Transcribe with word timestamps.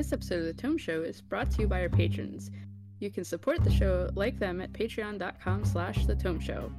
This 0.00 0.14
episode 0.14 0.38
of 0.38 0.46
The 0.46 0.54
Tome 0.54 0.78
Show 0.78 1.02
is 1.02 1.20
brought 1.20 1.50
to 1.50 1.60
you 1.60 1.68
by 1.68 1.82
our 1.82 1.90
patrons. 1.90 2.50
You 3.00 3.10
can 3.10 3.22
support 3.22 3.62
the 3.62 3.70
show 3.70 4.08
like 4.14 4.38
them 4.38 4.62
at 4.62 4.72
patreon.com 4.72 5.66
slash 5.66 6.06
The 6.06 6.14
Tome 6.16 6.40
Show. 6.40 6.72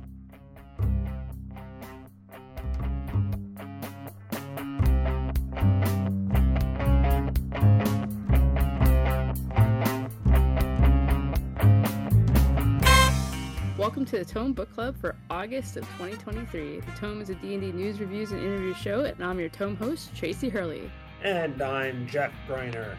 Welcome 13.78 14.06
to 14.06 14.18
the 14.18 14.26
Tome 14.26 14.54
Book 14.54 14.74
Club 14.74 15.00
for 15.00 15.16
August 15.30 15.78
of 15.78 15.84
2023. 16.00 16.80
The 16.80 16.92
Tome 16.98 17.22
is 17.22 17.30
a 17.30 17.36
D&D 17.36 17.72
news, 17.74 18.00
reviews, 18.00 18.32
and 18.32 18.42
interview 18.42 18.74
show, 18.74 19.02
and 19.02 19.24
I'm 19.24 19.40
your 19.40 19.50
Tome 19.50 19.76
host, 19.76 20.10
Tracy 20.16 20.50
Hurley. 20.50 20.90
And 21.24 21.62
I'm 21.62 22.08
Jeff 22.08 22.32
Greiner. 22.48 22.96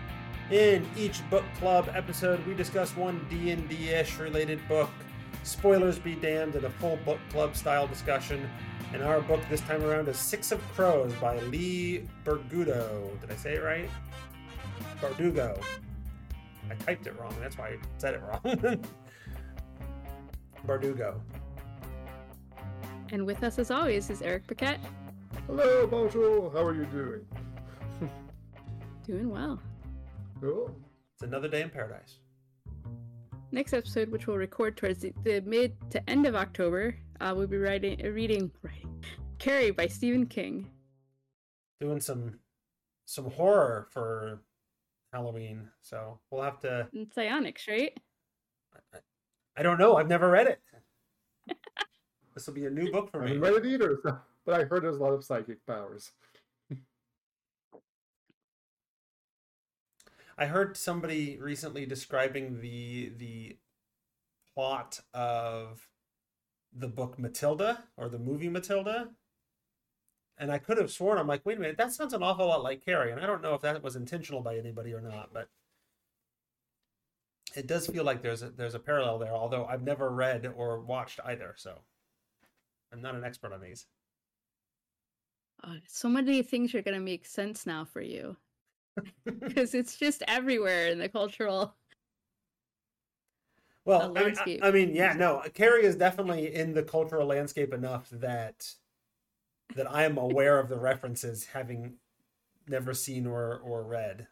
In 0.53 0.87
each 0.97 1.29
book 1.29 1.45
club 1.59 1.91
episode, 1.93 2.45
we 2.47 2.55
discuss 2.55 2.97
one 2.97 3.27
D&D-ish 3.29 4.17
related 4.19 4.61
book. 4.69 4.91
Spoilers 5.43 5.99
be 5.99 6.15
damned 6.15 6.55
in 6.55 6.65
a 6.65 6.71
full 6.71 6.99
book 7.05 7.19
club 7.31 7.57
style 7.57 7.89
discussion. 7.89 8.49
And 8.93 9.03
our 9.03 9.21
book 9.23 9.41
this 9.51 9.61
time 9.63 9.83
around 9.83 10.09
is 10.09 10.19
Six 10.19 10.53
of 10.53 10.61
Crows 10.73 11.13
by 11.15 11.41
Leigh 11.41 12.07
Bardugo. 12.25 13.21
Did 13.21 13.33
I 13.33 13.37
say 13.37 13.55
it 13.55 13.63
right? 13.63 13.91
Bardugo. 15.01 15.61
I 16.71 16.75
typed 16.77 17.09
it 17.09 17.19
wrong. 17.19 17.35
That's 17.41 17.59
why 17.59 17.71
I 17.71 17.79
said 17.99 18.15
it 18.15 18.23
wrong. 18.23 18.85
Bardugo. 20.67 21.21
And 23.11 23.27
with 23.27 23.43
us, 23.43 23.59
as 23.59 23.73
always, 23.73 24.11
is 24.11 24.23
Eric 24.23 24.47
Paquette. 24.47 24.79
Hello, 25.49 25.89
bonjour. 25.89 26.53
How 26.53 26.65
are 26.65 26.75
you 26.75 26.85
doing? 26.87 27.27
Doing 29.05 29.31
well. 29.31 29.61
Cool. 30.41 30.75
It's 31.15 31.23
another 31.23 31.49
day 31.49 31.63
in 31.63 31.71
paradise. 31.71 32.19
Next 33.51 33.75
episode, 33.75 34.11
which 34.11 34.27
we'll 34.27 34.37
record 34.37 34.77
towards 34.77 35.01
the, 35.01 35.13
the 35.25 35.41
mid 35.43 35.75
to 35.91 36.09
end 36.09 36.25
of 36.25 36.35
October, 36.35 36.97
uh, 37.21 37.35
we'll 37.37 37.47
be 37.47 37.59
writing, 37.59 38.01
uh, 38.05 38.11
reading, 38.11 38.51
writing, 38.63 39.05
Carrie 39.39 39.73
by 39.73 39.89
Stephen 39.89 40.27
King. 40.27 40.71
Doing 41.81 42.01
some 42.01 42.39
some 43.05 43.31
horror 43.31 43.89
for 43.91 44.41
Halloween, 45.13 45.69
so 45.83 46.19
we'll 46.31 46.43
have 46.43 46.61
to. 46.61 46.89
And 46.95 47.13
Psionics, 47.13 47.69
right? 47.69 47.99
I 49.57 49.63
don't 49.63 49.79
know. 49.79 49.97
I've 49.97 50.09
never 50.09 50.31
read 50.31 50.47
it. 50.47 50.61
this 52.35 52.47
will 52.47 52.55
be 52.55 52.67
a 52.67 52.71
new 52.71 52.91
book 52.91 53.11
for 53.11 53.21
me. 53.21 53.27
I 53.27 53.29
me. 53.31 53.35
haven't 53.35 53.55
read 53.55 53.67
it 53.67 53.75
either, 53.75 53.99
but 54.47 54.61
I 54.61 54.65
heard 54.65 54.85
there's 54.85 54.97
a 54.97 55.03
lot 55.03 55.13
of 55.13 55.25
psychic 55.25 55.67
powers. 55.67 56.13
I 60.43 60.47
heard 60.47 60.77
somebody 60.77 61.39
recently 61.41 61.87
describing 61.87 62.61
the 62.61 63.13
the 63.17 63.59
plot 64.57 64.99
of 65.15 65.89
the 66.77 66.89
book 66.89 67.17
Matilda 67.17 67.85
or 67.97 68.09
the 68.09 68.19
movie 68.19 68.49
Matilda. 68.49 69.11
And 70.37 70.51
I 70.51 70.59
could 70.59 70.79
have 70.79 70.91
sworn 70.91 71.19
I'm 71.19 71.29
like, 71.29 71.47
wait 71.47 71.59
a 71.59 71.61
minute, 71.61 71.77
that 71.77 71.93
sounds 71.93 72.13
an 72.13 72.25
awful 72.25 72.49
lot 72.49 72.65
like 72.65 72.85
Carrie. 72.85 73.13
And 73.13 73.21
I 73.21 73.27
don't 73.27 73.41
know 73.41 73.55
if 73.55 73.61
that 73.61 73.85
was 73.85 73.95
intentional 73.95 74.41
by 74.41 74.57
anybody 74.59 74.93
or 74.93 75.01
not, 75.01 75.31
but 75.33 75.49
it 77.55 77.69
does 77.69 77.87
feel 77.87 78.03
like 78.03 78.21
there's 78.21 78.43
a 78.43 78.51
there's 78.51 78.75
a 78.75 78.81
parallel 78.81 79.21
there, 79.21 79.33
although 79.33 79.67
I've 79.67 79.85
never 79.85 80.11
read 80.11 80.53
or 80.57 80.81
watched 80.81 81.21
either, 81.25 81.55
so 81.57 81.79
I'm 82.93 83.01
not 83.01 83.15
an 83.15 83.23
expert 83.23 83.53
on 83.53 83.61
these. 83.61 83.87
Uh, 85.63 85.77
so 85.87 86.09
many 86.09 86.43
things 86.43 86.75
are 86.75 86.83
going 86.83 86.99
to 86.99 87.05
make 87.05 87.27
sense 87.27 87.65
now 87.65 87.85
for 87.85 88.01
you. 88.01 88.37
Because 89.25 89.75
it's 89.75 89.97
just 89.97 90.23
everywhere 90.29 90.89
in 90.89 90.99
the 90.99 91.09
cultural. 91.09 91.75
Well, 93.85 94.17
I 94.17 94.25
mean, 94.25 94.35
I. 94.39 94.69
I 94.69 94.71
mean, 94.71 94.95
yeah, 94.95 95.13
no, 95.15 95.43
Carrie 95.55 95.85
is 95.85 95.97
definitely 95.97 96.55
in 96.55 96.73
the 96.73 96.83
cultural 96.83 97.27
landscape 97.27 97.75
enough 97.75 98.09
that 98.11 98.75
that 99.75 99.91
I 99.91 100.05
am 100.05 100.19
aware 100.19 100.59
of 100.59 100.69
the 100.69 100.79
references, 100.79 101.47
having 101.47 101.95
never 102.69 102.95
seen 102.95 103.27
or 103.27 103.59
or 103.59 103.83
read 103.83 104.29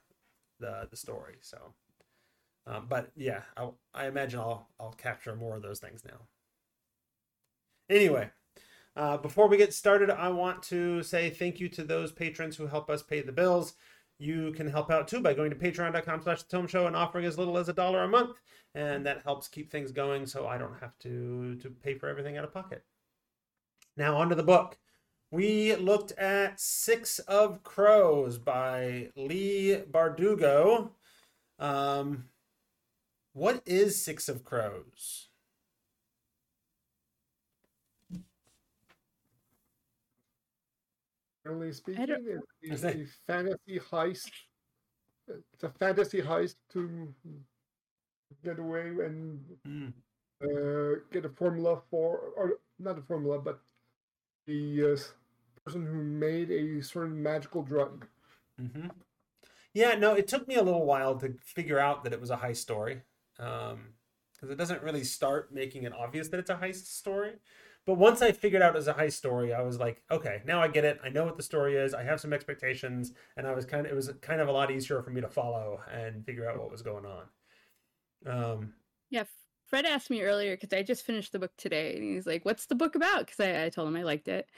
the 0.61 0.87
the 0.91 0.97
story. 0.97 1.39
So, 1.41 1.75
um, 2.67 2.87
but 2.89 3.11
yeah, 3.17 3.43
I, 3.57 3.71
I 3.93 4.07
imagine 4.07 4.39
I'll 4.39 4.69
I'll 4.79 4.93
capture 4.93 5.35
more 5.35 5.57
of 5.57 5.63
those 5.63 5.81
things 5.81 6.05
now. 6.05 6.29
Anyway, 7.89 8.31
uh, 8.95 9.17
before 9.17 9.49
we 9.49 9.57
get 9.57 9.75
started, 9.75 10.11
I 10.11 10.29
want 10.29 10.63
to 10.65 11.03
say 11.03 11.31
thank 11.31 11.59
you 11.59 11.69
to 11.71 11.83
those 11.83 12.13
patrons 12.13 12.57
who 12.57 12.69
help 12.69 12.89
us 12.89 13.03
pay 13.03 13.21
the 13.21 13.33
bills. 13.33 13.75
You 14.21 14.53
can 14.53 14.69
help 14.69 14.91
out 14.91 15.09
too 15.09 15.23
by 15.23 15.33
going 15.33 15.49
to 15.49 15.57
patreon.com 15.57 16.21
slash 16.21 16.43
the 16.43 16.55
tome 16.55 16.67
show 16.67 16.87
and 16.87 16.95
offering 16.95 17.25
as 17.25 17.39
little 17.39 17.57
as 17.57 17.71
a 17.71 17.73
dollar 17.73 18.05
a 18.05 18.09
month. 18.09 18.37
And 18.75 19.07
that 19.07 19.23
helps 19.25 19.49
keep 19.49 19.71
things 19.71 19.93
going 19.93 20.27
so 20.27 20.47
I 20.47 20.59
don't 20.59 20.79
have 20.79 20.99
to, 20.99 21.57
to 21.57 21.71
pay 21.71 21.95
for 21.95 22.07
everything 22.07 22.37
out 22.37 22.45
of 22.45 22.53
pocket. 22.53 22.85
Now, 23.97 24.19
on 24.19 24.29
to 24.29 24.35
the 24.35 24.43
book. 24.43 24.77
We 25.31 25.75
looked 25.75 26.13
at 26.13 26.61
Six 26.61 27.19
of 27.21 27.63
Crows 27.63 28.37
by 28.37 29.09
Leigh 29.17 29.85
Bardugo. 29.91 30.91
Um, 31.59 32.25
what 33.33 33.63
is 33.65 34.05
Six 34.05 34.29
of 34.29 34.45
Crows? 34.45 35.30
Generally 41.45 41.73
speaking, 41.73 42.43
it's 42.63 42.85
a 42.85 43.07
fantasy 43.27 43.79
heist. 43.79 44.31
It's 45.29 45.63
a 45.63 45.71
fantasy 45.71 46.21
heist 46.21 46.57
to 46.73 47.15
get 48.45 48.59
away 48.59 48.89
and 49.05 49.41
Hmm. 49.65 49.89
uh, 50.43 51.01
get 51.11 51.25
a 51.25 51.29
formula 51.29 51.81
for, 51.91 52.33
or 52.37 52.59
not 52.79 52.99
a 52.99 53.03
formula, 53.03 53.39
but 53.39 53.61
the 54.47 54.93
uh, 54.93 54.97
person 55.65 55.87
who 55.87 56.03
made 56.03 56.51
a 56.51 56.83
certain 56.83 57.23
magical 57.23 57.63
drug. 57.63 58.07
hmm 58.59 58.89
Yeah, 59.73 59.95
no, 59.95 60.15
it 60.15 60.29
took 60.29 60.47
me 60.49 60.57
a 60.57 60.63
little 60.63 60.85
while 60.85 61.19
to 61.21 61.35
figure 61.45 61.79
out 61.79 62.05
that 62.05 62.13
it 62.13 62.21
was 62.21 62.31
a 62.31 62.37
heist 62.37 62.59
story. 62.59 63.03
Um, 63.39 63.95
because 64.33 64.51
it 64.51 64.57
doesn't 64.57 64.83
really 64.83 65.05
start 65.05 65.53
making 65.53 65.83
it 65.83 65.93
obvious 65.93 66.29
that 66.29 66.41
it's 66.41 66.49
a 66.51 66.57
heist 66.57 66.87
story. 66.87 67.35
But 67.87 67.95
once 67.97 68.23
I 68.23 68.33
figured 68.33 68.63
out 68.63 68.75
it 68.75 68.79
was 68.79 68.89
a 68.89 68.95
heist 68.95 69.13
story, 69.15 69.53
I 69.53 69.63
was 69.63 69.79
like, 69.79 70.03
okay, 70.11 70.43
now 70.45 70.61
I 70.63 70.69
get 70.69 70.85
it. 70.85 71.01
I 71.03 71.09
know 71.09 71.25
what 71.25 71.37
the 71.37 71.43
story 71.43 71.77
is. 71.77 71.95
I 71.95 72.03
have 72.05 72.21
some 72.21 72.33
expectations, 72.33 73.13
and 73.37 73.47
I 73.47 73.55
was 73.55 73.65
kind 73.67 73.87
of 73.87 73.93
it 73.93 73.95
was 73.95 74.13
kind 74.23 74.41
of 74.41 74.49
a 74.49 74.53
lot 74.53 74.71
easier 74.71 75.03
for 75.03 75.11
me 75.11 75.21
to 75.21 75.29
follow 75.29 75.81
and 75.91 76.25
figure 76.25 76.49
out 76.49 76.59
what 76.59 76.71
was 76.71 76.83
going 76.83 77.07
on. 77.07 77.29
Um, 78.27 78.75
Yeah, 79.11 79.25
Fred 79.67 79.87
asked 79.87 80.11
me 80.11 80.23
earlier 80.23 80.57
because 80.57 80.73
I 80.77 80.83
just 80.83 81.05
finished 81.05 81.33
the 81.33 81.39
book 81.39 81.53
today, 81.57 81.95
and 81.97 82.05
he's 82.05 82.27
like, 82.27 82.45
"What's 82.45 82.67
the 82.67 82.75
book 82.75 82.95
about?" 82.95 83.27
Because 83.27 83.41
I, 83.41 83.65
I 83.67 83.69
told 83.71 83.89
him 83.89 83.97
I 83.97 84.03
liked 84.03 84.29
it, 84.29 84.49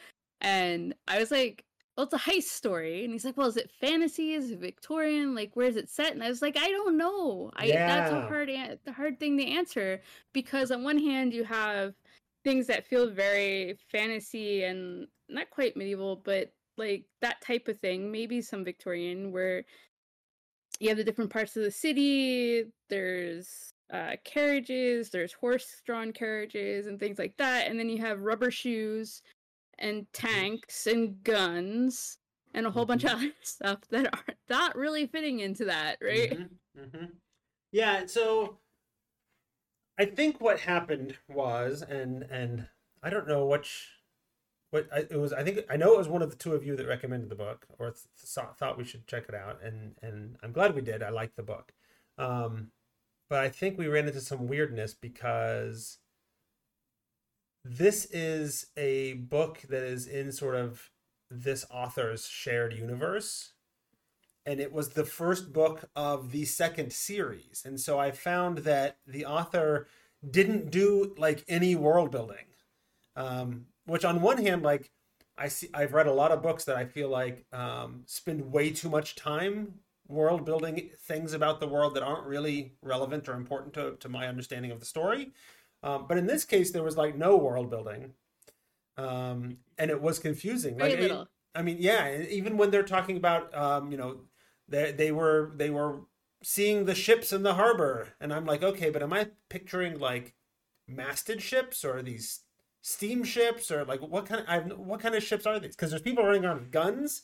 and 0.41 0.95
I 1.09 1.19
was 1.19 1.31
like, 1.31 1.65
"Well, 1.97 2.05
it's 2.07 2.15
a 2.15 2.19
heist 2.19 2.45
story," 2.45 3.05
and 3.05 3.13
he's 3.13 3.25
like, 3.25 3.37
"Well, 3.37 3.49
is 3.49 3.57
it 3.57 3.71
fantasy? 3.71 4.35
Is 4.35 4.51
it 4.51 4.59
Victorian? 4.59 5.35
Like, 5.35 5.57
where 5.57 5.67
is 5.69 5.77
it 5.77 5.89
set?" 5.89 6.13
And 6.13 6.23
I 6.25 6.29
was 6.29 6.43
like, 6.43 6.57
"I 6.57 6.69
don't 6.71 6.97
know. 6.99 7.51
I 7.57 7.81
that's 7.85 8.11
a 8.11 8.21
hard 8.21 8.51
an- 8.51 8.79
the 8.85 8.93
hard 8.93 9.19
thing 9.21 9.39
to 9.39 9.47
answer 9.47 10.03
because 10.33 10.71
on 10.71 10.85
one 10.85 10.99
hand 10.99 11.33
you 11.35 11.45
have 11.45 11.95
things 12.45 12.67
that 12.67 12.87
feel 12.87 13.11
very 13.11 13.79
fantasy 13.91 14.65
and 14.65 15.07
not 15.29 15.51
quite 15.51 15.77
medieval, 15.77 16.17
but 16.17 16.53
like 16.77 17.05
that 17.21 17.41
type 17.41 17.69
of 17.69 17.79
thing, 17.81 18.11
maybe 18.11 18.41
some 18.41 18.65
Victorian, 18.65 19.33
where 19.33 19.65
you 20.81 20.89
have 20.89 20.99
the 20.99 21.05
different 21.05 21.31
parts 21.31 21.57
of 21.57 21.63
the 21.63 21.71
city. 21.71 22.65
There's 22.89 23.73
uh, 23.93 24.17
carriages, 24.25 25.11
there's 25.11 25.33
horse-drawn 25.33 26.13
carriages 26.13 26.87
and 26.87 26.99
things 26.99 27.19
like 27.19 27.37
that, 27.37 27.69
and 27.69 27.79
then 27.79 27.89
you 27.89 27.99
have 27.99 28.21
rubber 28.21 28.51
shoes 28.51 29.23
and 29.79 30.07
tanks 30.13 30.87
and 30.87 31.23
guns 31.23 32.19
and 32.55 32.67
a 32.67 32.71
whole 32.71 32.87
bunch 32.87 33.05
of 33.05 33.11
other 33.17 33.33
stuff 33.43 33.79
that 33.91 34.07
are 34.13 34.35
not 34.49 34.77
really 34.77 35.07
fitting 35.07 35.41
into 35.41 35.67
that, 35.67 35.99
right? 36.03 36.33
Mhm, 36.33 36.49
mhm. 36.79 37.09
Yeah, 37.73 38.07
so 38.07 38.59
I 39.99 40.07
think 40.07 40.41
what 40.41 40.61
happened 40.61 41.17
was, 41.29 41.83
and 41.83 42.23
and 42.25 42.69
I 43.03 43.11
don't 43.11 43.29
know 43.29 43.47
which, 43.47 43.89
what 44.71 44.89
I, 44.93 45.01
it 45.01 45.19
was. 45.19 45.33
I 45.33 45.43
think 45.43 45.61
I 45.69 45.77
know 45.77 45.95
it 45.95 45.99
was 45.99 46.09
one 46.09 46.23
of 46.23 46.31
the 46.31 46.37
two 46.37 46.55
of 46.55 46.65
you 46.65 46.77
that 46.77 46.87
recommended 46.87 47.29
the 47.29 47.35
book 47.37 47.67
or 47.79 47.91
th- 47.91 48.07
thought 48.19 48.59
thought 48.59 48.79
we 48.79 48.85
should 48.85 49.07
check 49.07 49.25
it 49.29 49.35
out, 49.35 49.61
and 49.63 49.95
and 50.03 50.37
I'm 50.43 50.53
glad 50.53 50.75
we 50.75 50.83
did. 50.83 51.03
I 51.03 51.11
liked 51.11 51.37
the 51.37 51.43
book, 51.43 51.73
um, 52.19 52.71
but 53.29 53.41
I 53.41 53.49
think 53.49 53.79
we 53.79 53.89
ran 53.89 54.09
into 54.09 54.21
some 54.21 54.49
weirdness 54.49 54.95
because 54.95 55.99
this 57.65 58.07
is 58.07 58.67
a 58.77 59.15
book 59.15 59.61
that 59.69 59.83
is 59.83 60.07
in 60.07 60.33
sort 60.33 60.57
of 60.57 60.91
this 61.31 61.65
author's 61.71 62.27
shared 62.27 62.73
universe 62.75 63.53
and 64.47 64.61
it 64.61 64.73
was 64.73 64.91
the 64.91 65.05
first 65.05 65.53
book 65.53 65.89
of 65.95 66.33
the 66.33 66.45
second 66.45 66.93
series 66.93 67.63
and 67.65 67.79
so 67.81 67.99
i 67.99 68.11
found 68.11 68.59
that 68.59 68.97
the 69.07 69.25
author 69.25 69.87
didn't 70.31 70.71
do 70.71 71.15
like 71.19 71.45
any 71.49 71.75
world 71.75 72.11
building 72.11 72.47
um, 73.17 73.67
which 73.87 74.05
on 74.05 74.21
one 74.21 74.39
hand 74.39 74.63
like 74.63 74.91
i 75.37 75.49
see 75.49 75.69
i've 75.75 75.95
read 75.95 76.07
a 76.07 76.13
lot 76.13 76.31
of 76.31 76.43
books 76.43 76.65
that 76.65 76.77
i 76.77 76.85
feel 76.85 77.09
like 77.09 77.45
um, 77.53 78.03
spend 78.07 78.53
way 78.53 78.71
too 78.71 78.89
much 78.89 79.17
time 79.17 79.75
world 80.13 80.45
building 80.45 80.91
things 81.01 81.33
about 81.33 81.59
the 81.59 81.67
world 81.67 81.95
that 81.95 82.03
aren't 82.03 82.27
really 82.27 82.75
relevant 82.83 83.29
or 83.29 83.35
important 83.35 83.75
to, 83.75 83.97
to 83.99 84.09
my 84.09 84.29
understanding 84.29 84.71
of 84.71 84.79
the 84.79 84.87
story. 84.87 85.33
Um, 85.83 86.07
but 86.09 86.19
in 86.19 86.27
this 86.27 86.45
case, 86.45 86.71
there 86.71 86.83
was 86.83 86.97
like 86.97 87.17
no 87.17 87.37
world 87.37 87.71
building, 87.71 88.13
um, 88.97 89.57
and 89.79 89.91
it 89.91 90.01
was 90.01 90.19
confusing. 90.19 90.77
Very 90.77 90.91
like, 90.91 90.99
I- 90.99 91.03
little. 91.03 91.29
I 91.55 91.61
mean, 91.61 91.77
yeah, 91.81 92.23
even 92.31 92.57
when 92.57 92.71
they're 92.71 92.83
talking 92.83 93.19
about, 93.19 93.55
um, 93.55 93.91
you 93.93 93.99
know, 93.99 94.21
they 94.73 94.93
they 94.93 95.13
were 95.13 95.53
they 95.57 95.71
were 95.71 96.01
seeing 96.43 96.87
the 96.87 96.95
ships 96.95 97.33
in 97.33 97.43
the 97.43 97.55
harbor, 97.55 98.15
and 98.21 98.33
I'm 98.33 98.47
like, 98.47 98.63
okay, 98.63 98.91
but 98.91 99.03
am 99.03 99.13
I 99.13 99.29
picturing 99.49 99.99
like 99.99 100.35
masted 100.89 101.43
ships 101.43 101.85
or 101.85 102.03
these 102.03 102.41
steamships 102.83 103.71
or 103.71 103.85
like 103.85 104.01
what 104.01 104.27
kind 104.27 104.41
of 104.41 104.49
I've, 104.49 104.79
what 104.79 105.01
kind 105.01 105.15
of 105.15 105.23
ships 105.23 105.47
are 105.47 105.61
these? 105.61 105.77
Because 105.77 105.91
there's 105.91 106.03
people 106.03 106.25
running 106.25 106.45
around 106.45 106.61
with 106.61 106.73
guns, 106.73 107.23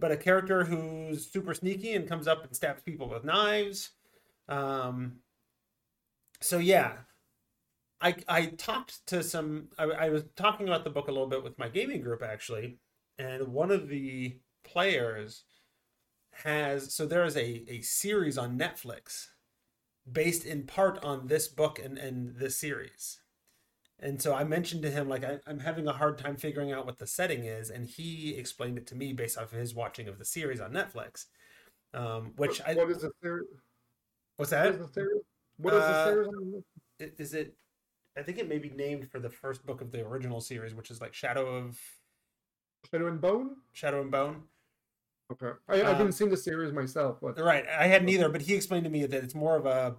but 0.00 0.12
a 0.12 0.16
character 0.16 0.64
who's 0.64 1.30
super 1.30 1.54
sneaky 1.54 1.92
and 1.94 2.08
comes 2.08 2.28
up 2.28 2.44
and 2.44 2.56
stabs 2.56 2.82
people 2.82 3.08
with 3.08 3.24
knives. 3.24 3.90
Um, 4.48 5.16
so 6.40 6.58
yeah, 6.58 6.92
I 8.00 8.16
I 8.28 8.46
talked 8.46 9.06
to 9.08 9.22
some. 9.22 9.68
I, 9.78 9.84
I 9.84 10.08
was 10.10 10.24
talking 10.36 10.68
about 10.68 10.84
the 10.84 10.90
book 10.90 11.08
a 11.08 11.12
little 11.12 11.28
bit 11.28 11.42
with 11.42 11.58
my 11.58 11.68
gaming 11.68 12.02
group 12.02 12.22
actually, 12.22 12.78
and 13.18 13.48
one 13.48 13.70
of 13.70 13.88
the 13.88 14.38
players 14.64 15.44
has 16.44 16.94
so 16.94 17.06
there 17.06 17.24
is 17.24 17.36
a 17.36 17.64
a 17.68 17.80
series 17.82 18.38
on 18.38 18.58
Netflix 18.58 19.28
based 20.10 20.44
in 20.44 20.64
part 20.66 21.02
on 21.04 21.26
this 21.28 21.48
book 21.48 21.78
and 21.78 21.98
and 21.98 22.36
this 22.36 22.56
series. 22.56 23.20
And 24.00 24.20
so 24.20 24.34
I 24.34 24.44
mentioned 24.44 24.82
to 24.82 24.90
him 24.90 25.08
like 25.08 25.24
I, 25.24 25.38
I'm 25.46 25.60
having 25.60 25.86
a 25.86 25.92
hard 25.92 26.18
time 26.18 26.36
figuring 26.36 26.72
out 26.72 26.84
what 26.86 26.98
the 26.98 27.06
setting 27.06 27.44
is, 27.44 27.70
and 27.70 27.86
he 27.86 28.34
explained 28.36 28.78
it 28.78 28.86
to 28.88 28.94
me 28.96 29.12
based 29.12 29.38
off 29.38 29.52
of 29.52 29.58
his 29.58 29.74
watching 29.74 30.08
of 30.08 30.18
the 30.18 30.24
series 30.24 30.60
on 30.60 30.72
Netflix. 30.72 31.26
Um, 31.94 32.32
which 32.36 32.60
I 32.62 32.74
what 32.74 32.90
is 32.90 33.02
the 33.02 33.10
theory? 33.22 33.44
what's 34.36 34.50
What 34.52 34.62
that? 34.62 34.74
is 34.74 34.90
the? 34.90 35.20
What 35.56 35.74
is 35.74 35.80
the 35.80 35.86
Uh, 35.86 36.04
series? 36.04 36.64
Is 37.18 37.34
it? 37.34 37.56
I 38.16 38.22
think 38.22 38.38
it 38.38 38.48
may 38.48 38.58
be 38.58 38.70
named 38.70 39.10
for 39.10 39.20
the 39.20 39.30
first 39.30 39.64
book 39.66 39.80
of 39.80 39.90
the 39.90 40.04
original 40.06 40.40
series, 40.40 40.74
which 40.74 40.90
is 40.90 41.00
like 41.00 41.14
Shadow 41.14 41.46
of 41.56 41.78
Shadow 42.90 43.08
and 43.08 43.20
Bone? 43.20 43.56
Shadow 43.72 44.00
and 44.02 44.10
Bone. 44.10 44.48
Okay, 45.30 45.52
I, 45.68 45.82
I 45.82 45.84
Um, 45.84 45.94
haven't 45.94 46.12
seen 46.12 46.28
the 46.30 46.36
series 46.36 46.72
myself, 46.72 47.18
but 47.20 47.36
Right. 47.36 47.66
I 47.66 47.86
hadn't 47.88 48.08
either, 48.08 48.28
but 48.28 48.42
he 48.42 48.54
explained 48.54 48.84
to 48.84 48.90
me 48.90 49.06
that 49.06 49.24
it's 49.24 49.34
more 49.34 49.56
of 49.56 49.66
a 49.66 49.96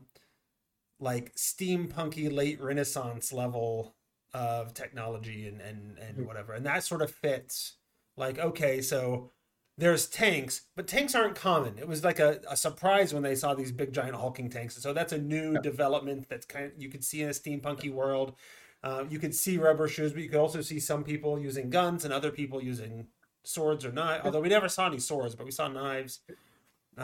like 1.00 1.36
steampunky 1.36 2.31
late 2.31 2.62
Renaissance 2.62 3.33
level 3.33 3.95
of 4.33 4.74
technology 4.74 5.48
and 5.48 5.62
and 5.62 5.98
and 5.98 6.24
Mhm. 6.24 6.25
whatever, 6.25 6.54
and 6.54 6.66
that 6.66 6.83
sort 6.83 7.01
of 7.01 7.12
fits. 7.12 7.77
Like, 8.18 8.39
okay, 8.39 8.81
so 8.81 9.31
there's 9.77 10.07
tanks, 10.07 10.68
but 10.75 10.88
tanks 10.88 11.16
aren't 11.16 11.36
common. 11.36 11.77
It 11.77 11.88
was 11.88 12.04
like 12.04 12.19
a, 12.19 12.39
a 12.50 12.56
surprise 12.56 13.13
when 13.13 13.24
they 13.24 13.36
saw 13.36 13.54
these 13.54 13.74
big 13.74 13.92
giant 13.94 14.16
hulking 14.16 14.50
tanks, 14.50 14.75
so 14.81 14.94
that's 14.94 15.12
a 15.13 15.18
new 15.18 15.57
Yeah. 15.57 15.60
development 15.60 16.30
that's 16.30 16.45
kind 16.45 16.66
of 16.72 16.81
you 16.81 16.89
could 16.89 17.04
see 17.04 17.22
in 17.22 17.30
a 17.30 17.33
steampunky 17.33 17.92
world. 17.92 18.36
Uh, 18.83 19.04
you 19.10 19.19
could 19.19 19.33
see 19.36 19.57
rubber 19.57 19.88
shoes, 19.88 20.13
but 20.13 20.22
you 20.22 20.30
could 20.30 20.39
also 20.39 20.62
see 20.62 20.80
some 20.80 21.04
people 21.04 21.39
using 21.39 21.69
guns 21.72 22.06
and 22.06 22.13
other 22.13 22.31
people 22.31 22.62
using 22.63 23.07
swords 23.45 23.86
or 23.86 23.92
knives. 23.92 24.25
Although 24.25 24.42
we 24.42 24.50
never 24.50 24.69
saw 24.69 24.88
any 24.88 25.00
swords, 25.00 25.36
but 25.36 25.45
we 25.45 25.51
saw 25.51 25.68
knives. 25.68 26.21
in, 26.27 26.36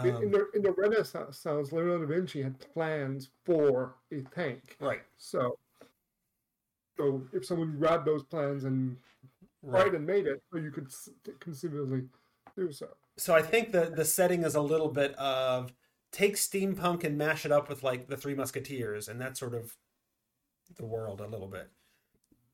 in 0.06 0.16
Um, 0.16 0.32
the 0.32 0.48
in 0.56 0.62
the 0.62 0.72
Renaissance, 0.72 1.46
Leonardo 1.46 2.00
da 2.00 2.06
Vinci 2.08 2.42
had 2.42 2.60
plans 2.74 3.30
for 3.46 3.96
a 4.12 4.22
tank. 4.34 4.78
right. 4.80 5.02
So, 5.18 5.58
so 6.98 7.24
if 7.34 7.46
someone 7.46 7.78
grabbed 7.78 8.06
those 8.06 8.24
plans 8.24 8.64
and 8.64 8.98
Right. 9.64 9.84
tried 9.84 9.94
and 9.96 10.08
made 10.08 10.26
it, 10.26 10.42
so 10.52 10.58
you 10.58 10.72
could 10.72 10.88
conceivably 11.40 12.08
do 12.56 12.72
so. 12.72 12.88
So 13.18 13.36
I 13.36 13.44
think 13.44 13.72
the 13.72 13.92
the 13.96 14.06
setting 14.06 14.44
is 14.44 14.56
a 14.56 14.62
little 14.62 14.90
bit 14.90 15.14
of 15.16 15.72
take 16.12 16.36
steampunk 16.36 17.04
and 17.04 17.16
mash 17.16 17.46
it 17.46 17.52
up 17.52 17.70
with 17.70 17.84
like 17.84 18.08
the 18.08 18.18
Three 18.18 18.34
Musketeers, 18.34 19.08
and 19.08 19.22
that's 19.22 19.40
sort 19.40 19.54
of 19.54 19.78
the 20.76 20.86
world 20.86 21.22
a 21.22 21.28
little 21.28 21.48
bit, 21.48 21.70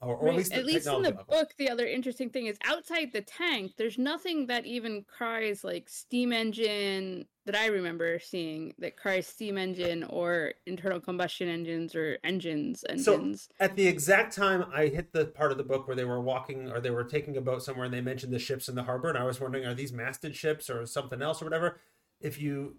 or, 0.02 0.16
or 0.16 0.28
Right, 0.30 0.52
at 0.52 0.66
least 0.66 0.86
the 0.86 0.96
in 0.96 1.04
the 1.04 1.10
level. 1.10 1.26
book, 1.28 1.54
the 1.58 1.70
other 1.70 1.86
interesting 1.86 2.30
thing 2.30 2.46
is 2.46 2.58
outside 2.66 3.12
the 3.14 3.22
tank, 3.22 3.74
there's 3.78 3.98
nothing 3.98 4.46
that 4.48 4.66
even 4.66 5.04
cries 5.08 5.64
like 5.64 5.90
steam 5.90 6.32
engine 6.32 7.26
that 7.46 7.56
I 7.56 7.68
remember 7.68 8.20
seeing 8.20 8.74
that 8.80 8.98
cries 8.98 9.26
steam 9.26 9.58
engine 9.58 10.04
or 10.04 10.54
internal 10.66 11.00
combustion 11.00 11.48
engines 11.48 11.96
or 11.96 12.18
engines 12.24 12.84
So- 12.98 13.14
engines. 13.16 13.50
At 13.60 13.76
the 13.76 13.88
exact 13.88 14.36
time 14.36 14.66
I 14.74 14.88
hit 14.88 15.14
the 15.14 15.26
part 15.26 15.52
of 15.52 15.58
the 15.58 15.64
book 15.64 15.88
where 15.88 15.96
they 15.96 16.06
were 16.06 16.22
walking 16.22 16.70
or 16.70 16.80
they 16.80 16.92
were 16.92 17.04
taking 17.06 17.38
a 17.38 17.42
boat 17.42 17.64
somewhere, 17.64 17.86
and 17.86 17.94
they 17.94 18.02
mentioned 18.02 18.34
the 18.34 18.40
ships 18.40 18.68
in 18.70 18.76
the 18.76 18.84
harbor, 18.84 19.10
and 19.10 19.18
I 19.18 19.24
was 19.24 19.40
wondering, 19.40 19.66
are 19.66 19.74
these 19.74 19.94
masted 19.94 20.36
ships 20.36 20.70
or 20.70 20.86
something 20.86 21.22
else 21.22 21.42
or 21.42 21.46
whatever? 21.46 21.80
If 22.20 22.40
you 22.40 22.76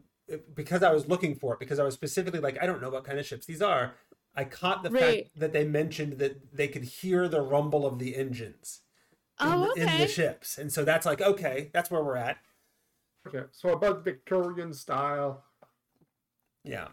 because 0.55 0.83
I 0.83 0.93
was 0.93 1.09
looking 1.09 1.35
for 1.35 1.55
it, 1.55 1.59
because 1.59 1.79
I 1.79 1.85
was 1.85 1.95
specifically 1.95 2.41
like, 2.41 2.63
I 2.63 2.67
don't 2.67 2.83
know 2.83 2.91
what 2.91 3.05
kind 3.05 3.19
of 3.19 3.25
ships 3.27 3.47
these 3.47 3.63
are. 3.63 3.95
I 4.39 4.45
caught 4.45 4.83
the 4.85 4.91
Right. 4.91 5.25
fact 5.27 5.41
that 5.41 5.53
they 5.53 5.65
mentioned 5.65 6.19
that 6.19 6.55
they 6.57 6.69
could 6.69 6.85
hear 6.85 7.27
the 7.29 7.41
rumble 7.43 7.85
of 7.87 7.99
the 7.99 8.15
engines. 8.17 8.81
in, 9.41 9.47
Oh, 9.49 9.73
the, 9.75 9.83
in 9.83 9.99
the 10.01 10.07
ships. 10.09 10.59
And 10.59 10.73
so 10.73 10.85
that's 10.85 11.05
like, 11.07 11.21
okay, 11.21 11.71
that's 11.73 11.91
where 11.91 12.03
we're 12.03 12.17
at. 12.17 12.39
Okay, 13.27 13.43
so 13.53 13.71
about 13.71 14.05
Victorian 14.05 14.73
style. 14.73 15.45
Yeah. 16.65 16.89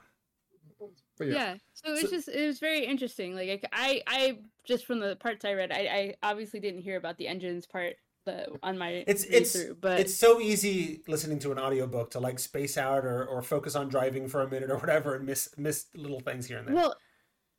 Yeah. 1.19 1.25
yeah, 1.27 1.55
so 1.73 1.89
it 1.89 1.91
was 1.93 2.01
So- 2.01 2.09
just 2.09 2.27
it 2.27 2.45
was 2.45 2.59
very 2.59 2.85
interesting 2.85 3.35
like 3.35 3.65
I, 3.71 4.01
I 4.05 4.39
just 4.67 4.85
from 4.85 4.99
the 4.99 5.15
parts 5.15 5.45
i 5.45 5.53
read 5.53 5.71
i, 5.71 5.77
I 6.21 6.29
obviously 6.29 6.59
didn't 6.59 6.81
hear 6.81 6.97
about 6.97 7.17
the 7.17 7.27
engines 7.29 7.65
part 7.65 7.95
the, 8.25 8.47
on 8.61 8.77
my 8.77 9.05
It's 9.07 9.23
it's 9.23 9.55
but 9.79 9.99
it's 10.01 10.13
so 10.13 10.41
easy 10.41 11.03
listening 11.07 11.39
to 11.39 11.51
an 11.53 11.57
audiobook 11.59 12.11
to 12.11 12.19
like 12.19 12.37
space 12.39 12.77
out 12.77 13.05
or, 13.05 13.23
or 13.25 13.41
focus 13.41 13.75
on 13.75 13.87
driving 13.87 14.27
for 14.27 14.41
a 14.41 14.49
minute 14.49 14.69
or 14.69 14.77
whatever 14.77 15.15
and 15.15 15.25
miss 15.25 15.47
miss 15.57 15.85
little 15.95 16.19
things 16.19 16.47
here 16.47 16.57
and 16.57 16.67
there. 16.67 16.75
well 16.75 16.95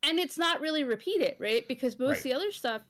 and 0.02 0.18
it's 0.18 0.38
not 0.38 0.60
really 0.60 0.84
repeated 0.84 1.34
right? 1.38 1.66
Because 1.68 1.98
most 1.98 2.08
Right. 2.08 2.18
of 2.18 2.22
the 2.24 2.34
other 2.34 2.52
stuff 2.52 2.82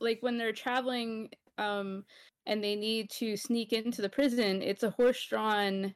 like 0.00 0.18
when 0.22 0.38
they're 0.38 0.52
traveling 0.52 1.30
um 1.58 2.04
and 2.46 2.62
they 2.64 2.76
need 2.76 3.10
to 3.10 3.36
sneak 3.36 3.72
into 3.72 4.00
the 4.02 4.08
prison 4.08 4.62
it's 4.62 4.82
a 4.82 4.90
horse-drawn 4.90 5.94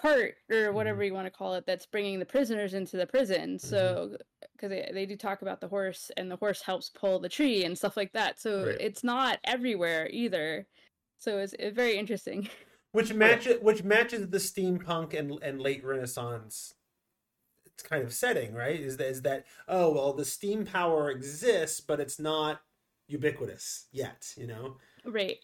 cart 0.00 0.34
or 0.50 0.72
whatever 0.72 1.02
you 1.02 1.12
want 1.12 1.26
to 1.26 1.30
call 1.30 1.54
it 1.54 1.64
that's 1.66 1.86
bringing 1.86 2.18
the 2.18 2.24
prisoners 2.24 2.74
into 2.74 2.96
the 2.96 3.06
prison. 3.06 3.58
So 3.58 4.16
because 4.52 4.70
they, 4.70 4.88
they 4.92 5.06
do 5.06 5.16
talk 5.16 5.42
about 5.42 5.60
the 5.60 5.68
horse 5.68 6.10
and 6.16 6.30
the 6.30 6.36
horse 6.36 6.62
helps 6.62 6.90
pull 6.90 7.18
the 7.18 7.28
tree 7.28 7.64
and 7.64 7.76
stuff 7.76 7.96
like 7.96 8.12
that. 8.12 8.40
So 8.40 8.64
Right. 8.64 8.76
it's 8.80 9.02
not 9.02 9.38
everywhere 9.44 10.08
either. 10.10 10.66
So 11.18 11.38
it's, 11.38 11.54
it's 11.58 11.74
very 11.74 11.96
interesting. 11.96 12.48
Which 12.92 13.12
matches 13.12 13.58
which 13.60 13.84
matches 13.84 14.28
the 14.30 14.38
steampunk 14.38 15.12
and 15.12 15.38
and 15.42 15.60
late 15.60 15.84
renaissance 15.84 16.72
kind 17.82 18.02
of 18.04 18.12
setting, 18.14 18.54
right? 18.54 18.78
Is 18.80 18.96
that 18.98 19.08
is 19.08 19.22
that 19.22 19.46
oh 19.68 19.92
well 19.92 20.12
the 20.12 20.24
steam 20.24 20.64
power 20.64 21.10
exists, 21.10 21.80
but 21.80 22.00
it's 22.00 22.18
not 22.18 22.62
ubiquitous 23.06 23.86
yet, 23.92 24.32
you 24.36 24.46
know? 24.46 24.76
right 25.04 25.38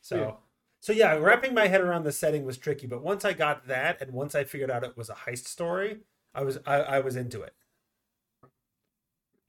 So 0.00 0.16
Yeah. 0.18 0.32
so 0.80 0.92
yeah, 0.92 1.14
wrapping 1.14 1.54
my 1.54 1.66
head 1.66 1.80
around 1.80 2.04
the 2.04 2.12
setting 2.12 2.44
was 2.44 2.58
tricky, 2.58 2.86
but 2.86 3.02
once 3.02 3.24
I 3.24 3.32
got 3.32 3.66
that 3.68 4.00
and 4.02 4.12
once 4.12 4.34
I 4.34 4.44
figured 4.44 4.70
out 4.70 4.84
it 4.84 4.96
was 4.96 5.08
a 5.10 5.14
heist 5.14 5.46
story, 5.46 6.00
I 6.34 6.42
was 6.42 6.58
I, 6.66 6.76
I 6.82 7.00
was 7.00 7.16
into 7.16 7.42
it. 7.42 7.54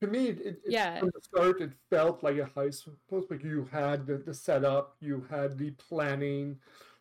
to 0.01 0.07
me, 0.07 0.27
it, 0.29 0.39
it, 0.39 0.59
Yeah. 0.67 0.99
from 0.99 1.11
the 1.13 1.21
start, 1.21 1.61
it 1.61 1.71
felt 1.89 2.23
like 2.23 2.37
a 2.37 2.45
heist. 2.45 2.89
Plus, 3.09 3.25
like 3.29 3.43
you 3.43 3.67
had 3.71 4.05
the, 4.05 4.17
the 4.17 4.33
setup, 4.33 4.95
you 4.99 5.25
had 5.29 5.57
the 5.57 5.71
planning, 5.71 6.59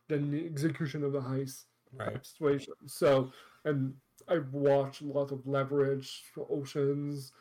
then 0.09 0.31
the 0.31 0.47
execution 0.47 1.03
of 1.05 1.13
the 1.13 1.21
heist 1.21 1.65
Right. 1.99 2.25
situation. 2.27 2.75
So, 2.87 3.31
and 3.65 3.95
I've 4.29 4.53
watched 4.53 5.01
a 5.03 5.07
lot 5.07 5.33
of 5.33 5.47
Leverage, 5.47 6.23
Oceans, 6.51 7.33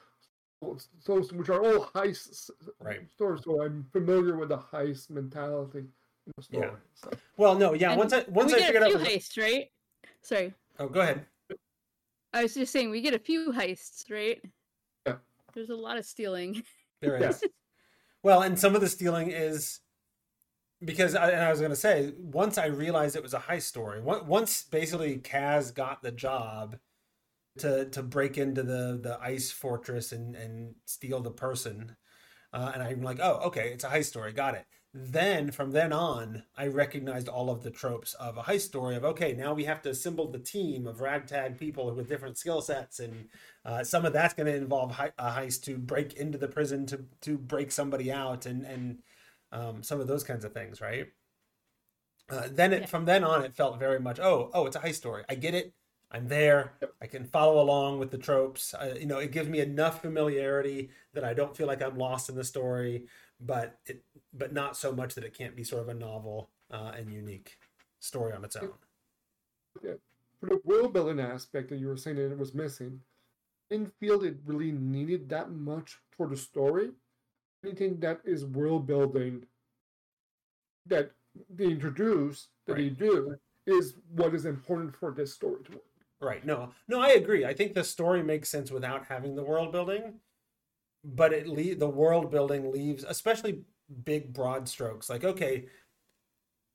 those 1.05 1.31
which 1.33 1.49
are 1.49 1.61
all 1.63 1.85
heist 1.87 2.49
Right. 2.79 3.01
stories. 3.11 3.41
So 3.43 3.61
I'm 3.63 3.85
familiar 3.91 4.37
with 4.37 4.49
the 4.49 4.57
heist 4.57 5.09
mentality 5.09 5.79
in 5.79 6.31
the 6.37 6.41
story. 6.43 6.67
Yeah. 6.67 6.75
So, 6.93 7.09
Well, 7.37 7.55
no, 7.55 7.73
yeah. 7.73 7.91
And- 7.91 7.99
once 7.99 8.13
I 8.13 8.23
once 8.29 8.51
we 8.51 8.55
I 8.55 8.59
get 8.59 8.65
figured 8.67 8.83
a 8.83 8.85
out, 8.85 8.91
few 8.91 8.99
what- 8.99 9.07
heists 9.09 9.37
right 9.41 9.71
sorry 10.21 10.53
oh, 10.79 10.87
go 10.87 11.01
ahead. 11.01 11.25
I 12.31 12.43
was 12.43 12.53
just 12.53 12.71
saying 12.71 12.89
we 12.89 13.01
get 13.01 13.13
a 13.13 13.19
few 13.19 13.51
heists, 13.51 14.09
right? 14.09 14.41
Yeah. 15.05 15.17
There's 15.53 15.69
a 15.69 15.75
lot 15.75 15.97
of 15.97 16.05
stealing. 16.05 16.63
There 17.01 17.17
is. 17.17 17.41
Yeah. 17.43 17.49
Well, 18.23 18.41
and 18.43 18.57
some 18.57 18.73
of 18.75 18.79
the 18.81 18.87
stealing 18.87 19.29
is 19.31 19.81
because 20.85 21.15
I, 21.15 21.29
and 21.31 21.41
I 21.41 21.49
was 21.49 21.59
going 21.59 21.71
to 21.71 21.75
say 21.75 22.13
once 22.17 22.57
I 22.57 22.67
realized 22.67 23.15
it 23.15 23.23
was 23.23 23.33
a 23.33 23.39
heist 23.39 23.63
story. 23.63 24.01
Once 24.01 24.63
basically 24.63 25.17
Kaz 25.17 25.73
got 25.73 26.01
the 26.03 26.11
job 26.11 26.77
to 27.59 27.85
to 27.89 28.03
break 28.03 28.37
into 28.37 28.63
the 28.63 28.99
the 29.01 29.19
ice 29.21 29.51
fortress 29.51 30.11
and 30.11 30.35
and 30.35 30.75
steal 30.85 31.21
the 31.21 31.31
person, 31.31 31.95
uh, 32.53 32.71
and 32.73 32.83
I'm 32.83 33.01
like, 33.01 33.19
oh, 33.21 33.41
okay, 33.45 33.69
it's 33.73 33.83
a 33.83 33.89
heist 33.89 34.05
story. 34.05 34.33
Got 34.33 34.55
it. 34.55 34.65
Then 34.95 35.49
from 35.51 35.71
then 35.71 35.91
on, 35.91 36.43
I 36.55 36.67
recognized 36.67 37.27
all 37.27 37.49
of 37.49 37.63
the 37.63 37.71
tropes 37.71 38.13
of 38.15 38.37
a 38.37 38.43
heist 38.43 38.61
story. 38.61 38.95
Of 38.95 39.03
okay, 39.05 39.33
now 39.33 39.53
we 39.53 39.65
have 39.65 39.81
to 39.83 39.89
assemble 39.89 40.29
the 40.31 40.39
team 40.39 40.85
of 40.87 41.01
ragtag 41.01 41.57
people 41.57 41.93
with 41.95 42.09
different 42.09 42.37
skill 42.37 42.61
sets, 42.61 42.99
and 42.99 43.27
uh, 43.65 43.83
some 43.83 44.05
of 44.05 44.13
that's 44.13 44.33
going 44.35 44.47
to 44.47 44.55
involve 44.55 44.91
hei- 44.91 45.11
a 45.17 45.31
heist 45.31 45.63
to 45.63 45.77
break 45.77 46.13
into 46.13 46.37
the 46.37 46.47
prison 46.47 46.85
to 46.87 47.05
to 47.21 47.37
break 47.37 47.71
somebody 47.71 48.11
out, 48.11 48.45
and 48.45 48.65
and 48.65 48.99
um, 49.53 49.83
some 49.83 50.01
of 50.01 50.07
those 50.07 50.23
kinds 50.25 50.43
of 50.45 50.53
things, 50.53 50.81
right? 50.81 51.07
Uh, 52.29 52.47
then 52.51 52.73
it, 52.73 52.81
Yeah. 52.81 52.85
from 52.87 53.05
then 53.05 53.23
on, 53.23 53.43
it 53.45 53.55
felt 53.55 53.79
very 53.79 53.99
much, 53.99 54.19
oh, 54.19 54.49
oh, 54.53 54.65
it's 54.65 54.75
a 54.75 54.79
heist 54.79 54.95
story. 54.95 55.23
I 55.29 55.35
get 55.35 55.53
it. 55.53 55.73
I'm 56.11 56.27
there. 56.27 56.73
I 57.01 57.07
can 57.07 57.25
follow 57.25 57.61
along 57.61 57.99
with 57.99 58.11
the 58.11 58.19
tropes. 58.19 58.73
Uh, 58.73 58.95
you 58.99 59.07
know, 59.07 59.17
it 59.19 59.31
gives 59.31 59.49
me 59.49 59.59
enough 59.61 60.01
familiarity 60.01 60.91
that 61.13 61.23
I 61.23 61.33
don't 61.33 61.57
feel 61.57 61.67
like 61.67 61.81
I'm 61.81 61.97
lost 61.97 62.29
in 62.29 62.35
the 62.35 62.43
story, 62.43 63.07
but 63.39 63.79
it, 63.87 64.03
but 64.33 64.53
not 64.53 64.77
so 64.77 64.91
much 64.91 65.15
that 65.15 65.23
it 65.23 65.35
can't 65.35 65.55
be 65.55 65.63
sort 65.63 65.81
of 65.81 65.89
a 65.89 65.93
novel 65.95 66.51
uh, 66.71 66.91
and 66.95 67.11
unique 67.11 67.57
story 67.99 68.33
on 68.33 68.45
its 68.45 68.55
own. 68.55 68.73
For 70.39 70.47
the 70.49 70.61
world 70.63 70.93
building 70.93 71.19
aspect 71.19 71.69
that 71.69 71.77
you 71.77 71.87
were 71.87 71.97
saying 71.97 72.17
that 72.17 72.31
it 72.31 72.37
was 72.37 72.53
missing, 72.53 73.01
I 73.71 73.75
didn't 73.75 73.93
feel 73.99 74.23
it 74.23 74.37
really 74.45 74.71
needed 74.71 75.29
that 75.29 75.51
much 75.51 75.97
for 76.11 76.27
the 76.27 76.37
story. 76.37 76.91
Anything 77.63 77.99
that 77.99 78.21
is 78.25 78.45
world 78.45 78.85
building 78.85 79.45
that 80.85 81.11
they 81.49 81.65
introduce, 81.65 82.49
that 82.65 82.75
they 82.75 82.89
Right. 82.89 82.97
do, 82.97 83.35
is 83.65 83.95
what 84.09 84.35
is 84.35 84.45
important 84.45 84.95
for 84.95 85.11
this 85.11 85.33
story 85.33 85.63
to 85.63 85.71
work. 85.73 85.83
Right. 86.19 86.45
No, 86.45 86.73
no, 86.87 86.99
I 86.99 87.09
agree. 87.11 87.45
I 87.45 87.53
think 87.53 87.73
the 87.73 87.83
story 87.83 88.21
makes 88.23 88.49
sense 88.49 88.71
without 88.71 89.05
having 89.05 89.35
the 89.35 89.43
world 89.43 89.71
building, 89.71 90.19
but 91.03 91.33
it 91.33 91.47
le- 91.47 91.75
the 91.75 91.89
world 91.89 92.31
building 92.31 92.71
leaves, 92.71 93.03
especially 93.03 93.63
big 94.03 94.33
broad 94.33 94.67
strokes. 94.67 95.09
Like, 95.09 95.23
okay, 95.23 95.67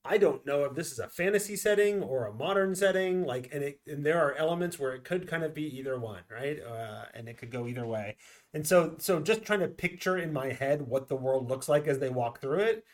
I 0.04 0.16
don't 0.16 0.46
know 0.46 0.64
if 0.64 0.74
this 0.74 0.92
is 0.92 0.98
a 0.98 1.08
fantasy 1.08 1.56
setting 1.56 2.02
or 2.02 2.26
a 2.26 2.32
modern 2.32 2.74
setting. 2.74 3.24
Like, 3.24 3.50
and 3.52 3.62
it 3.62 3.80
and 3.86 4.04
there 4.04 4.20
are 4.20 4.34
elements 4.34 4.78
where 4.78 4.92
it 4.92 5.04
could 5.04 5.28
kind 5.28 5.44
of 5.44 5.54
be 5.54 5.78
either 5.78 5.98
one, 5.98 6.22
right? 6.30 6.58
Uh, 6.62 7.04
and 7.14 7.28
it 7.28 7.36
could 7.36 7.50
go 7.50 7.66
either 7.66 7.86
way. 7.86 8.16
And 8.54 8.66
so, 8.66 8.96
so 8.98 9.20
just 9.20 9.42
trying 9.42 9.60
to 9.60 9.68
picture 9.68 10.16
in 10.16 10.32
my 10.32 10.52
head 10.52 10.82
what 10.82 11.08
the 11.08 11.16
world 11.16 11.48
looks 11.50 11.68
like 11.68 11.86
as 11.86 11.98
they 11.98 12.10
walk 12.10 12.40
through 12.40 12.60
it. 12.60 12.84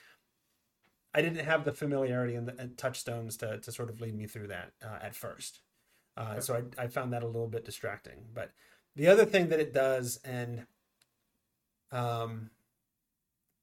I 1.15 1.23
didn't 1.23 1.45
have 1.45 1.65
the 1.65 1.73
familiarity 1.73 2.35
and, 2.35 2.49
the, 2.49 2.61
and 2.61 2.77
touchstones 2.77 3.37
to, 3.37 3.61
to 3.61 3.71
sort 3.71 3.91
of 3.91 4.01
lead 4.01 4.17
me 4.17 4.27
through 4.27 4.49
that 4.49 4.73
uh, 4.85 4.99
at 5.01 5.15
first. 5.15 5.61
Uh, 6.17 6.41
so 6.41 6.63
I, 6.79 6.85
I 6.85 6.87
found 6.89 7.13
that 7.13 7.23
a 7.23 7.27
little 7.27 7.49
bit 7.49 7.65
distracting. 7.65 8.25
But 8.33 8.51
the 8.97 9.07
other 9.07 9.25
thing 9.25 9.49
that 9.51 9.61
it 9.61 9.73
does, 9.73 10.19
and 10.25 10.67
um, 11.93 12.51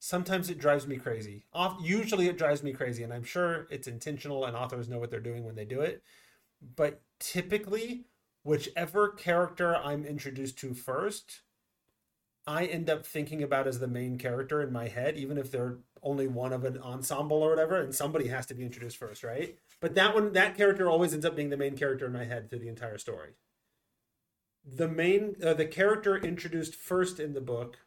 sometimes 0.04 0.50
it 0.50 0.58
drives 0.58 0.88
me 0.88 0.98
crazy. 0.98 1.46
Off, 1.54 1.78
usually 1.80 2.28
it 2.28 2.38
drives 2.38 2.64
me 2.64 2.74
crazy, 2.74 3.04
and 3.04 3.14
I'm 3.14 3.24
sure 3.24 3.68
it's 3.70 3.88
intentional, 3.88 4.46
and 4.46 4.58
authors 4.58 4.90
know 4.90 4.98
what 4.98 5.12
they're 5.12 5.20
doing 5.20 5.46
when 5.46 5.54
they 5.54 5.64
do 5.64 5.80
it. 5.80 6.02
But 6.76 7.02
typically, 7.20 8.06
whichever 8.44 9.10
character 9.10 9.76
I'm 9.76 10.04
introduced 10.04 10.58
to 10.60 10.74
first, 10.74 11.42
I 12.48 12.66
end 12.66 12.90
up 12.90 13.06
thinking 13.06 13.44
about 13.44 13.68
as 13.68 13.80
the 13.80 13.88
main 13.88 14.18
character 14.18 14.60
in 14.60 14.74
my 14.74 14.88
head, 14.88 15.18
even 15.18 15.38
if 15.38 15.52
they're 15.52 15.78
only 16.02 16.28
one 16.28 16.52
of 16.52 16.66
an 16.66 16.80
ensemble 16.80 17.44
or 17.44 17.52
whatever, 17.52 17.80
and 17.80 17.94
somebody 17.94 18.28
has 18.30 18.48
to 18.48 18.56
be 18.56 18.64
introduced 18.64 18.98
first, 18.98 19.24
right? 19.24 19.56
But 19.80 19.94
that 19.94 20.16
one, 20.16 20.34
that 20.34 20.58
character 20.58 20.90
always 20.90 21.14
ends 21.14 21.28
up 21.28 21.36
being 21.36 21.52
the 21.52 21.58
main 21.58 21.78
character 21.78 22.08
in 22.08 22.14
my 22.14 22.26
head 22.26 22.50
through 22.50 22.60
the 22.60 22.70
entire 22.70 22.98
story. 22.98 23.34
The 24.66 24.88
main, 24.88 25.36
uh, 25.46 25.54
the 25.54 25.66
character 25.66 26.18
introduced 26.18 26.74
first 26.74 27.20
in 27.20 27.34
the 27.34 27.42
book, 27.42 27.78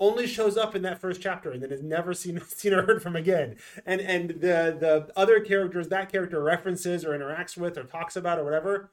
only 0.00 0.26
shows 0.26 0.56
up 0.56 0.74
in 0.74 0.82
that 0.82 1.00
first 1.00 1.20
chapter 1.20 1.52
and 1.52 1.62
then 1.62 1.70
is 1.70 1.82
never 1.82 2.14
seen 2.14 2.40
seen 2.48 2.74
or 2.74 2.82
heard 2.82 3.02
from 3.02 3.16
again. 3.16 3.56
And 3.86 4.00
and 4.00 4.30
the 4.30 4.76
the 4.78 5.10
other 5.16 5.40
characters 5.40 5.88
that 5.88 6.10
character 6.10 6.42
references 6.42 7.04
or 7.04 7.10
interacts 7.10 7.56
with 7.56 7.78
or 7.78 7.84
talks 7.84 8.16
about 8.16 8.38
or 8.38 8.44
whatever, 8.44 8.90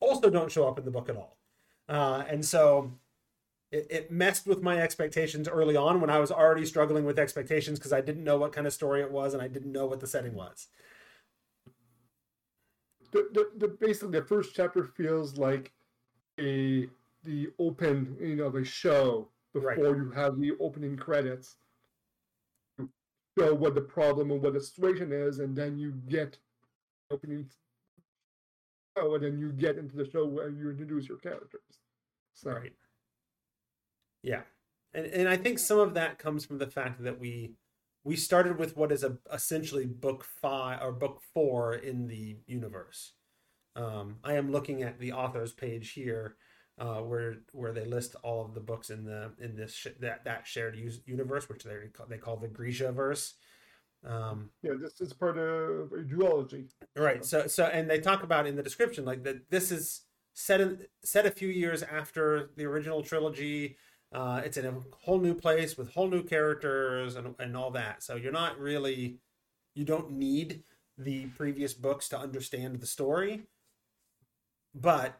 also 0.00 0.30
don't 0.30 0.52
show 0.52 0.68
up 0.68 0.78
in 0.78 0.84
the 0.84 0.90
book 0.90 1.08
at 1.08 1.16
all. 1.16 1.36
Uh, 1.88 2.24
and 2.28 2.44
so 2.44 2.92
it, 3.70 3.86
it 3.90 4.10
messed 4.10 4.46
with 4.46 4.62
my 4.62 4.78
expectations 4.78 5.48
early 5.48 5.76
on 5.76 6.00
when 6.00 6.10
I 6.10 6.18
was 6.18 6.30
already 6.30 6.64
struggling 6.66 7.04
with 7.04 7.18
expectations 7.18 7.78
because 7.78 7.92
I 7.92 8.00
didn't 8.00 8.24
know 8.24 8.38
what 8.38 8.52
kind 8.52 8.66
of 8.66 8.72
story 8.72 9.02
it 9.02 9.10
was 9.10 9.34
and 9.34 9.42
I 9.42 9.48
didn't 9.48 9.72
know 9.72 9.86
what 9.86 10.00
the 10.00 10.06
setting 10.06 10.34
was. 10.34 10.68
The, 13.12 13.28
the, 13.32 13.50
the 13.56 13.68
basically 13.68 14.18
the 14.18 14.26
first 14.26 14.54
chapter 14.54 14.84
feels 14.84 15.36
like 15.36 15.72
a 16.38 16.88
the 17.24 17.48
open 17.58 18.16
you 18.20 18.36
know 18.36 18.50
the 18.50 18.64
show 18.64 19.28
before 19.60 19.88
Right. 19.92 19.96
you 19.96 20.10
have 20.10 20.38
the 20.38 20.52
opening 20.60 20.96
credits. 20.96 21.56
Show 23.38 23.54
what 23.54 23.74
the 23.74 23.82
problem 23.82 24.30
and 24.30 24.42
what 24.42 24.54
the 24.54 24.60
situation 24.60 25.12
is, 25.12 25.40
and 25.40 25.54
then 25.54 25.78
you 25.78 25.92
get 26.08 26.38
opening 27.10 27.50
show, 28.96 29.14
and 29.14 29.22
then 29.24 29.38
you 29.38 29.52
get 29.52 29.76
into 29.76 29.94
the 29.94 30.08
show 30.08 30.24
where 30.26 30.48
you 30.48 30.70
introduce 30.70 31.06
your 31.06 31.18
characters. 31.18 31.80
So 32.32 32.52
Right. 32.52 32.72
Yeah. 34.22 34.42
And 34.94 35.06
and 35.06 35.28
I 35.28 35.36
think 35.36 35.58
some 35.58 35.78
of 35.78 35.92
that 35.94 36.18
comes 36.18 36.46
from 36.46 36.58
the 36.58 36.66
fact 36.66 37.02
that 37.02 37.18
we 37.18 37.56
we 38.04 38.16
started 38.16 38.56
with 38.58 38.74
what 38.76 38.90
is 38.92 39.02
a 39.04 39.18
essentially 39.30 39.84
book 39.84 40.24
five 40.24 40.80
or 40.82 40.92
book 40.92 41.20
four 41.34 41.74
in 41.74 42.06
the 42.06 42.38
universe. 42.46 43.12
Um, 43.74 44.20
I 44.24 44.34
am 44.34 44.50
looking 44.50 44.82
at 44.82 44.98
the 44.98 45.12
author's 45.12 45.52
page 45.52 45.92
here, 45.92 46.36
uh, 46.78 47.00
where 47.00 47.36
where 47.52 47.72
they 47.72 47.84
list 47.84 48.16
all 48.22 48.44
of 48.44 48.54
the 48.54 48.60
books 48.60 48.90
in 48.90 49.04
the 49.04 49.32
in 49.40 49.56
this 49.56 49.74
sh- 49.74 49.98
that 50.00 50.24
that 50.24 50.46
shared 50.46 50.76
use, 50.76 51.00
universe, 51.06 51.48
which 51.48 51.64
they 51.64 51.74
call, 51.92 52.06
they 52.06 52.18
call 52.18 52.36
the 52.36 52.48
Grishaverse. 52.48 53.34
Um, 54.04 54.50
yeah, 54.62 54.72
this 54.78 55.00
is 55.00 55.12
part 55.12 55.38
of 55.38 55.92
a 55.92 56.02
duology. 56.02 56.68
Right. 56.94 57.24
So 57.24 57.46
so 57.46 57.64
and 57.64 57.88
they 57.88 58.00
talk 58.00 58.22
about 58.22 58.46
in 58.46 58.56
the 58.56 58.62
description 58.62 59.04
like 59.04 59.24
that 59.24 59.50
this 59.50 59.72
is 59.72 60.02
set 60.34 60.60
in, 60.60 60.86
set 61.02 61.26
a 61.26 61.30
few 61.30 61.48
years 61.48 61.82
after 61.82 62.50
the 62.56 62.64
original 62.64 63.02
trilogy. 63.02 63.76
Uh, 64.12 64.42
it's 64.44 64.56
in 64.56 64.66
a 64.66 64.74
whole 65.04 65.18
new 65.18 65.34
place 65.34 65.76
with 65.76 65.92
whole 65.94 66.08
new 66.08 66.22
characters 66.22 67.16
and 67.16 67.34
and 67.38 67.56
all 67.56 67.70
that. 67.70 68.02
So 68.02 68.16
you're 68.16 68.32
not 68.32 68.58
really 68.58 69.18
you 69.74 69.84
don't 69.84 70.12
need 70.12 70.62
the 70.98 71.26
previous 71.26 71.74
books 71.74 72.08
to 72.10 72.18
understand 72.18 72.80
the 72.80 72.86
story. 72.86 73.44
But 74.74 75.18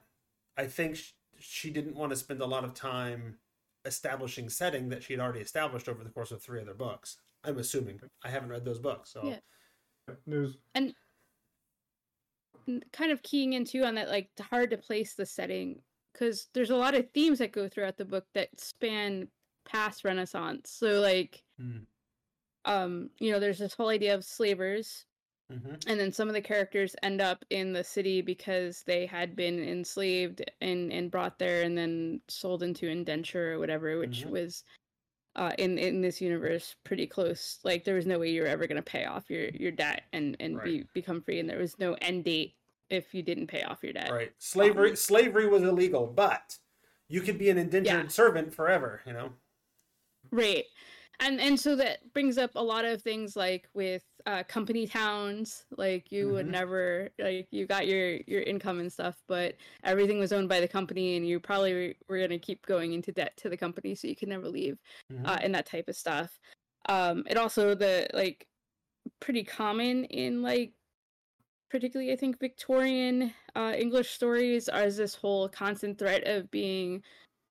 I 0.56 0.66
think 0.66 0.98
she 1.38 1.70
didn't 1.70 1.94
want 1.96 2.10
to 2.10 2.16
spend 2.16 2.40
a 2.40 2.46
lot 2.46 2.64
of 2.64 2.74
time 2.74 3.38
establishing 3.84 4.48
setting 4.48 4.88
that 4.88 5.02
she 5.02 5.12
had 5.12 5.20
already 5.20 5.40
established 5.40 5.88
over 5.88 6.02
the 6.02 6.10
course 6.10 6.30
of 6.32 6.42
three 6.42 6.60
other 6.60 6.74
books. 6.74 7.18
I'm 7.44 7.58
assuming. 7.58 8.00
I 8.24 8.28
haven't 8.30 8.48
read 8.48 8.64
those 8.64 8.78
books, 8.80 9.10
so 9.12 9.22
Yeah. 9.24 9.38
There's 10.26 10.56
n- 10.74 10.94
kind 12.92 13.12
of 13.12 13.22
keying 13.22 13.52
into 13.52 13.84
on 13.84 13.94
that 13.96 14.08
like 14.08 14.30
hard 14.40 14.70
to 14.70 14.76
place 14.76 15.14
the 15.14 15.26
setting 15.26 15.80
because 16.12 16.48
there's 16.54 16.70
a 16.70 16.76
lot 16.76 16.94
of 16.94 17.10
themes 17.12 17.38
that 17.38 17.52
go 17.52 17.68
throughout 17.68 17.96
the 17.96 18.04
book 18.04 18.26
that 18.34 18.48
span 18.58 19.28
past 19.64 20.04
renaissance 20.04 20.70
so 20.70 21.00
like 21.00 21.42
Hmm. 21.58 21.78
um 22.64 23.10
you 23.18 23.32
know 23.32 23.40
there's 23.40 23.58
this 23.58 23.74
whole 23.74 23.88
idea 23.88 24.14
of 24.14 24.24
slavers 24.24 25.06
Mhm. 25.50 25.86
and 25.86 26.00
then 26.00 26.12
some 26.12 26.28
of 26.28 26.34
the 26.34 26.42
characters 26.42 26.96
end 27.02 27.20
up 27.20 27.44
in 27.50 27.72
the 27.72 27.84
city 27.84 28.20
because 28.20 28.82
they 28.84 29.06
had 29.06 29.36
been 29.36 29.58
enslaved 29.62 30.42
and 30.60 30.92
and 30.92 31.10
brought 31.10 31.38
there 31.38 31.62
and 31.62 31.76
then 31.78 32.20
sold 32.28 32.62
into 32.62 32.88
indenture 32.88 33.52
or 33.52 33.58
whatever 33.58 33.98
which 33.98 34.24
Mhm. 34.24 34.30
was 34.30 34.64
uh 35.36 35.52
in 35.58 35.78
in 35.78 36.02
this 36.02 36.20
universe 36.20 36.76
pretty 36.84 37.06
close 37.06 37.60
like 37.64 37.84
there 37.84 37.96
was 37.96 38.06
no 38.06 38.18
way 38.18 38.30
you 38.30 38.42
were 38.42 38.48
ever 38.48 38.66
going 38.66 38.76
to 38.76 38.82
pay 38.82 39.04
off 39.06 39.30
your 39.30 39.50
your 39.50 39.72
debt 39.72 40.04
and 40.12 40.36
and 40.40 40.62
be 40.62 40.84
become 40.94 41.22
free 41.22 41.40
and 41.40 41.50
there 41.50 41.58
was 41.58 41.78
no 41.78 41.94
end 42.02 42.24
date 42.24 42.56
if 42.90 43.14
you 43.14 43.22
didn't 43.22 43.48
pay 43.48 43.62
off 43.64 43.82
your 43.84 43.92
debt 43.94 44.10
Right. 44.10 44.32
Slavery 44.38 44.90
Um, 44.90 44.96
slavery 44.96 45.46
was 45.48 45.62
illegal, 45.62 46.06
but 46.06 46.58
you 47.08 47.20
could 47.22 47.38
be 47.38 47.50
an 47.50 47.58
indentured 47.58 48.10
Yeah. 48.10 48.12
servant 48.12 48.54
forever, 48.54 49.02
you 49.06 49.12
know. 49.12 49.36
Right. 50.32 50.66
And 51.20 51.40
and 51.40 51.58
so 51.58 51.76
that 51.76 52.12
brings 52.12 52.36
up 52.36 52.50
a 52.54 52.62
lot 52.62 52.84
of 52.84 53.00
things 53.02 53.36
like 53.36 53.68
with 53.74 54.04
uh, 54.26 54.42
company 54.44 54.86
towns, 54.86 55.64
like 55.70 56.12
you 56.12 56.30
would 56.32 56.46
Mhm. 56.46 56.46
never 56.46 57.10
like 57.18 57.48
you 57.50 57.66
got 57.66 57.86
your 57.86 58.16
your 58.26 58.42
income 58.42 58.80
and 58.80 58.92
stuff, 58.92 59.22
but 59.26 59.56
everything 59.82 60.18
was 60.18 60.32
owned 60.32 60.48
by 60.48 60.60
the 60.60 60.68
company, 60.68 61.16
and 61.16 61.26
you 61.26 61.40
probably 61.40 61.96
were 62.08 62.20
gonna 62.20 62.38
keep 62.38 62.66
going 62.66 62.92
into 62.92 63.12
debt 63.12 63.36
to 63.38 63.48
the 63.48 63.56
company, 63.56 63.94
so 63.94 64.08
you 64.08 64.16
could 64.16 64.28
never 64.28 64.48
leave, 64.48 64.78
Mhm. 65.10 65.26
uh, 65.26 65.38
and 65.40 65.54
that 65.54 65.66
type 65.66 65.88
of 65.88 65.96
stuff. 65.96 66.38
Um, 66.88 67.24
it 67.28 67.36
also 67.38 67.74
the 67.74 68.08
like 68.12 68.48
pretty 69.20 69.44
common 69.44 70.04
in 70.06 70.42
like 70.42 70.74
particularly 71.70 72.12
I 72.12 72.16
think 72.16 72.38
Victorian 72.38 73.34
uh, 73.54 73.74
English 73.76 74.10
stories 74.10 74.68
is 74.68 74.96
this 74.96 75.14
whole 75.14 75.48
constant 75.48 75.98
threat 75.98 76.24
of 76.26 76.50
being 76.50 77.02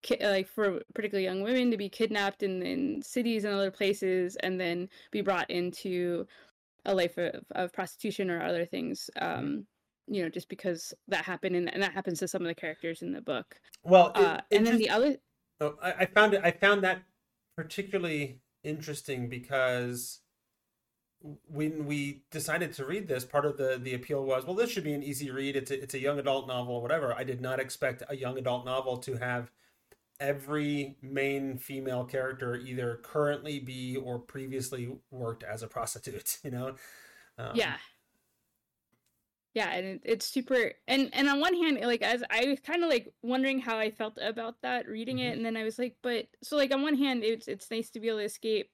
ki- 0.05 0.23
like 0.23 0.47
for 0.47 0.79
particularly 0.93 1.25
young 1.25 1.41
women 1.41 1.71
to 1.71 1.77
be 1.77 1.89
kidnapped 1.89 2.43
in, 2.43 2.61
in 2.61 3.01
cities 3.01 3.43
and 3.43 3.53
other 3.53 3.71
places 3.71 4.35
and 4.37 4.59
then 4.61 4.87
be 5.11 5.21
brought 5.21 5.49
into 5.49 6.25
a 6.85 6.93
life 6.93 7.17
of, 7.17 7.43
of 7.51 7.73
prostitution 7.73 8.29
or 8.29 8.41
other 8.43 8.65
things 8.65 9.09
um 9.19 9.65
you 10.07 10.21
know 10.21 10.29
just 10.29 10.47
because 10.47 10.93
that 11.07 11.25
happened 11.25 11.55
and, 11.55 11.73
and 11.73 11.81
that 11.81 11.93
happens 11.93 12.19
to 12.19 12.27
some 12.27 12.41
of 12.43 12.47
the 12.47 12.53
characters 12.53 13.01
in 13.01 13.11
the 13.11 13.21
book 13.21 13.55
Well, 13.83 14.11
it- 14.15 14.21
uh, 14.21 14.41
and 14.51 14.65
then 14.65 14.77
the 14.77 14.89
other 14.91 15.17
oh, 15.61 15.75
I, 15.81 15.91
I 15.91 16.05
found 16.05 16.35
it. 16.35 16.41
I 16.43 16.51
found 16.51 16.83
that 16.83 17.01
particularly 17.57 18.41
interesting 18.63 19.27
because 19.29 20.19
when 21.47 21.87
we 21.87 22.21
decided 22.29 22.73
to 22.73 22.85
read 22.85 23.07
this, 23.07 23.25
part 23.25 23.45
of 23.45 23.57
the 23.57 23.79
the 23.81 23.95
appeal 23.95 24.23
was, 24.23 24.45
well, 24.45 24.53
this 24.55 24.69
should 24.69 24.83
be 24.83 24.93
an 24.93 25.01
easy 25.01 25.31
read. 25.31 25.55
It's 25.55 25.71
a, 25.71 25.81
it's 25.81 25.93
a 25.95 25.99
young 25.99 26.19
adult 26.19 26.47
novel, 26.47 26.81
whatever. 26.81 27.15
I 27.15 27.23
did 27.23 27.41
not 27.41 27.59
expect 27.59 28.03
a 28.09 28.15
young 28.15 28.37
adult 28.37 28.63
novel 28.65 28.97
to 28.97 29.15
have 29.17 29.49
every 30.19 30.97
main 31.01 31.57
female 31.57 32.05
character 32.05 32.55
either 32.55 32.99
currently 33.03 33.59
be 33.59 33.97
or 33.97 34.19
previously 34.19 34.95
worked 35.11 35.43
as 35.43 35.63
a 35.63 35.67
prostitute. 35.67 36.39
You 36.43 36.51
know, 36.51 36.75
Um, 37.37 37.55
yeah 37.55 37.77
yeah 39.53 39.69
and 39.71 39.85
it, 39.85 40.01
it's 40.03 40.25
super 40.27 40.71
and 40.87 41.09
and 41.13 41.29
on 41.29 41.39
one 41.39 41.53
hand 41.55 41.79
like 41.81 42.01
as 42.01 42.23
i 42.29 42.45
was 42.45 42.59
kind 42.59 42.83
of 42.83 42.89
like 42.89 43.13
wondering 43.23 43.59
how 43.59 43.77
i 43.77 43.89
felt 43.89 44.17
about 44.21 44.55
that 44.61 44.87
reading 44.87 45.17
Mhm. 45.17 45.27
it 45.27 45.37
and 45.37 45.45
then 45.45 45.55
i 45.57 45.63
was 45.63 45.79
like 45.79 45.95
but 46.01 46.27
so 46.43 46.57
like 46.57 46.73
on 46.73 46.81
one 46.83 46.95
hand 46.97 47.23
it's 47.23 47.47
it's 47.47 47.71
nice 47.71 47.89
to 47.91 47.99
be 47.99 48.09
able 48.09 48.19
to 48.19 48.25
escape 48.25 48.69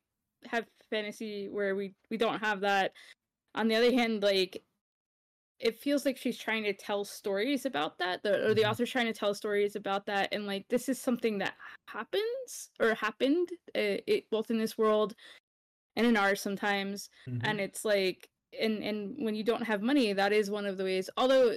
have 0.46 0.66
fantasy 0.90 1.48
where 1.50 1.76
we 1.76 1.94
we 2.10 2.18
don't 2.18 2.40
have 2.40 2.62
that 2.62 2.94
on 3.56 3.68
the 3.68 3.76
other 3.76 3.92
hand 3.92 4.24
like 4.24 4.64
it 5.62 5.80
feels 5.80 6.06
like 6.06 6.18
she's 6.18 6.38
trying 6.38 6.64
to 6.64 6.74
tell 6.74 7.06
stories 7.06 7.66
about 7.66 7.98
that 8.00 8.24
the, 8.24 8.48
or 8.48 8.54
the 8.54 8.64
Mhm. 8.64 8.70
author's 8.72 8.90
trying 8.90 9.06
to 9.06 9.14
tell 9.14 9.34
stories 9.34 9.76
about 9.76 10.06
that 10.08 10.30
and 10.34 10.48
like 10.48 10.68
this 10.70 10.90
is 10.90 11.00
something 11.00 11.38
that 11.38 11.56
happens 11.88 12.72
or 12.80 12.94
happened 12.96 13.50
uh, 13.76 14.02
it 14.08 14.30
both 14.30 14.50
in 14.50 14.58
this 14.58 14.78
world 14.78 15.16
and 15.96 16.06
in 16.08 16.18
ours 16.18 16.42
sometimes 16.42 17.10
mhm. 17.28 17.40
and 17.44 17.60
it's 17.62 17.86
like 17.86 18.30
and 18.60 18.84
and 18.84 19.16
when 19.24 19.36
you 19.36 19.44
don't 19.44 19.64
have 19.64 19.82
money 19.82 20.14
that 20.14 20.34
is 20.34 20.50
one 20.50 20.66
of 20.66 20.78
the 20.78 20.84
ways 20.84 21.10
although 21.18 21.56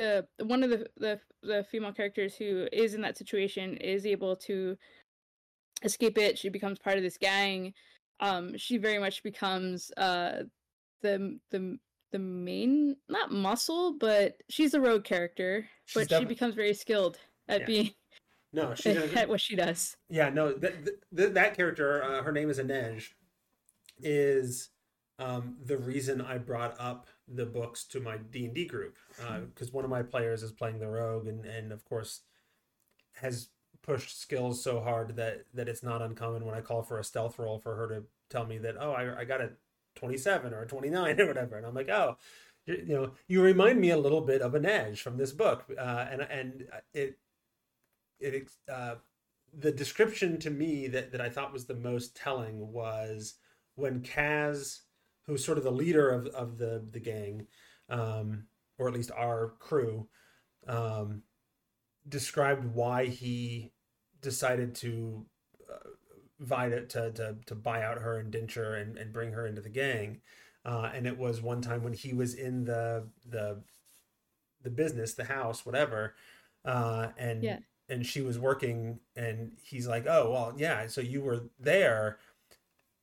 uh, 0.00 0.22
one 0.44 0.62
of 0.62 0.70
the, 0.70 0.88
the 0.98 1.20
the 1.42 1.64
female 1.64 1.92
characters 1.92 2.36
who 2.36 2.68
is 2.72 2.94
in 2.94 3.00
that 3.00 3.16
situation 3.16 3.76
is 3.78 4.06
able 4.06 4.36
to 4.36 4.76
escape 5.82 6.18
it 6.18 6.38
she 6.38 6.48
becomes 6.48 6.78
part 6.78 6.96
of 6.96 7.02
this 7.02 7.16
gang 7.16 7.72
um 8.20 8.56
she 8.56 8.78
very 8.78 8.98
much 8.98 9.22
becomes 9.22 9.90
uh 9.96 10.42
the 11.02 11.38
the 11.50 11.78
the 12.10 12.18
main 12.18 12.96
not 13.08 13.30
muscle 13.30 13.96
but 13.98 14.36
she's 14.48 14.74
a 14.74 14.80
rogue 14.80 15.04
character 15.04 15.68
She's 15.84 16.08
but 16.08 16.18
she 16.18 16.24
becomes 16.24 16.54
very 16.54 16.74
skilled 16.74 17.18
at 17.48 17.60
Yeah. 17.60 17.66
being 17.66 17.90
no, 18.52 18.74
she's 18.76 18.96
at 18.96 19.28
what 19.28 19.40
she 19.40 19.56
does 19.56 19.96
Yeah, 20.08 20.30
no, 20.30 20.52
that 20.52 20.84
th- 21.14 21.32
that 21.34 21.54
character, 21.54 22.02
uh, 22.02 22.22
her 22.22 22.32
name 22.32 22.48
is 22.48 22.58
Inej, 22.58 23.10
is 24.00 24.70
um, 25.18 25.56
the 25.64 25.76
reason 25.76 26.20
I 26.20 26.38
brought 26.38 26.76
up 26.78 27.08
the 27.26 27.44
books 27.44 27.84
to 27.86 28.00
my 28.00 28.16
D 28.16 28.46
and 28.46 28.54
D 28.54 28.64
group 28.66 28.96
because 29.48 29.72
one 29.72 29.84
of 29.84 29.90
my 29.90 30.02
players 30.02 30.42
is 30.42 30.52
playing 30.52 30.78
the 30.78 30.88
rogue, 30.88 31.26
and 31.26 31.44
and 31.44 31.72
of 31.72 31.84
course 31.84 32.22
has 33.20 33.48
pushed 33.82 34.20
skills 34.20 34.62
so 34.62 34.80
hard 34.80 35.16
that 35.16 35.44
that 35.54 35.68
it's 35.68 35.82
not 35.82 36.02
uncommon 36.02 36.44
when 36.44 36.54
I 36.54 36.60
call 36.60 36.82
for 36.82 36.98
a 37.00 37.04
stealth 37.04 37.38
roll 37.38 37.58
for 37.58 37.74
her 37.74 37.88
to 37.88 38.04
tell 38.30 38.46
me 38.46 38.58
that 38.58 38.76
oh 38.78 38.92
I 38.92 39.20
I 39.20 39.24
got 39.24 39.40
a 39.40 39.50
twenty 39.98 40.16
seven 40.16 40.54
or 40.54 40.64
twenty 40.64 40.90
nine 40.90 41.20
or 41.20 41.26
whatever, 41.26 41.56
and 41.56 41.66
I'm 41.66 41.74
like 41.74 41.88
oh. 41.88 42.16
You 42.66 42.84
you 42.86 42.94
know, 42.94 43.12
you 43.28 43.40
remind 43.40 43.80
me 43.80 43.88
a 43.88 43.96
little 43.96 44.20
bit 44.20 44.42
of 44.42 44.52
Inej 44.52 44.98
from 44.98 45.16
this 45.16 45.32
book, 45.32 45.64
uh, 45.78 46.04
and 46.10 46.20
and 46.20 46.66
it 46.92 47.18
it 48.20 48.50
uh, 48.70 48.96
the 49.56 49.72
description 49.72 50.38
to 50.40 50.50
me 50.50 50.88
that, 50.88 51.12
that 51.12 51.20
I 51.20 51.28
thought 51.28 51.52
was 51.52 51.66
the 51.66 51.74
most 51.74 52.16
telling 52.16 52.72
was 52.72 53.34
when 53.74 54.00
Kaz, 54.00 54.80
who's 55.26 55.44
sort 55.44 55.58
of 55.58 55.64
the 55.64 55.70
leader 55.70 56.10
of, 56.10 56.26
of 56.28 56.58
the, 56.58 56.84
the 56.90 57.00
gang, 57.00 57.46
um, 57.88 58.44
or 58.78 58.88
at 58.88 58.94
least 58.94 59.10
our 59.16 59.54
crew, 59.58 60.08
um, 60.66 61.22
described 62.08 62.64
why 62.74 63.06
he 63.06 63.72
decided 64.20 64.74
to 64.76 65.24
vie 66.40 66.68
to, 66.68 66.86
to, 66.86 67.36
to, 67.46 67.54
buy 67.54 67.82
out 67.82 67.98
her 67.98 68.20
indenture 68.20 68.74
and, 68.74 68.96
and 68.96 69.12
bring 69.12 69.32
her 69.32 69.46
into 69.46 69.60
the 69.60 69.68
gang. 69.68 70.20
Uh, 70.64 70.90
and 70.94 71.06
it 71.06 71.18
was 71.18 71.40
one 71.40 71.60
time 71.60 71.82
when 71.82 71.92
he 71.92 72.12
was 72.12 72.34
in 72.34 72.64
the 72.64 73.04
the 73.28 73.58
the 74.62 74.70
business, 74.70 75.14
the 75.14 75.24
house, 75.24 75.64
whatever, 75.64 76.14
uh, 76.64 77.08
and 77.16 77.42
Yeah. 77.42 77.58
and 77.88 78.04
she 78.04 78.20
was 78.20 78.38
working 78.38 79.00
and 79.16 79.52
he's 79.62 79.86
like 79.88 80.06
oh 80.06 80.30
well 80.30 80.54
yeah 80.56 80.86
so 80.88 81.00
you 81.00 81.22
were 81.22 81.44
there 81.58 82.18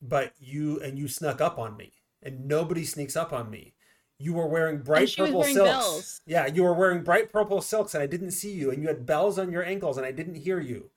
but 0.02 0.34
you 0.40 0.80
and 0.82 1.00
you 1.00 1.08
snuck 1.08 1.42
up 1.42 1.58
on 1.58 1.76
me 1.76 1.92
and 2.22 2.48
nobody 2.48 2.84
sneaks 2.86 3.16
up 3.16 3.34
on 3.34 3.50
me 3.50 3.74
you 4.20 4.34
were 4.34 4.48
wearing 4.48 4.80
bright 4.80 5.12
purple 5.18 5.40
wearing 5.40 5.56
silks 5.56 5.70
bells. 5.72 6.22
yeah 6.28 6.46
you 6.46 6.64
were 6.64 6.74
wearing 6.74 7.04
bright 7.04 7.32
purple 7.32 7.62
silks 7.62 7.94
and 7.96 8.04
i 8.04 8.08
didn't 8.08 8.32
see 8.32 8.52
you 8.52 8.70
and 8.70 8.82
you 8.82 8.88
had 8.88 9.06
bells 9.06 9.40
on 9.40 9.52
your 9.52 9.64
ankles 9.66 9.98
and 9.98 10.06
i 10.06 10.12
didn't 10.12 10.36
hear 10.36 10.60
you 10.60 10.90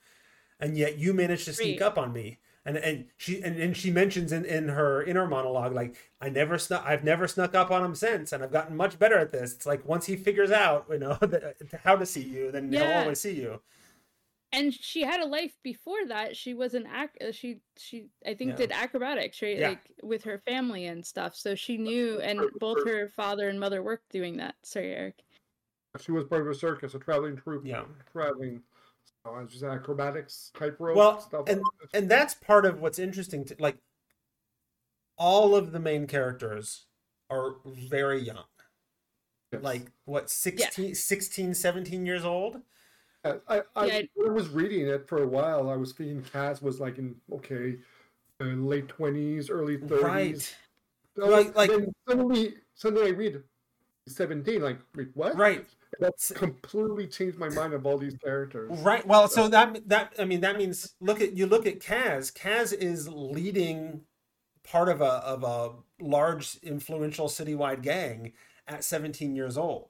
and 0.60 0.76
yet 0.76 0.98
you 0.98 1.12
managed 1.14 1.44
to 1.46 1.52
sneak 1.52 1.78
Great. 1.78 1.86
up 1.86 1.98
on 1.98 2.12
me 2.12 2.38
and 2.64 2.76
and 2.76 3.06
she 3.16 3.40
and, 3.42 3.56
and 3.60 3.76
she 3.76 3.90
mentions 3.90 4.32
in, 4.32 4.44
in 4.44 4.68
her 4.68 5.02
inner 5.04 5.26
monologue 5.26 5.72
like 5.72 5.96
i 6.20 6.28
never 6.28 6.58
snuck 6.58 6.82
i've 6.86 7.04
never 7.04 7.26
snuck 7.28 7.54
up 7.54 7.70
on 7.70 7.84
him 7.84 7.94
since 7.94 8.32
and 8.32 8.42
i've 8.42 8.52
gotten 8.52 8.76
much 8.76 8.98
better 8.98 9.16
at 9.18 9.30
this 9.32 9.54
it's 9.54 9.66
like 9.66 9.86
once 9.86 10.06
he 10.06 10.16
figures 10.16 10.50
out 10.50 10.86
you 10.90 10.98
know 10.98 11.14
that, 11.20 11.54
how 11.84 11.94
to 11.96 12.04
see 12.04 12.22
you 12.22 12.50
then 12.50 12.72
he'll 12.72 12.82
always 12.84 13.20
see 13.20 13.34
you 13.34 13.60
and 14.52 14.72
she 14.72 15.02
had 15.02 15.20
a 15.20 15.26
life 15.26 15.52
before 15.62 16.06
that 16.08 16.34
she 16.36 16.54
was 16.54 16.74
an 16.74 16.86
act 16.86 17.16
uh, 17.22 17.30
she 17.30 17.60
she 17.76 18.06
i 18.26 18.34
think 18.34 18.50
Yeah. 18.52 18.56
did 18.56 18.72
acrobatics 18.72 19.40
right 19.42 19.58
Yeah. 19.58 19.68
like 19.70 19.90
with 20.02 20.24
her 20.24 20.38
family 20.46 20.86
and 20.86 21.04
stuff 21.06 21.36
so 21.36 21.54
she 21.54 21.76
knew 21.76 22.18
and 22.20 22.40
both 22.58 22.84
her- 22.84 23.02
her 23.04 23.08
father 23.08 23.48
and 23.48 23.60
mother 23.60 23.82
worked 23.82 24.10
doing 24.10 24.36
that 24.38 24.56
sorry 24.64 24.92
eric 24.94 25.22
She 26.00 26.12
was 26.12 26.24
part 26.24 26.42
of 26.42 26.48
a 26.48 26.54
circus, 26.54 26.94
a 26.94 26.98
traveling 26.98 27.36
troupe. 27.36 27.64
Yeah. 27.64 27.84
Traveling. 28.12 28.62
Uh, 29.24 29.44
just 29.44 29.62
acrobatics, 29.62 30.50
tightrope, 30.58 30.96
Well, 30.96 31.20
stuff 31.20 31.48
and- 31.48 31.60
like 31.60 31.90
and 31.92 32.10
that's 32.10 32.34
part 32.34 32.64
of 32.64 32.80
what's 32.80 32.98
interesting 32.98 33.44
to 33.46 33.56
like 33.58 33.76
all 35.16 35.54
of 35.54 35.72
the 35.72 35.80
main 35.80 36.06
characters 36.06 36.86
are 37.30 37.56
very 37.66 38.20
young 38.22 38.44
Yes. 39.52 39.62
like 39.62 39.90
what 40.04 40.30
16 40.30 40.94
16 40.94 41.54
17 41.54 42.06
years 42.06 42.24
old 42.24 42.60
I, 43.24 43.34
I, 43.48 43.62
I, 43.74 43.84
Yeah. 43.86 44.02
I 44.26 44.30
was 44.30 44.48
reading 44.48 44.86
it 44.86 45.08
for 45.08 45.22
a 45.22 45.26
while. 45.26 45.68
I 45.68 45.74
was 45.76 45.92
thinking 45.92 46.22
Kaz 46.22 46.62
was 46.62 46.78
like 46.78 46.98
in 46.98 47.16
okay, 47.32 47.78
uh, 48.40 48.44
late 48.44 48.86
twenties, 48.88 49.50
early 49.50 49.76
thirties. 49.76 50.02
right 50.02 50.56
Like, 51.16 51.30
Like- 51.46 51.56
like- 51.56 51.70
then 51.70 51.92
suddenly, 52.08 52.54
suddenly 52.76 53.08
I 53.08 53.10
read 53.10 53.42
seventeen. 54.06 54.62
Like, 54.62 54.78
wait, 54.94 55.08
what? 55.14 55.36
right 55.36 55.66
That's 56.00 56.30
completely 56.32 57.06
changed 57.06 57.38
my 57.38 57.48
mind 57.48 57.72
of 57.72 57.86
all 57.86 57.98
these 57.98 58.16
characters. 58.16 58.70
right 58.80 59.06
well 59.06 59.28
so 59.28 59.48
that 59.48 59.88
that 59.88 60.14
i 60.18 60.24
mean 60.24 60.40
that 60.42 60.56
means 60.58 60.94
look 61.00 61.20
at 61.20 61.32
you 61.34 61.46
look 61.46 61.66
at 61.66 61.80
kaz. 61.80 62.32
Kaz 62.32 62.72
is 62.72 63.08
leading 63.08 64.02
part 64.62 64.88
of 64.88 65.00
a 65.00 65.04
of 65.04 65.42
a 65.44 65.72
large 66.00 66.56
influential 66.62 67.28
citywide 67.28 67.82
gang 67.82 68.32
at 68.66 68.84
17 68.84 69.34
years 69.34 69.56
old. 69.56 69.88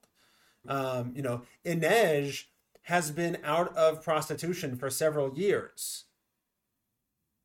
Um 0.68 1.12
you 1.14 1.22
know 1.22 1.42
inej 1.64 2.44
has 2.82 3.11
been 3.11 3.38
out 3.44 3.76
of 3.76 4.02
prostitution 4.02 4.76
for 4.76 4.88
several 4.88 5.37
years. 5.37 6.04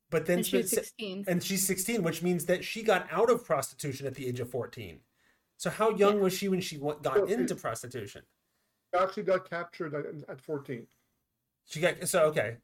But 0.10 0.26
then 0.28 0.38
and 0.38 0.46
she 0.46 0.58
was 0.58 0.72
spent- 0.72 0.86
16 0.86 1.26
and 1.28 1.44
she's 1.44 1.66
16 1.66 2.04
which 2.04 2.22
means 2.22 2.46
that 2.46 2.64
she 2.64 2.84
got 2.84 3.08
out 3.12 3.30
of 3.30 3.44
prostitution 3.46 4.06
at 4.08 4.16
the 4.16 4.28
age 4.28 4.40
of 4.40 4.50
14 4.50 5.00
so 5.58 5.70
how 5.70 5.92
young 5.92 6.20
was 6.20 6.34
she 6.34 6.50
when 6.50 6.60
she 6.62 6.78
got 6.78 7.30
into 7.30 7.56
prostitution? 7.56 8.24
She 8.24 8.43
actually 8.94 9.24
got 9.24 9.50
captured 9.50 9.94
at, 9.94 10.06
at 10.30 10.42
fourteen. 10.42 10.86
she 11.66 11.80
got 11.80 12.08
so 12.08 12.26
okay 12.26 12.58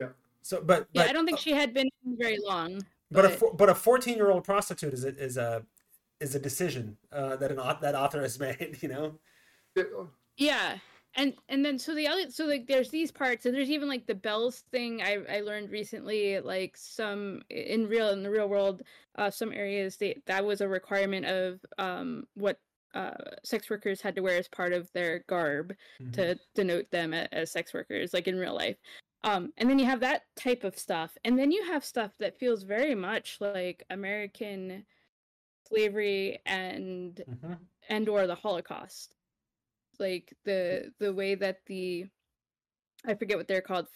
Yeah. 0.00 0.08
so 0.42 0.60
but 0.62 0.88
yeah 0.92 1.02
but, 1.02 1.10
i 1.10 1.12
don't 1.12 1.26
think 1.26 1.38
she 1.38 1.52
had 1.52 1.72
been 1.74 1.88
very 2.04 2.38
long 2.44 2.84
but 3.10 3.24
a 3.24 3.28
but- 3.28 3.38
four- 3.38 3.54
but 3.54 3.68
a 3.68 3.74
14 3.74 4.16
year 4.16 4.30
old 4.30 4.44
prostitute 4.44 4.92
is 4.92 5.04
a 5.04 5.08
is 5.16 5.36
a 5.36 5.64
is 6.20 6.34
a 6.34 6.38
decision 6.38 6.96
uh, 7.12 7.36
that 7.36 7.50
an 7.52 7.58
that 7.80 7.94
author 7.94 8.22
has 8.22 8.38
made 8.46 8.78
you 8.80 8.88
know 8.88 9.18
Yeah, 9.76 9.84
yeah 10.36 10.78
and 11.14 11.34
and 11.48 11.64
then 11.64 11.78
so 11.78 11.94
the 11.94 12.08
other 12.08 12.30
so 12.30 12.44
like 12.46 12.66
there's 12.66 12.90
these 12.90 13.10
parts 13.10 13.46
and 13.46 13.54
there's 13.54 13.70
even 13.70 13.88
like 13.88 14.06
the 14.06 14.14
bells 14.14 14.64
thing 14.72 15.00
i 15.02 15.18
i 15.30 15.40
learned 15.40 15.70
recently 15.70 16.40
like 16.40 16.76
some 16.76 17.42
in 17.50 17.86
real 17.88 18.10
in 18.10 18.22
the 18.22 18.30
real 18.30 18.48
world 18.48 18.82
uh 19.16 19.30
some 19.30 19.52
areas 19.52 19.96
they 19.96 20.20
that 20.26 20.44
was 20.44 20.60
a 20.60 20.68
requirement 20.68 21.24
of 21.26 21.64
um 21.78 22.26
what 22.34 22.58
uh 23.00 23.14
sex 23.44 23.68
workers 23.70 24.00
had 24.00 24.14
to 24.16 24.22
wear 24.26 24.38
as 24.38 24.48
part 24.48 24.72
of 24.72 24.90
their 24.96 25.12
garb 25.28 25.66
Mm-hmm. 26.00 26.12
to 26.16 26.24
denote 26.54 26.90
them 26.90 27.12
as 27.14 27.50
sex 27.52 27.72
workers 27.74 28.12
like 28.14 28.26
in 28.28 28.36
real 28.44 28.54
life. 28.54 28.76
Um 29.24 29.52
and 29.58 29.68
then 29.68 29.78
you 29.80 29.86
have 29.92 30.00
that 30.00 30.22
type 30.46 30.62
of 30.64 30.78
stuff 30.86 31.10
and 31.24 31.38
then 31.38 31.50
you 31.56 31.62
have 31.72 31.84
stuff 31.84 32.12
that 32.20 32.38
feels 32.42 32.62
very 32.76 32.94
much 33.08 33.26
like 33.40 33.78
american 33.90 34.84
slavery 35.68 36.38
and 36.46 37.22
Mhm. 37.28 37.58
and 37.88 38.08
or 38.08 38.26
the 38.26 38.34
holocaust. 38.44 39.14
Like 39.98 40.26
the 40.44 40.92
the 41.00 41.12
way 41.20 41.34
that 41.34 41.58
the 41.66 42.06
i 43.06 43.14
forget 43.14 43.36
what 43.38 43.48
they're 43.48 43.62
called. 43.70 43.86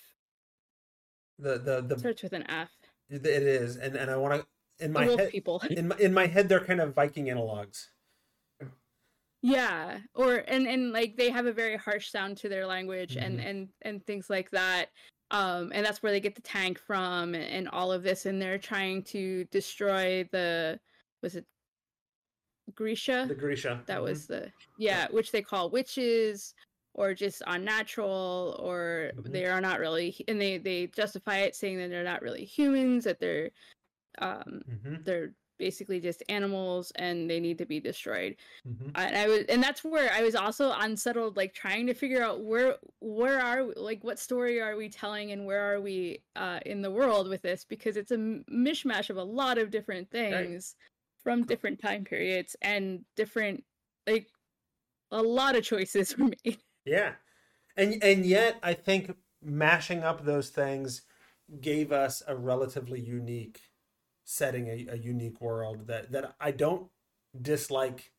The 1.39 1.59
the 1.59 1.77
the 1.89 1.99
starts 1.99 2.23
with 2.23 2.33
an 2.41 2.45
f. 2.51 2.71
It 3.09 3.25
is 3.27 3.77
and 3.77 3.97
and 3.97 4.11
i 4.11 4.17
want 4.17 4.33
to 4.41 4.47
in 4.85 4.93
my 4.93 5.05
head 5.05 5.31
people. 5.31 5.61
in 5.71 5.89
my, 5.89 5.97
in 5.99 6.13
my 6.15 6.27
head 6.27 6.49
they're 6.49 6.65
kind 6.65 6.81
of 6.81 6.95
viking 6.95 7.27
analogs 7.27 7.89
yeah 9.42 10.00
or 10.14 10.44
and 10.48 10.66
and 10.66 10.92
like 10.92 11.16
they 11.16 11.31
have 11.31 11.46
a 11.46 11.53
very 11.53 11.76
harsh 11.76 12.11
sound 12.11 12.37
to 12.37 12.48
their 12.48 12.66
language 12.66 13.16
and 13.16 13.38
Mhm. 13.38 13.46
and 13.46 13.68
and 13.83 14.07
things 14.07 14.29
like 14.29 14.50
that 14.50 14.90
um 15.31 15.70
and 15.74 15.85
that's 15.87 16.03
where 16.03 16.12
they 16.12 16.20
get 16.20 16.35
the 16.35 16.42
tank 16.42 16.79
from 16.79 17.35
and, 17.35 17.44
and 17.44 17.68
all 17.70 17.90
of 17.92 18.03
this 18.03 18.26
and 18.26 18.40
they're 18.40 18.59
trying 18.59 19.03
to 19.03 19.44
destroy 19.46 20.24
the 20.33 20.79
was 21.22 21.37
it 21.37 21.46
grisha 22.74 23.26
the 23.29 23.35
grisha 23.35 23.83
that 23.87 23.98
Mhm. 24.00 24.03
was 24.03 24.26
the 24.26 24.53
yeah 24.76 25.09
which 25.11 25.33
they 25.33 25.42
call 25.42 25.70
witches 25.70 26.55
or 26.94 27.14
just 27.14 27.42
unnatural 27.46 28.57
or 28.61 29.12
Mhm. 29.16 29.33
they 29.33 29.46
are 29.46 29.61
not 29.61 29.81
really 29.81 30.14
and 30.29 30.40
they 30.40 30.59
they 30.59 30.87
justify 30.88 31.38
it 31.38 31.57
saying 31.57 31.79
that 31.79 31.88
they're 31.88 32.05
not 32.05 32.22
really 32.22 32.44
humans 32.44 33.05
that 33.05 33.18
they're 33.20 33.50
um 34.18 34.62
Mhm. 34.68 35.05
they're 35.05 35.35
basically 35.61 36.01
just 36.01 36.25
animals 36.29 36.92
and 36.96 37.31
they 37.31 37.38
need 37.38 37.59
to 37.59 37.66
be 37.66 37.79
destroyed. 37.79 38.37
Mhm. 38.66 38.90
And 38.96 39.16
I 39.16 39.29
was, 39.29 39.44
and 39.49 39.62
that's 39.62 39.85
where 39.85 40.12
I 40.12 40.23
was 40.23 40.35
also 40.35 40.73
unsettled, 40.73 41.37
like 41.37 41.55
trying 41.55 41.87
to 41.87 41.94
figure 41.94 42.23
out 42.23 42.42
where, 42.44 42.79
where 43.01 43.40
are, 43.40 43.66
we, 43.66 43.75
like, 43.77 44.03
what 44.03 44.18
story 44.18 44.61
are 44.61 44.77
we 44.77 44.88
telling, 44.88 45.33
and 45.33 45.46
where 45.46 45.73
are 45.75 45.81
we 45.81 46.25
uh, 46.37 46.61
in 46.66 46.83
the 46.83 46.90
world 46.90 47.29
with 47.29 47.42
this? 47.42 47.64
Because 47.64 47.96
it's 47.96 48.11
a 48.11 48.16
mishmash 48.16 49.11
of 49.11 49.18
a 49.18 49.25
lot 49.25 49.59
of 49.59 49.70
different 49.70 50.11
things 50.11 50.75
from 51.23 51.44
different 51.44 51.81
time 51.81 52.05
periods 52.05 52.57
and 52.62 53.05
different, 53.16 53.64
like, 54.09 54.29
a 55.12 55.23
lot 55.23 55.57
of 55.57 55.62
choices 55.64 56.16
were 56.18 56.31
made. 56.44 56.59
Yeah. 56.85 57.14
And 57.77 58.03
and 58.03 58.27
yet 58.27 58.59
I 58.62 58.75
think 58.75 59.16
mashing 59.42 60.03
up 60.03 60.25
those 60.25 60.51
things 60.51 61.03
gave 61.61 61.92
us 61.92 62.23
a 62.27 62.37
relatively 62.37 63.01
unique 63.01 63.69
setting, 64.31 64.69
a, 64.69 64.87
a 64.93 64.97
unique 64.97 65.40
world 65.40 65.87
that 65.88 66.12
that 66.12 66.35
I 66.40 66.51
don't 66.53 66.88
dislike 67.40 68.12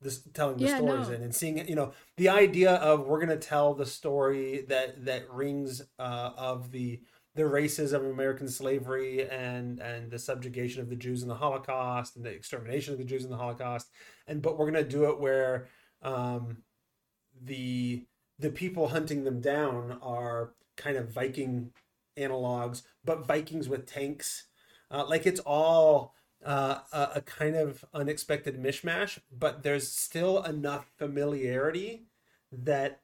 this 0.00 0.22
telling 0.34 0.60
the 0.60 0.66
Yeah, 0.66 0.68
stories 0.68 1.08
no. 1.08 1.16
in 1.16 1.22
and 1.22 1.34
seeing 1.34 1.58
it, 1.58 1.68
you 1.68 1.74
know, 1.74 1.92
the 2.16 2.28
idea 2.28 2.74
of 2.74 3.06
we're 3.06 3.20
gonna 3.20 3.36
tell 3.36 3.74
the 3.74 3.86
story 3.86 4.64
that 4.68 5.04
that 5.06 5.30
rings 5.30 5.82
uh, 5.98 6.30
of 6.36 6.70
the 6.70 7.00
the 7.34 7.42
racism 7.44 7.96
of 7.96 8.06
American 8.06 8.48
slavery 8.48 9.28
and 9.28 9.80
and 9.80 10.10
the 10.10 10.18
subjugation 10.18 10.82
of 10.82 10.88
the 10.88 10.96
Jews 10.96 11.22
in 11.22 11.28
the 11.28 11.34
Holocaust 11.34 12.16
and 12.16 12.24
the 12.24 12.30
extermination 12.30 12.92
of 12.92 12.98
the 12.98 13.04
Jews 13.04 13.24
in 13.24 13.30
the 13.30 13.36
Holocaust, 13.36 13.88
and 14.28 14.40
but 14.42 14.58
we're 14.58 14.66
gonna 14.70 14.84
do 14.84 15.10
it 15.10 15.20
where 15.20 15.68
um, 16.02 16.58
the 17.42 18.04
the 18.38 18.50
people 18.50 18.88
hunting 18.88 19.24
them 19.24 19.40
down 19.40 19.98
are 20.02 20.54
kind 20.76 20.96
of 20.96 21.10
Viking 21.10 21.70
analogs, 22.16 22.82
but 23.04 23.26
Vikings 23.26 23.68
with 23.68 23.86
tanks. 23.86 24.44
Uh, 24.90 25.04
like 25.06 25.26
it's 25.26 25.40
all 25.40 26.14
uh, 26.44 26.78
a, 26.92 27.08
a 27.16 27.20
kind 27.20 27.56
of 27.56 27.84
unexpected 27.92 28.62
mishmash, 28.62 29.18
but 29.30 29.62
there's 29.62 29.90
still 29.90 30.42
enough 30.42 30.90
familiarity 30.96 32.06
that, 32.52 33.00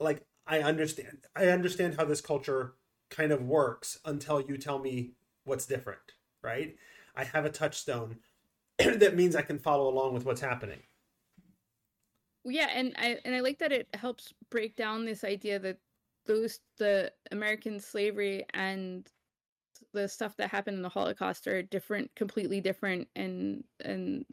like, 0.00 0.24
I 0.46 0.60
understand. 0.60 1.26
I 1.36 1.48
understand 1.48 1.96
how 1.96 2.04
this 2.04 2.20
culture 2.20 2.74
kind 3.10 3.32
of 3.32 3.42
works 3.42 3.98
until 4.04 4.40
you 4.40 4.56
tell 4.56 4.78
me 4.78 5.12
what's 5.44 5.66
different, 5.66 6.00
right? 6.42 6.76
I 7.14 7.24
have 7.24 7.44
a 7.44 7.50
touchstone 7.50 8.16
that 8.78 9.16
means 9.16 9.34
I 9.34 9.42
can 9.42 9.58
follow 9.58 9.88
along 9.88 10.14
with 10.14 10.24
what's 10.24 10.40
happening. 10.40 10.80
Yeah, 12.44 12.68
and 12.72 12.94
I 12.96 13.18
and 13.24 13.34
I 13.34 13.40
like 13.40 13.58
that 13.58 13.72
it 13.72 13.88
helps 13.94 14.32
break 14.50 14.76
down 14.76 15.04
this 15.04 15.24
idea 15.24 15.58
that 15.58 15.78
those 16.26 16.60
the 16.78 17.12
American 17.30 17.80
slavery 17.80 18.46
and 18.54 19.10
the 19.92 20.08
stuff 20.08 20.36
that 20.36 20.50
happened 20.50 20.76
in 20.76 20.82
the 20.82 20.88
Holocaust 20.88 21.46
are 21.46 21.62
different, 21.62 22.14
completely 22.14 22.60
different, 22.60 23.08
and 23.16 23.64
and 23.84 24.24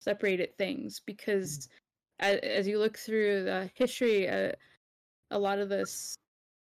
separated 0.00 0.56
things. 0.56 1.00
Because 1.04 1.68
as, 2.20 2.38
as 2.40 2.68
you 2.68 2.78
look 2.78 2.98
through 2.98 3.44
the 3.44 3.70
history, 3.74 4.28
uh, 4.28 4.52
a 5.30 5.38
lot 5.38 5.58
of 5.58 5.68
this 5.68 6.16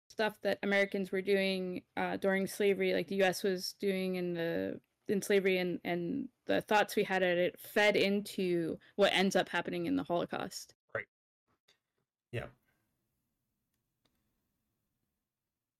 stuff 0.09 0.37
that 0.43 0.59
Americans 0.63 1.11
were 1.11 1.21
doing 1.21 1.81
uh, 1.97 2.17
during 2.17 2.45
slavery, 2.45 2.93
like 2.93 3.07
the 3.07 3.15
U.S. 3.17 3.43
was 3.43 3.75
doing 3.79 4.15
in 4.15 4.33
the 4.33 4.79
in 5.07 5.21
slavery, 5.21 5.57
and 5.57 5.79
and 5.83 6.27
the 6.45 6.61
thoughts 6.61 6.95
we 6.95 7.03
had 7.03 7.23
at 7.23 7.37
it 7.37 7.59
fed 7.59 7.95
into 7.95 8.77
what 8.95 9.13
ends 9.13 9.35
up 9.35 9.49
happening 9.49 9.85
in 9.85 9.95
the 9.95 10.03
Holocaust. 10.03 10.73
Right. 10.93 11.05
Yeah. 12.31 12.45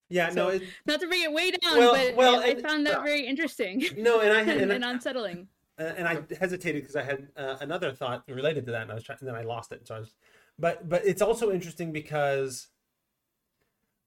Yeah, 0.09 0.29
no, 0.31 0.49
it, 0.49 0.63
Not 0.87 0.99
to 1.01 1.07
bring 1.07 1.21
it 1.23 1.31
way 1.31 1.51
down, 1.51 1.77
Well- 1.77 1.93
but 1.93 2.15
well, 2.15 2.39
I, 2.41 2.47
I 2.47 2.55
found 2.55 2.85
that 2.87 3.03
very 3.03 3.25
interesting 3.27 3.83
no, 3.97 4.21
and 4.21 4.33
I 4.33 4.41
and, 4.41 4.49
and, 4.61 4.71
and 4.71 4.83
unsettling. 4.83 5.47
uh, 5.79 5.83
and 5.97 6.07
I 6.07 6.23
hesitated 6.39 6.81
because 6.81 6.95
I 6.95 7.03
had 7.03 7.27
uh, 7.37 7.57
another 7.61 7.91
thought 7.91 8.23
related 8.27 8.65
to 8.65 8.71
that, 8.71 8.81
and 8.83 8.91
I 8.91 8.95
was 8.95 9.03
trying, 9.03 9.19
and 9.19 9.27
then 9.27 9.35
I 9.35 9.43
lost 9.43 9.71
it. 9.71 9.87
So 9.87 9.95
I 9.95 9.99
was, 9.99 10.15
but 10.57 10.89
but 10.89 11.05
it's 11.05 11.21
also 11.21 11.51
interesting 11.51 11.91
because, 11.91 12.67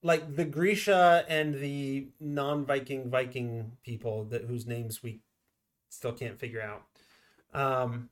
like 0.02 0.34
the 0.34 0.44
Grisha 0.44 1.24
and 1.28 1.54
the 1.54 2.08
non-Viking 2.20 3.08
Viking 3.08 3.72
people 3.84 4.24
that 4.24 4.44
whose 4.44 4.66
names 4.66 5.02
we 5.02 5.20
still 5.88 6.12
can't 6.12 6.38
figure 6.38 6.60
out, 6.62 6.82
um, 7.54 8.08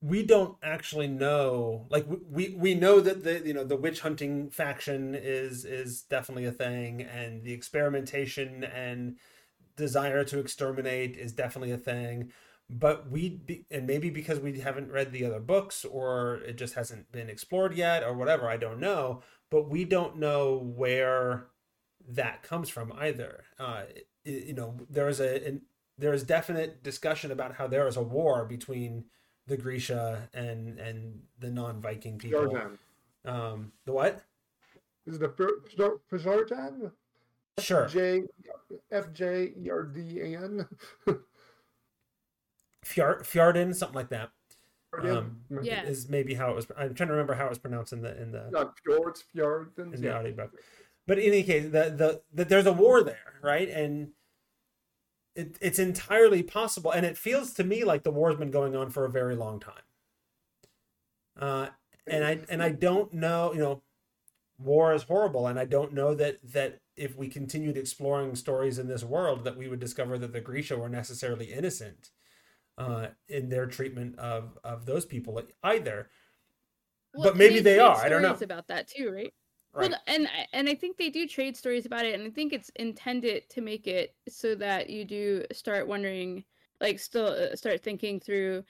we 0.00 0.22
don't 0.22 0.56
actually 0.62 1.08
know. 1.08 1.86
Like 1.90 2.06
we, 2.30 2.50
we 2.50 2.74
know 2.74 3.00
that 3.00 3.24
the 3.24 3.42
you 3.44 3.54
know 3.54 3.64
the 3.64 3.76
witch 3.76 4.00
hunting 4.00 4.50
faction 4.50 5.14
is 5.14 5.64
is 5.64 6.02
definitely 6.02 6.44
a 6.46 6.52
thing, 6.52 7.02
and 7.02 7.42
the 7.44 7.52
experimentation 7.52 8.64
and 8.64 9.16
desire 9.76 10.24
to 10.24 10.38
exterminate 10.40 11.16
is 11.16 11.32
definitely 11.32 11.70
a 11.70 11.78
thing 11.78 12.32
but 12.70 13.10
we 13.10 13.64
and 13.70 13.86
maybe 13.86 14.10
because 14.10 14.40
we 14.40 14.60
haven't 14.60 14.92
read 14.92 15.12
the 15.12 15.24
other 15.24 15.40
books 15.40 15.84
or 15.84 16.36
it 16.46 16.56
just 16.56 16.74
hasn't 16.74 17.10
been 17.10 17.30
explored 17.30 17.74
yet 17.74 18.02
or 18.02 18.12
whatever 18.12 18.48
i 18.48 18.56
don't 18.56 18.80
know 18.80 19.22
but 19.50 19.70
we 19.70 19.84
don't 19.84 20.18
know 20.18 20.58
where 20.76 21.46
that 22.06 22.42
comes 22.42 22.68
from 22.68 22.92
either 22.98 23.44
uh 23.58 23.82
you 24.24 24.52
know 24.52 24.76
there 24.90 25.08
is 25.08 25.20
a 25.20 25.46
an, 25.46 25.62
there 25.96 26.12
is 26.12 26.22
definite 26.22 26.82
discussion 26.82 27.30
about 27.30 27.54
how 27.54 27.66
there 27.66 27.88
is 27.88 27.96
a 27.96 28.02
war 28.02 28.44
between 28.44 29.04
the 29.48 29.56
grisha 29.56 30.28
and 30.34 30.78
and 30.78 31.20
the 31.40 31.50
non-viking 31.50 32.18
people 32.18 32.42
Jordan. 32.46 32.78
um 33.24 33.72
the 33.86 33.92
what 33.92 34.22
Is 35.06 35.16
it 35.16 35.22
a 35.22 35.28
Fjor- 35.28 35.98
Fjordan? 36.12 36.92
sure 37.58 37.88
J 37.88 38.22
F 38.92 39.12
J 39.12 39.52
E 39.58 39.70
R 39.70 39.82
D 39.84 40.20
A 40.20 40.38
N. 40.38 40.66
Fjord, 42.84 43.22
fjorden 43.24 43.74
something 43.74 43.96
like 43.96 44.08
that 44.10 44.30
Um, 45.02 45.40
Yeah. 45.62 45.82
is 45.82 46.08
maybe 46.08 46.34
how 46.34 46.50
it 46.50 46.56
was 46.56 46.66
i'm 46.76 46.94
trying 46.94 47.08
to 47.08 47.12
remember 47.14 47.34
how 47.34 47.46
it 47.46 47.50
was 47.50 47.58
pronounced 47.58 47.92
in 47.92 48.02
the 48.02 48.20
in 48.20 48.32
the 48.32 48.48
Not 48.50 48.78
fjords, 48.80 49.24
fjordans. 49.34 49.94
in 49.94 50.00
the 50.00 50.08
yeah. 50.08 50.18
audiobook. 50.18 50.52
But 51.06 51.18
in 51.18 51.28
any 51.28 51.42
case, 51.42 51.64
the 51.64 51.90
the, 51.90 52.22
the 52.32 52.44
there's 52.44 52.66
a 52.66 52.72
war 52.72 53.02
there, 53.02 53.34
right? 53.42 53.68
And 53.68 54.12
it, 55.38 55.56
it's 55.60 55.78
entirely 55.78 56.42
possible, 56.42 56.90
and 56.90 57.06
it 57.06 57.16
feels 57.16 57.52
to 57.54 57.64
me 57.64 57.84
like 57.84 58.02
the 58.02 58.10
war's 58.10 58.34
been 58.34 58.50
going 58.50 58.74
on 58.74 58.90
for 58.90 59.04
a 59.04 59.10
very 59.10 59.36
long 59.36 59.60
time. 59.60 59.74
Uh, 61.38 61.68
and 62.08 62.24
I 62.24 62.40
and 62.48 62.60
I 62.60 62.70
don't 62.70 63.12
know, 63.14 63.52
you 63.52 63.60
know, 63.60 63.82
war 64.58 64.92
is 64.92 65.04
horrible, 65.04 65.46
and 65.46 65.56
I 65.56 65.64
don't 65.64 65.94
know 65.94 66.12
that 66.16 66.38
that 66.52 66.80
if 66.96 67.16
we 67.16 67.28
continued 67.28 67.76
exploring 67.76 68.34
stories 68.34 68.80
in 68.80 68.88
this 68.88 69.04
world, 69.04 69.44
that 69.44 69.56
we 69.56 69.68
would 69.68 69.78
discover 69.78 70.18
that 70.18 70.32
the 70.32 70.40
Grisha 70.40 70.76
were 70.76 70.88
necessarily 70.88 71.52
innocent 71.52 72.10
uh, 72.76 73.08
in 73.28 73.48
their 73.48 73.66
treatment 73.66 74.18
of 74.18 74.58
of 74.64 74.86
those 74.86 75.06
people 75.06 75.40
either. 75.62 76.08
But 77.14 77.36
maybe 77.36 77.60
they 77.60 77.78
are, 77.78 77.96
I 77.96 78.08
don't 78.08 78.22
know. 78.22 78.34
about 78.34 78.66
that 78.68 78.88
too, 78.88 79.10
right? 79.10 79.32
Right. 79.78 79.90
Well, 79.90 80.00
and 80.06 80.28
I- 80.28 80.46
and 80.52 80.68
I 80.68 80.74
think 80.74 80.96
they 80.96 81.10
do 81.10 81.26
trade 81.26 81.56
stories 81.56 81.86
about 81.86 82.04
it, 82.04 82.14
and 82.14 82.24
I 82.26 82.30
think 82.30 82.52
it's 82.52 82.70
intended 82.76 83.48
to 83.50 83.60
make 83.60 83.86
it 83.86 84.14
so 84.28 84.54
that 84.56 84.90
you 84.90 85.04
do 85.04 85.44
start 85.52 85.86
wondering, 85.86 86.44
like, 86.80 86.98
still 86.98 87.26
uh, 87.28 87.56
start 87.56 87.82
thinking 87.82 88.20
through, 88.20 88.64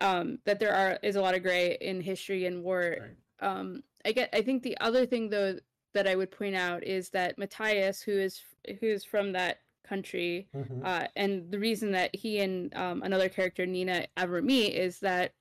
um, 0.00 0.38
that 0.44 0.60
there 0.60 0.74
are 0.74 0.98
is 1.02 1.16
a 1.16 1.20
lot 1.20 1.34
of 1.34 1.42
gray 1.42 1.76
in 1.80 2.00
history 2.00 2.46
and 2.46 2.62
war. 2.62 2.96
Right. 3.00 3.16
Um, 3.40 3.82
I 4.04 4.12
get. 4.12 4.30
I 4.32 4.42
think 4.42 4.62
the 4.62 4.78
other 4.80 5.06
thing 5.06 5.28
though 5.28 5.58
that 5.94 6.06
I 6.06 6.14
would 6.16 6.30
point 6.30 6.54
out 6.56 6.84
is 6.84 7.10
that 7.10 7.38
Matthias, 7.38 8.00
who 8.02 8.12
is 8.12 8.42
who 8.80 8.86
is 8.86 9.04
from 9.04 9.32
that 9.32 9.62
country, 9.84 10.48
Mhm. 10.54 10.84
uh, 10.84 11.08
and 11.16 11.50
the 11.50 11.58
reason 11.58 11.92
that 11.92 12.14
he 12.14 12.40
and 12.40 12.74
um, 12.76 13.02
another 13.02 13.28
character 13.28 13.66
Nina 13.66 14.06
ever 14.16 14.42
meet 14.42 14.74
is 14.74 15.00
that 15.00 15.32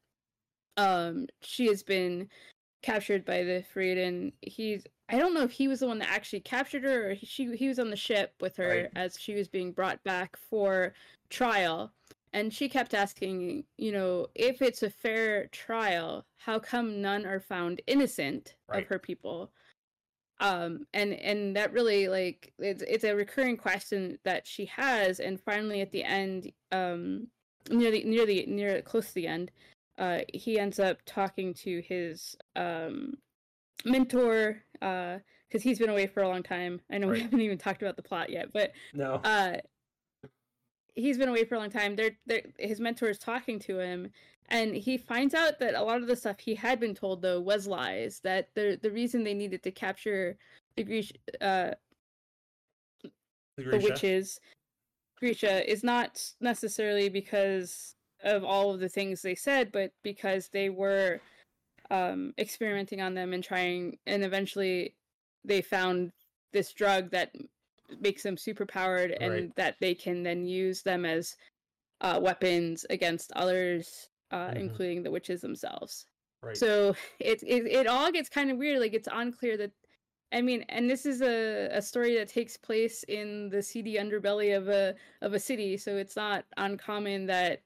um, 0.78 1.28
she 1.42 1.68
has 1.68 1.84
been 1.84 2.30
captured 2.82 3.26
by 3.26 3.44
the 3.44 3.64
Freedin. 3.74 4.34
He's 4.42 4.86
I 5.10 5.18
don't 5.18 5.34
know 5.34 5.44
if 5.44 5.52
he 5.52 5.68
was 5.68 5.80
the 5.80 5.88
one 5.88 6.00
that 6.00 6.10
actually 6.10 6.42
captured 6.42 6.84
her 6.84 7.12
or 7.12 7.14
he, 7.14 7.26
she 7.26 7.56
he 7.56 7.68
was 7.68 7.80
on 7.80 7.90
the 7.90 7.96
ship 7.96 8.34
with 8.42 8.58
her 8.58 8.68
Right. 8.70 8.90
as 8.96 9.18
she 9.20 9.36
was 9.36 9.48
being 9.48 9.72
brought 9.72 10.04
back 10.04 10.38
for 10.38 10.94
trial. 11.30 11.94
And 12.34 12.54
she 12.54 12.68
kept 12.68 12.94
asking, 12.94 13.64
you 13.78 13.92
know, 13.92 14.28
if 14.36 14.62
it's 14.62 14.84
a 14.84 14.90
fair 14.90 15.48
trial, 15.48 16.26
how 16.38 16.60
come 16.60 17.02
none 17.02 17.26
are 17.26 17.40
found 17.40 17.82
innocent 17.88 18.56
Right. 18.68 18.84
of 18.84 18.90
her 18.90 19.00
people? 19.00 19.52
Um, 20.40 20.86
and 20.94 21.14
and 21.14 21.56
that 21.56 21.74
really 21.74 22.08
like 22.08 22.54
it's 22.60 22.84
it's 22.84 23.06
a 23.06 23.16
recurring 23.16 23.58
question 23.58 24.20
that 24.24 24.46
she 24.46 24.66
has. 24.66 25.20
And 25.20 25.42
finally, 25.42 25.82
at 25.82 25.92
the 25.92 26.04
end, 26.04 26.52
um, 26.72 27.28
near 27.72 27.92
the 27.92 28.04
near 28.04 28.26
the 28.26 28.46
near 28.46 28.82
close 28.82 29.08
to 29.08 29.14
the 29.16 29.28
end, 29.28 29.52
uh, 29.98 30.20
he 30.34 30.60
ends 30.60 30.80
up 30.80 30.98
talking 31.06 31.54
to 31.54 31.82
his 31.82 32.36
um, 32.56 33.18
mentor 33.86 34.64
because 34.74 35.64
he's 35.64 35.80
been 35.80 35.90
away 35.90 36.08
for 36.08 36.24
a 36.24 36.28
long 36.28 36.44
time. 36.44 36.82
I 36.92 36.98
know 36.98 37.08
we 37.08 37.22
haven't 37.22 37.42
even 37.42 37.58
talked 37.58 37.82
about 37.82 37.96
the 37.96 38.04
plot 38.04 38.30
yet, 38.30 38.52
but 38.54 38.72
No. 38.94 39.16
uh, 39.24 39.58
he's 40.96 41.18
been 41.18 41.30
away 41.30 41.46
for 41.46 41.56
a 41.56 41.60
long 41.60 41.70
time. 41.70 41.96
They're, 41.96 42.18
they're, 42.26 42.44
his 42.60 42.80
mentor 42.80 43.10
is 43.10 43.20
talking 43.20 43.60
to 43.60 43.80
him, 43.80 44.12
and 44.50 44.76
he 44.76 44.98
finds 44.98 45.34
out 45.34 45.60
that 45.60 45.76
a 45.76 45.82
lot 45.82 46.02
of 46.02 46.08
the 46.08 46.16
stuff 46.16 46.40
he 46.40 46.56
had 46.56 46.80
been 46.80 46.96
told 46.96 47.22
though 47.22 47.40
was 47.40 47.68
lies. 47.68 48.20
That 48.24 48.50
the 48.56 48.80
the 48.82 48.92
reason 48.92 49.24
they 49.24 49.34
needed 49.34 49.62
to 49.64 49.72
capture 49.72 50.38
the 50.76 50.84
Greek 50.84 51.20
uh, 51.42 51.72
the 53.02 53.12
the 53.58 53.80
witches 53.80 54.40
Grisha 55.20 55.70
is 55.70 55.84
not 55.84 56.24
necessarily 56.40 57.10
because 57.10 57.96
of 58.24 58.44
all 58.44 58.74
of 58.74 58.80
the 58.80 58.90
things 58.90 59.22
they 59.22 59.36
said, 59.36 59.72
but 59.72 59.92
because 60.04 60.50
they 60.50 60.70
were 60.70 61.20
um, 61.90 62.34
experimenting 62.38 63.02
on 63.02 63.14
them 63.14 63.34
and 63.34 63.44
trying, 63.44 63.98
and 64.06 64.24
eventually 64.24 64.96
they 65.46 65.62
found 65.62 66.12
this 66.54 66.74
drug 66.74 67.12
that 67.12 67.32
makes 68.02 68.24
them 68.24 68.38
super 68.38 68.66
powered 68.66 69.12
and 69.12 69.32
Right. 69.32 69.56
that 69.56 69.76
they 69.80 69.96
can 69.96 70.24
then 70.24 70.46
use 70.46 70.82
them 70.82 71.06
as 71.06 71.36
uh, 72.02 72.20
weapons 72.22 72.86
against 72.90 73.32
others, 73.34 74.10
uh, 74.32 74.50
Mhm. 74.50 74.58
including 74.58 75.04
the 75.04 75.12
witches 75.12 75.42
themselves. 75.42 76.06
Right. 76.44 76.58
So 76.58 76.96
it, 77.20 77.42
it 77.44 77.66
it 77.66 77.88
all 77.88 78.12
gets 78.12 78.30
kind 78.30 78.52
of 78.52 78.58
weird. 78.58 78.80
Like 78.80 78.94
it's 78.94 79.08
unclear 79.12 79.58
that 79.58 79.72
I 80.34 80.42
mean, 80.42 80.66
and 80.70 80.90
this 80.90 81.06
is 81.06 81.22
a, 81.22 81.70
a 81.72 81.82
story 81.82 82.16
that 82.18 82.28
takes 82.28 82.58
place 82.58 83.04
in 83.04 83.50
the 83.50 83.64
seedy 83.64 83.96
underbelly 83.96 84.56
of 84.56 84.68
a 84.68 84.96
of 85.22 85.34
a 85.34 85.40
city, 85.40 85.78
so 85.78 85.96
it's 85.98 86.16
not 86.18 86.46
uncommon 86.58 87.26
that 87.28 87.62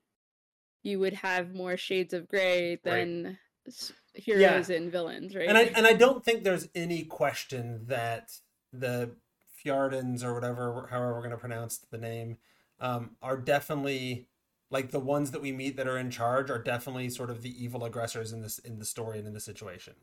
you 0.84 1.00
would 1.00 1.14
have 1.14 1.54
more 1.54 1.78
shades 1.78 2.14
of 2.14 2.28
gray 2.28 2.80
than 2.84 3.38
s 3.68 3.92
heroes 4.14 4.70
and 4.70 4.92
villains, 4.92 5.36
right? 5.36 5.48
and 5.48 5.58
I 5.58 5.64
and 5.76 5.86
I 5.86 5.94
don't 5.94 6.24
think 6.24 6.44
there's 6.44 6.68
any 6.76 7.04
question 7.04 7.86
that 7.88 8.32
the 8.74 9.16
Fjordans 9.64 10.24
or 10.24 10.34
whatever, 10.34 10.88
however 10.90 11.14
we're 11.14 11.20
going 11.20 11.32
to 11.32 11.38
pronounce 11.38 11.78
the 11.78 11.98
name, 11.98 12.38
um, 12.80 13.12
are 13.22 13.38
definitely 13.38 14.28
like 14.70 14.92
the 14.92 15.00
ones 15.00 15.32
that 15.32 15.42
we 15.42 15.52
meet 15.52 15.78
that 15.78 15.88
are 15.88 15.98
in 15.98 16.10
charge 16.10 16.50
are 16.50 16.62
definitely 16.62 17.10
sort 17.10 17.30
of 17.30 17.42
the 17.42 17.64
evil 17.64 17.84
aggressors 17.84 18.32
in 18.32 18.42
this 18.42 18.58
in 18.60 18.80
the 18.80 18.86
story 18.86 19.20
and 19.20 19.28
in 19.28 19.34
the 19.34 19.40
situation. 19.40 19.94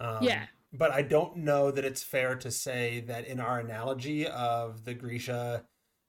Um, 0.00 0.18
Yeah. 0.22 0.46
But 0.72 0.90
I 0.90 1.02
don't 1.02 1.38
know 1.38 1.70
that 1.70 1.84
it's 1.84 2.02
fair 2.02 2.34
to 2.36 2.50
say 2.50 3.00
that 3.06 3.26
in 3.26 3.40
our 3.40 3.60
analogy 3.60 4.26
of 4.26 4.84
the 4.84 4.94
Grisha 4.94 5.64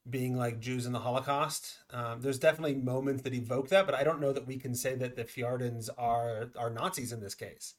being 0.09 0.35
like 0.35 0.59
Jews 0.59 0.85
in 0.85 0.91
the 0.93 0.99
Holocaust, 0.99 1.79
um, 1.91 2.21
there's 2.21 2.39
definitely 2.39 2.75
moments 2.75 3.23
that 3.23 3.33
evoke 3.33 3.69
that, 3.69 3.85
but 3.85 3.95
I 3.95 4.03
don't 4.03 4.21
know 4.21 4.33
that 4.33 4.47
we 4.47 4.57
can 4.57 4.73
say 4.75 4.95
that 4.95 5.15
the 5.15 5.23
Fjordans 5.25 5.89
are 5.97 6.51
are 6.57 6.69
Nazis 6.69 7.11
in 7.11 7.19
this 7.19 7.35
case 7.35 7.75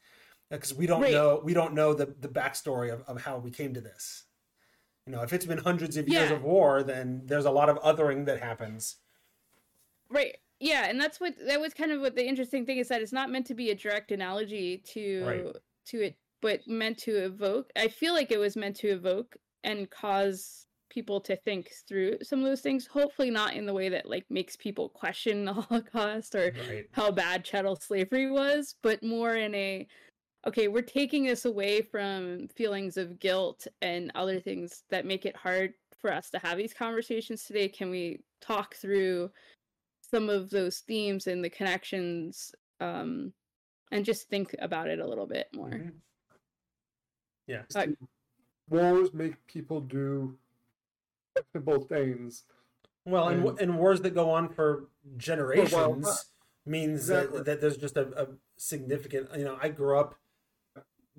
because 0.50 0.74
we 0.74 0.86
don't 0.86 1.02
Right. 1.02 1.12
know 1.12 1.40
we 1.42 1.54
don't 1.54 1.74
know 1.74 1.94
the 1.94 2.06
the 2.06 2.28
backstory 2.28 2.92
of, 2.92 3.02
of 3.02 3.22
how 3.22 3.38
we 3.38 3.50
came 3.50 3.74
to 3.74 3.80
this. 3.80 4.24
You 5.06 5.12
know, 5.12 5.22
if 5.22 5.32
it's 5.32 5.46
been 5.46 5.58
hundreds 5.58 5.96
of 5.96 6.08
years 6.08 6.30
Yeah. 6.30 6.36
of 6.36 6.42
war, 6.42 6.82
then 6.82 7.22
there's 7.24 7.46
a 7.46 7.50
lot 7.50 7.68
of 7.70 7.78
othering 7.78 8.26
that 8.26 8.40
happens. 8.40 8.96
Right. 10.10 10.36
Yeah, 10.60 10.86
and 10.88 11.00
that's 11.00 11.20
what 11.20 11.34
that 11.46 11.60
was 11.60 11.72
kind 11.74 11.92
of 11.92 12.00
what 12.00 12.16
the 12.16 12.26
interesting 12.26 12.66
thing 12.66 12.78
is 12.78 12.88
that 12.88 13.00
it's 13.02 13.12
not 13.12 13.30
meant 13.30 13.46
to 13.46 13.54
be 13.54 13.70
a 13.70 13.74
direct 13.74 14.10
analogy 14.12 14.78
to 14.92 15.24
Right. 15.24 15.56
to 15.86 16.00
it, 16.02 16.16
but 16.42 16.66
meant 16.66 16.98
to 16.98 17.12
evoke. 17.16 17.70
I 17.76 17.88
feel 17.88 18.12
like 18.12 18.30
it 18.32 18.38
was 18.38 18.56
meant 18.56 18.76
to 18.76 18.88
evoke 18.88 19.36
and 19.64 19.88
cause 19.90 20.66
people 20.98 21.20
to 21.20 21.36
think 21.36 21.70
through 21.86 22.18
some 22.24 22.40
of 22.40 22.44
those 22.44 22.60
things. 22.60 22.84
Hopefully, 22.84 23.30
not 23.30 23.54
in 23.54 23.66
the 23.66 23.72
way 23.72 23.88
that 23.88 24.08
like 24.10 24.26
makes 24.30 24.56
people 24.56 24.88
question 24.88 25.44
the 25.44 25.52
Holocaust 25.68 26.34
or 26.34 26.52
Right. 26.68 26.86
how 26.90 27.12
bad 27.12 27.44
chattel 27.44 27.76
slavery 27.76 28.28
was, 28.28 28.74
but 28.82 29.00
more 29.04 29.36
in 29.36 29.54
a 29.54 29.86
okay, 30.46 30.66
we're 30.66 30.82
taking 30.82 31.24
this 31.24 31.44
away 31.44 31.82
from 31.82 32.48
feelings 32.48 32.96
of 32.96 33.18
guilt 33.20 33.66
and 33.82 34.10
other 34.16 34.40
things 34.40 34.82
that 34.90 35.04
make 35.06 35.24
it 35.26 35.36
hard 35.36 35.74
for 36.00 36.12
us 36.12 36.30
to 36.30 36.38
have 36.38 36.56
these 36.58 36.72
conversations 36.74 37.44
today. 37.44 37.68
Can 37.68 37.90
we 37.90 38.20
talk 38.40 38.74
through 38.74 39.30
some 40.00 40.28
of 40.28 40.48
those 40.50 40.78
themes 40.80 41.26
and 41.28 41.44
the 41.44 41.50
connections 41.50 42.52
um 42.80 43.32
and 43.92 44.04
just 44.04 44.28
think 44.28 44.54
about 44.58 44.88
it 44.88 44.98
a 44.98 45.06
little 45.06 45.26
bit 45.26 45.46
more. 45.54 45.70
Mhm. 45.70 45.92
Yeah. 47.46 47.62
Uh, 47.74 47.86
Wars 48.68 49.14
make 49.14 49.34
people 49.46 49.80
do 49.80 50.36
questionable 51.52 51.84
things. 51.86 52.44
Well, 53.04 53.28
and, 53.28 53.44
And- 53.44 53.60
and 53.60 53.78
wars 53.78 54.00
that 54.02 54.14
go 54.14 54.30
on 54.30 54.48
for 54.48 54.88
generations 55.16 56.06
uh, 56.06 56.14
means 56.66 57.00
exactly. 57.08 57.38
that, 57.38 57.44
that 57.46 57.60
there's 57.60 57.76
just 57.76 57.96
a, 57.96 58.22
a 58.22 58.26
significant. 58.56 59.28
You 59.36 59.44
know, 59.44 59.58
I 59.60 59.68
grew 59.68 59.98
up 59.98 60.14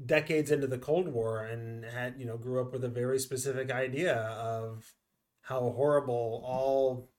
decades 0.05 0.49
into 0.51 0.67
the 0.67 0.77
Cold 0.77 1.09
War 1.09 1.43
and 1.43 1.83
had 1.83 2.15
you 2.17 2.25
know 2.25 2.37
grew 2.37 2.61
up 2.61 2.71
with 2.71 2.83
a 2.83 2.89
very 2.89 3.19
specific 3.19 3.71
idea 3.71 4.15
of 4.15 4.93
how 5.41 5.59
horrible 5.75 6.43
all 6.45 7.09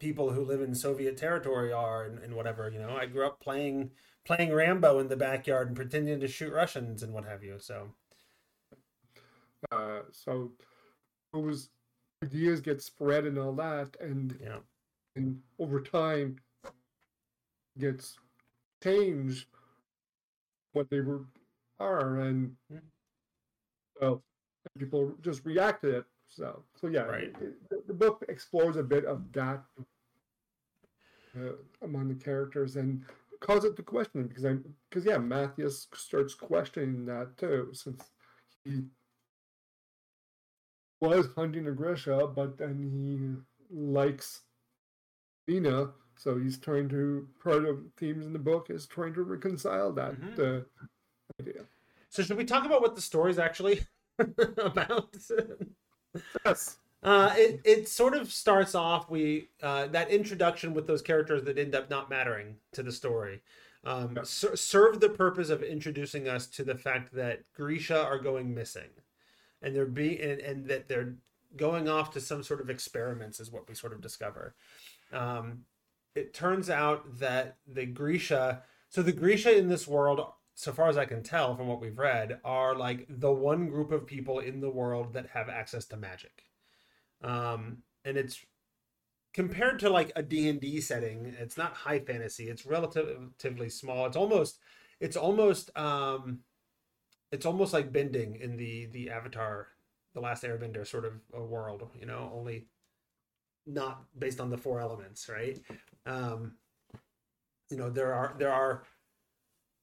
people 0.00 0.30
who 0.32 0.44
live 0.44 0.60
in 0.60 0.74
Soviet 0.74 1.16
territory 1.16 1.72
are 1.72 2.04
and, 2.04 2.18
and 2.18 2.34
whatever. 2.34 2.70
You 2.70 2.78
know, 2.80 2.96
I 2.96 3.06
grew 3.06 3.26
up 3.26 3.40
playing 3.40 3.90
playing 4.24 4.52
Rambo 4.54 4.98
in 4.98 5.08
the 5.08 5.16
backyard 5.16 5.68
and 5.68 5.76
pretending 5.76 6.18
to 6.20 6.28
shoot 6.28 6.52
Russians 6.52 7.02
and 7.02 7.12
what 7.12 7.24
have 7.26 7.44
you. 7.44 7.56
So 7.58 7.90
Uh, 9.70 10.00
so 10.12 10.52
those 11.32 11.70
ideas 12.22 12.60
get 12.60 12.82
spread 12.82 13.24
and 13.24 13.38
all 13.38 13.52
that, 13.54 13.96
and 14.00 14.36
yeah, 14.40 14.58
and 15.16 15.40
over 15.58 15.80
time 15.80 16.36
gets 17.78 18.16
changed 18.82 19.46
what 20.72 20.88
they 20.90 21.00
were 21.00 21.24
are, 21.80 22.20
and 22.20 22.56
Hmm. 22.70 22.78
so 24.00 24.22
people 24.78 25.14
just 25.20 25.44
react 25.44 25.82
to 25.82 25.98
it. 25.98 26.04
So 26.28 26.62
so 26.76 26.88
yeah, 26.88 27.02
Right. 27.04 27.32
the, 27.70 27.82
the 27.86 27.94
book 27.94 28.24
explores 28.28 28.76
a 28.76 28.82
bit 28.82 29.04
of 29.04 29.32
that 29.32 29.62
uh, 31.36 31.52
among 31.82 32.08
the 32.08 32.14
characters 32.14 32.76
and 32.76 33.04
cause 33.40 33.64
it 33.64 33.76
to 33.76 33.82
question 33.82 34.26
because 34.26 34.44
I'm 34.44 34.64
because 34.88 35.04
yeah, 35.04 35.18
Matthias 35.18 35.88
starts 35.94 36.34
questioning 36.34 37.04
that 37.06 37.36
too 37.36 37.70
since 37.72 38.10
he 38.64 38.84
was 41.00 41.28
hunting 41.36 41.66
a 41.66 41.72
Grisha, 41.72 42.26
but 42.34 42.56
then 42.58 42.78
he 43.70 43.76
likes 43.76 44.42
Nina, 45.48 45.90
so 46.16 46.38
he's 46.38 46.58
trying 46.58 46.88
to 46.90 47.28
part 47.42 47.64
of 47.64 47.78
themes 47.96 48.24
in 48.26 48.32
the 48.32 48.38
book 48.38 48.70
is 48.70 48.86
trying 48.86 49.12
to 49.14 49.22
reconcile 49.22 49.92
that 49.92 50.14
Mhm. 50.20 50.38
uh, 50.60 50.64
idea. 51.40 51.66
so 52.08 52.22
should 52.22 52.36
we 52.36 52.44
talk 52.44 52.64
about 52.64 52.80
what 52.80 52.94
the 52.94 53.00
story's 53.02 53.38
actually 53.38 53.82
about? 54.58 55.14
Yes. 56.44 56.78
Uh, 57.02 57.34
it 57.36 57.60
it 57.64 57.88
sort 57.88 58.14
of 58.14 58.32
starts 58.32 58.74
off 58.74 59.10
we 59.10 59.50
uh, 59.62 59.86
that 59.88 60.08
introduction 60.10 60.72
with 60.72 60.86
those 60.86 61.02
characters 61.02 61.42
that 61.44 61.58
end 61.58 61.74
up 61.74 61.90
not 61.90 62.08
mattering 62.08 62.56
to 62.72 62.82
the 62.82 62.92
story. 62.92 63.42
Um, 63.84 64.14
Yeah. 64.16 64.22
ser- 64.22 64.56
serve 64.56 65.00
the 65.00 65.10
purpose 65.10 65.50
of 65.50 65.62
introducing 65.62 66.28
us 66.28 66.46
to 66.46 66.64
the 66.64 66.74
fact 66.76 67.12
that 67.12 67.42
Grisha 67.52 68.02
are 68.02 68.18
going 68.18 68.54
missing, 68.54 68.88
and 69.64 69.74
they're 69.74 69.86
being 69.86 70.20
and, 70.20 70.40
and 70.40 70.68
that 70.68 70.88
they're 70.88 71.14
going 71.56 71.88
off 71.88 72.12
to 72.12 72.20
some 72.20 72.42
sort 72.42 72.60
of 72.60 72.70
experiments 72.70 73.40
is 73.40 73.50
what 73.50 73.68
we 73.68 73.74
sort 73.74 73.92
of 73.92 74.00
discover. 74.00 74.54
Um, 75.12 75.62
it 76.14 76.34
turns 76.34 76.70
out 76.70 77.18
that 77.18 77.56
the 77.66 77.86
Grisha, 77.86 78.62
so 78.88 79.02
the 79.02 79.12
Grisha 79.12 79.56
in 79.56 79.68
this 79.68 79.88
world, 79.88 80.20
so 80.54 80.72
far 80.72 80.88
as 80.88 80.96
I 80.96 81.04
can 81.04 81.22
tell 81.22 81.56
from 81.56 81.66
what 81.66 81.80
we've 81.80 81.98
read, 81.98 82.38
are 82.44 82.76
like 82.76 83.06
the 83.08 83.32
one 83.32 83.68
group 83.68 83.90
of 83.90 84.06
people 84.06 84.38
in 84.38 84.60
the 84.60 84.70
world 84.70 85.14
that 85.14 85.28
have 85.28 85.48
access 85.48 85.86
to 85.86 85.96
magic 85.96 86.44
um 87.24 87.78
and 88.04 88.16
it's 88.16 88.44
compared 89.32 89.78
to 89.80 89.90
like 89.90 90.12
a 90.14 90.22
d&d 90.22 90.80
setting 90.80 91.34
it's 91.40 91.56
not 91.56 91.74
high 91.74 91.98
fantasy 91.98 92.48
it's 92.48 92.66
relatively 92.66 93.68
small 93.68 94.06
it's 94.06 94.16
almost 94.16 94.58
it's 95.00 95.16
almost 95.16 95.76
um 95.76 96.40
it's 97.34 97.46
almost 97.46 97.72
like 97.72 97.92
bending 97.92 98.36
in 98.36 98.56
the 98.56 98.86
the 98.86 99.10
avatar 99.10 99.68
the 100.14 100.20
last 100.20 100.44
airbender 100.44 100.86
sort 100.86 101.04
of 101.04 101.14
a 101.34 101.42
world 101.42 101.88
you 101.98 102.06
know 102.06 102.30
only 102.34 102.66
not 103.66 104.04
based 104.18 104.40
on 104.40 104.50
the 104.50 104.58
four 104.58 104.80
elements 104.80 105.28
right? 105.28 105.60
Um 106.06 106.52
you 107.70 107.76
know 107.76 107.90
there 107.90 108.12
are 108.12 108.34
there 108.38 108.52
are 108.52 108.84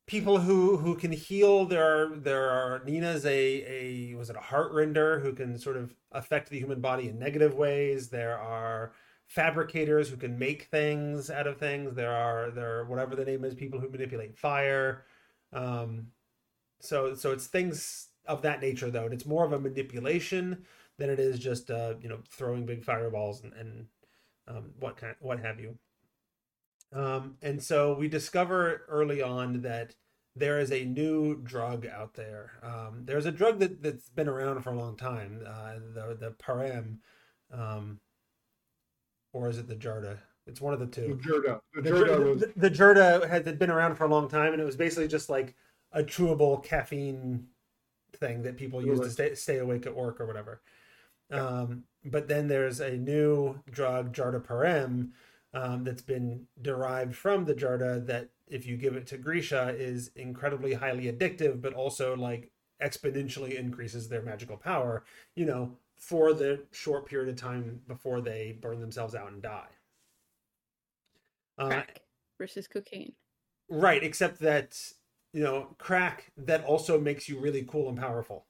people 0.07 0.39
who 0.39 0.77
who 0.77 0.95
can 0.95 1.11
heal. 1.11 1.65
There 1.65 1.83
are 1.83 2.15
there 2.15 2.49
are 2.49 2.81
nina's 2.85 3.25
a 3.25 4.11
a 4.11 4.15
was 4.15 4.29
it 4.29 4.35
a 4.35 4.39
Heartrender 4.39 5.21
who 5.21 5.33
can 5.33 5.57
sort 5.57 5.77
of 5.77 5.95
affect 6.11 6.49
the 6.49 6.59
human 6.59 6.81
body 6.81 7.09
in 7.09 7.19
negative 7.19 7.55
ways? 7.55 8.09
There 8.09 8.37
are 8.37 8.93
Fabrikators 9.35 10.09
who 10.09 10.17
can 10.17 10.37
make 10.37 10.63
things 10.63 11.29
out 11.29 11.47
of 11.47 11.57
things. 11.57 11.95
There 11.95 12.11
are 12.13 12.51
there 12.51 12.79
are 12.79 12.85
whatever 12.85 13.15
the 13.15 13.25
name 13.25 13.45
is 13.45 13.55
people 13.55 13.79
who 13.79 13.89
manipulate 13.89 14.37
fire. 14.37 15.05
Um 15.53 16.07
so 16.81 17.15
so 17.15 17.31
it's 17.31 17.47
things 17.47 18.09
of 18.25 18.41
that 18.41 18.61
nature 18.61 18.91
though 18.91 19.05
and 19.05 19.13
it's 19.13 19.25
more 19.25 19.45
of 19.45 19.53
a 19.53 19.59
manipulation 19.59 20.65
than 20.97 21.09
it 21.09 21.19
is 21.19 21.39
just 21.39 21.71
uh 21.71 21.93
you 22.01 22.09
know 22.09 22.19
throwing 22.29 22.65
big 22.65 22.83
fireballs 22.83 23.43
and, 23.43 23.53
and 23.53 23.85
um 24.47 24.71
what 24.79 24.97
kind 24.97 25.15
what 25.19 25.39
have 25.39 25.59
you 25.59 25.77
um, 26.93 27.37
and 27.41 27.61
so 27.61 27.93
we 27.95 28.07
discover 28.07 28.83
early 28.89 29.21
on 29.21 29.61
that 29.61 29.95
there 30.35 30.59
is 30.59 30.71
a 30.71 30.85
new 30.85 31.35
drug 31.41 31.85
out 31.85 32.13
there. 32.13 32.53
Um, 32.63 33.03
there's 33.05 33.25
a 33.25 33.31
drug 33.31 33.59
that, 33.59 33.81
that's 33.81 34.09
been 34.09 34.27
around 34.27 34.61
for 34.61 34.71
a 34.71 34.77
long 34.77 34.97
time, 34.97 35.41
uh, 35.45 35.75
the 35.93 36.17
the 36.19 36.31
Parem, 36.31 36.97
um, 37.51 37.99
or 39.33 39.49
is 39.49 39.57
it 39.57 39.67
the 39.67 39.75
Jurda? 39.75 40.17
It's 40.47 40.59
one 40.59 40.73
of 40.73 40.79
the 40.79 40.85
The 40.85 40.91
two. 40.91 41.07
The 41.07 41.15
The, 41.73 41.89
Jurda 41.89 42.05
Jur- 42.05 42.25
was 42.25 42.39
the, 42.39 42.53
the 42.55 42.71
Jurda 42.71 43.29
had 43.29 43.59
been 43.59 43.71
around 43.71 43.95
for 43.95 44.05
a 44.05 44.09
long 44.09 44.27
time, 44.27 44.53
and 44.53 44.61
it 44.61 44.65
was 44.65 44.75
basically 44.75 45.07
just 45.07 45.29
like 45.29 45.55
a 45.91 46.03
chewable 46.03 46.63
caffeine 46.63 47.47
thing 48.13 48.43
that 48.43 48.57
people 48.57 48.85
use 48.85 48.99
to 48.99 49.09
stay 49.09 49.35
stay 49.35 49.57
awake 49.57 49.85
at 49.85 49.95
work 49.95 50.19
or 50.19 50.25
whatever. 50.25 50.61
Um, 51.31 51.83
but 52.03 52.27
then 52.27 52.47
there's 52.47 52.79
a 52.79 52.97
new 52.97 53.59
drug, 53.69 54.13
Jurda 54.13 54.43
parem, 54.45 55.11
um, 55.53 55.83
that's 55.83 56.01
been 56.01 56.47
derived 56.61 57.15
from 57.15 57.45
the 57.45 57.53
Jurda 57.53 58.05
that 58.07 58.29
if 58.47 58.65
you 58.65 58.75
give 58.77 58.95
it 58.95 59.07
to 59.07 59.17
Grisha 59.17 59.69
is 59.77 60.11
incredibly 60.15 60.73
highly 60.73 61.11
addictive, 61.11 61.61
but 61.61 61.73
also 61.73 62.15
like 62.15 62.51
exponentially 62.81 63.57
increases 63.57 64.09
their 64.09 64.21
magical 64.21 64.57
power, 64.57 65.03
you 65.35 65.45
know, 65.45 65.77
for 65.97 66.33
the 66.33 66.63
short 66.71 67.05
period 67.05 67.29
of 67.29 67.35
time 67.35 67.79
before 67.87 68.21
they 68.21 68.57
burn 68.59 68.81
themselves 68.81 69.15
out 69.15 69.31
and 69.31 69.41
die. 69.41 69.69
Uh, 71.57 71.67
crack 71.67 72.01
versus 72.37 72.67
cocaine. 72.67 73.13
Right, 73.69 74.03
except 74.03 74.39
that, 74.39 74.77
you 75.33 75.43
know, 75.43 75.75
crack 75.77 76.31
that 76.37 76.63
also 76.65 76.99
makes 76.99 77.29
you 77.29 77.39
really 77.39 77.63
cool 77.63 77.89
and 77.89 77.97
powerful 77.97 78.45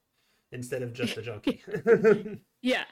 instead 0.52 0.82
of 0.82 0.94
just 0.94 1.18
a 1.18 1.22
junkie. 1.22 1.64
yeah. 2.62 2.84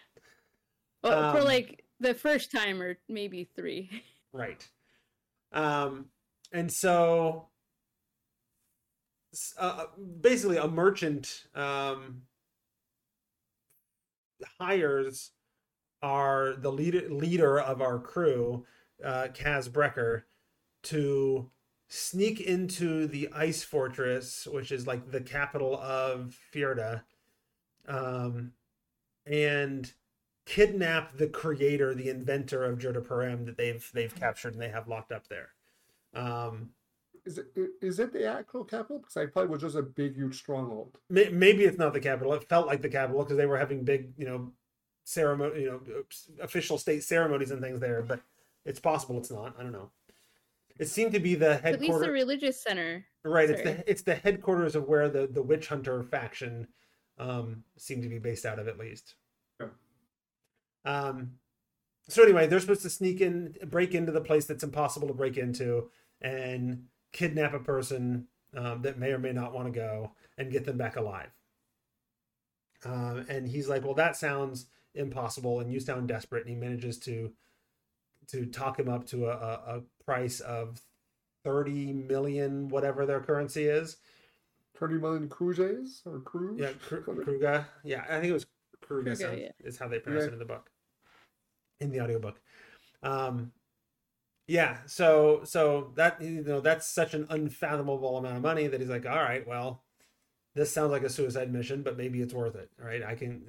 Well, 1.03 1.23
um, 1.23 1.35
for 1.35 1.43
like 1.43 1.83
the 1.99 2.13
first 2.13 2.51
time 2.51 2.81
or 2.81 2.97
maybe 3.07 3.49
three. 3.55 3.89
Right. 4.31 4.63
Um, 5.53 6.05
and 6.53 6.71
so 6.71 7.47
uh, 9.57 9.85
basically 10.21 10.57
a 10.57 10.67
merchant 10.67 11.45
um, 11.55 12.21
hires 14.59 15.31
our 16.03 16.53
the 16.57 16.71
leader 16.71 17.09
leader 17.09 17.59
of 17.59 17.81
our 17.81 17.97
crew, 17.97 18.67
uh, 19.03 19.29
Kaz 19.33 19.67
Brekker, 19.67 20.25
to 20.83 21.49
sneak 21.89 22.39
into 22.39 23.07
the 23.07 23.29
ice 23.35 23.63
fortress, 23.63 24.47
which 24.47 24.71
is 24.71 24.87
like 24.87 25.11
the 25.11 25.21
capital 25.21 25.77
of 25.77 26.37
Fjerda, 26.53 27.01
um, 27.87 28.53
and 29.25 29.91
kidnap 30.45 31.17
the 31.17 31.27
creator, 31.27 31.93
the 31.93 32.09
inventor 32.09 32.63
of 32.63 32.79
Jurda 32.79 33.05
parem 33.05 33.45
that 33.47 33.57
they've 33.57 33.89
they've 33.93 34.13
captured 34.15 34.53
and 34.53 34.61
they 34.61 34.69
have 34.69 34.87
locked 34.87 35.11
up 35.11 35.27
there. 35.27 35.49
Um, 36.13 36.69
is 37.25 37.39
it 37.39 37.47
is 37.81 37.99
it 37.99 38.13
the 38.13 38.25
actual 38.25 38.63
capital? 38.63 38.99
Because 38.99 39.17
I 39.17 39.25
thought 39.25 39.45
it 39.45 39.49
was 39.49 39.61
just 39.61 39.75
a 39.75 39.81
big, 39.81 40.15
huge 40.15 40.37
stronghold. 40.37 40.97
Maybe 41.09 41.63
it's 41.63 41.77
not 41.77 41.93
the 41.93 41.99
capital. 41.99 42.33
It 42.33 42.47
felt 42.47 42.67
like 42.67 42.81
the 42.81 42.89
capital 42.89 43.23
because 43.23 43.37
they 43.37 43.45
were 43.47 43.57
having 43.57 43.83
big, 43.83 44.13
you 44.15 44.25
know, 44.25 44.51
ceremony, 45.05 45.61
you 45.61 45.67
know, 45.67 46.03
official 46.41 46.77
state 46.77 47.03
ceremonies 47.03 47.51
and 47.51 47.61
things 47.61 47.79
there. 47.79 48.03
But 48.03 48.21
it's 48.63 48.79
possible 48.79 49.17
it's 49.17 49.31
not. 49.31 49.55
I 49.59 49.63
don't 49.63 49.71
know. 49.71 49.89
It 50.79 50.87
seemed 50.87 51.11
to 51.11 51.19
be 51.19 51.35
the 51.35 51.55
headquarters. 51.55 51.73
At 51.75 51.81
least 51.81 51.99
the 51.99 52.11
religious 52.11 52.63
center. 52.63 53.05
Right. 53.23 53.49
Sorry. 53.49 53.59
It's 53.59 53.69
the 53.69 53.89
it's 53.91 54.01
the 54.03 54.15
headquarters 54.15 54.75
of 54.75 54.87
where 54.87 55.09
the 55.09 55.27
the 55.27 55.43
witch 55.43 55.67
hunter 55.67 56.01
faction 56.03 56.67
um 57.17 57.63
seemed 57.77 58.03
to 58.03 58.09
be 58.09 58.17
based 58.17 58.45
out 58.45 58.59
of 58.59 58.67
at 58.67 58.79
least. 58.79 59.15
Yeah. 59.59 59.67
Um. 60.85 61.33
So 62.07 62.23
anyway, 62.23 62.47
they're 62.47 62.59
supposed 62.59 62.81
to 62.81 62.89
sneak 62.89 63.21
in, 63.21 63.53
break 63.67 63.93
into 63.93 64.11
the 64.11 64.21
place 64.21 64.45
that's 64.45 64.63
impossible 64.63 65.09
to 65.09 65.13
break 65.13 65.37
into, 65.37 65.91
and 66.21 66.85
kidnap 67.11 67.53
a 67.53 67.59
person 67.59 68.27
um, 68.55 68.81
that 68.81 68.97
may 68.97 69.11
or 69.11 69.19
may 69.19 69.31
not 69.31 69.53
want 69.53 69.67
to 69.67 69.71
go 69.71 70.13
and 70.37 70.51
get 70.51 70.65
them 70.65 70.77
back 70.77 70.95
alive. 70.95 71.29
Um, 72.85 73.25
and 73.29 73.47
he's 73.47 73.67
like, 73.67 73.83
"Well, 73.83 73.93
that 73.95 74.15
sounds 74.15 74.67
impossible, 74.95 75.59
and 75.59 75.71
you 75.71 75.79
sound 75.79 76.07
desperate." 76.07 76.45
And 76.45 76.49
he 76.49 76.55
manages 76.55 76.97
to 76.99 77.33
to 78.31 78.45
talk 78.45 78.79
him 78.79 78.89
up 78.89 79.05
to 79.07 79.27
a, 79.27 79.31
a, 79.31 79.77
a 79.77 79.81
price 80.03 80.39
of 80.39 80.81
thirty 81.43 81.93
million, 81.93 82.69
whatever 82.69 83.05
their 83.05 83.21
currency 83.21 83.65
is. 83.65 83.97
Thirty 84.77 84.97
million 84.97 85.27
kruges 85.27 86.05
or 86.05 86.19
cruise? 86.21 86.59
Yeah, 86.59 86.71
kruga. 86.89 87.65
Yeah, 87.83 88.03
I 88.09 88.19
think 88.19 88.25
it 88.25 88.33
was 88.33 88.45
kruga. 88.83 89.17
kruga 89.17 89.41
yeah. 89.41 89.51
Is 89.59 89.77
how 89.77 89.87
they 89.87 89.99
pronounce 89.99 90.23
yeah. 90.23 90.29
it 90.29 90.33
in 90.33 90.39
the 90.39 90.45
book, 90.45 90.69
in 91.79 91.91
the 91.91 92.01
audiobook. 92.01 92.39
Um, 93.03 93.51
yeah 94.49 94.77
so 94.87 95.41
so 95.43 95.91
that 95.95 96.19
you 96.19 96.43
know 96.43 96.59
that's 96.59 96.87
such 96.87 97.13
an 97.13 97.27
unfathomable 97.29 98.17
amount 98.17 98.35
of 98.35 98.41
money 98.41 98.65
that 98.65 98.79
he's 98.79 98.89
like 98.89 99.05
all 99.05 99.21
right 99.21 99.47
well 99.47 99.83
this 100.55 100.73
sounds 100.73 100.91
like 100.91 101.03
a 101.03 101.09
suicide 101.09 101.53
mission 101.53 101.83
but 101.83 101.95
maybe 101.95 102.19
it's 102.19 102.33
worth 102.33 102.55
it 102.55 102.71
right 102.83 103.03
i 103.03 103.13
can 103.13 103.43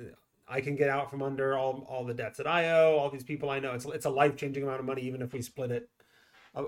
i 0.50 0.60
can 0.60 0.76
get 0.76 0.88
out 0.88 1.10
from 1.10 1.22
under 1.22 1.56
all 1.56 1.86
all 1.88 2.04
the 2.04 2.14
debts 2.14 2.36
that 2.36 2.46
i 2.46 2.70
owe 2.70 2.96
all 2.96 3.10
these 3.10 3.24
people 3.24 3.50
i 3.50 3.58
know 3.58 3.72
it's 3.72 3.86
it's 3.86 4.06
a 4.06 4.10
life-changing 4.10 4.62
amount 4.62 4.80
of 4.80 4.86
money 4.86 5.02
even 5.02 5.22
if 5.22 5.32
we 5.32 5.40
split 5.40 5.70
it 5.70 5.88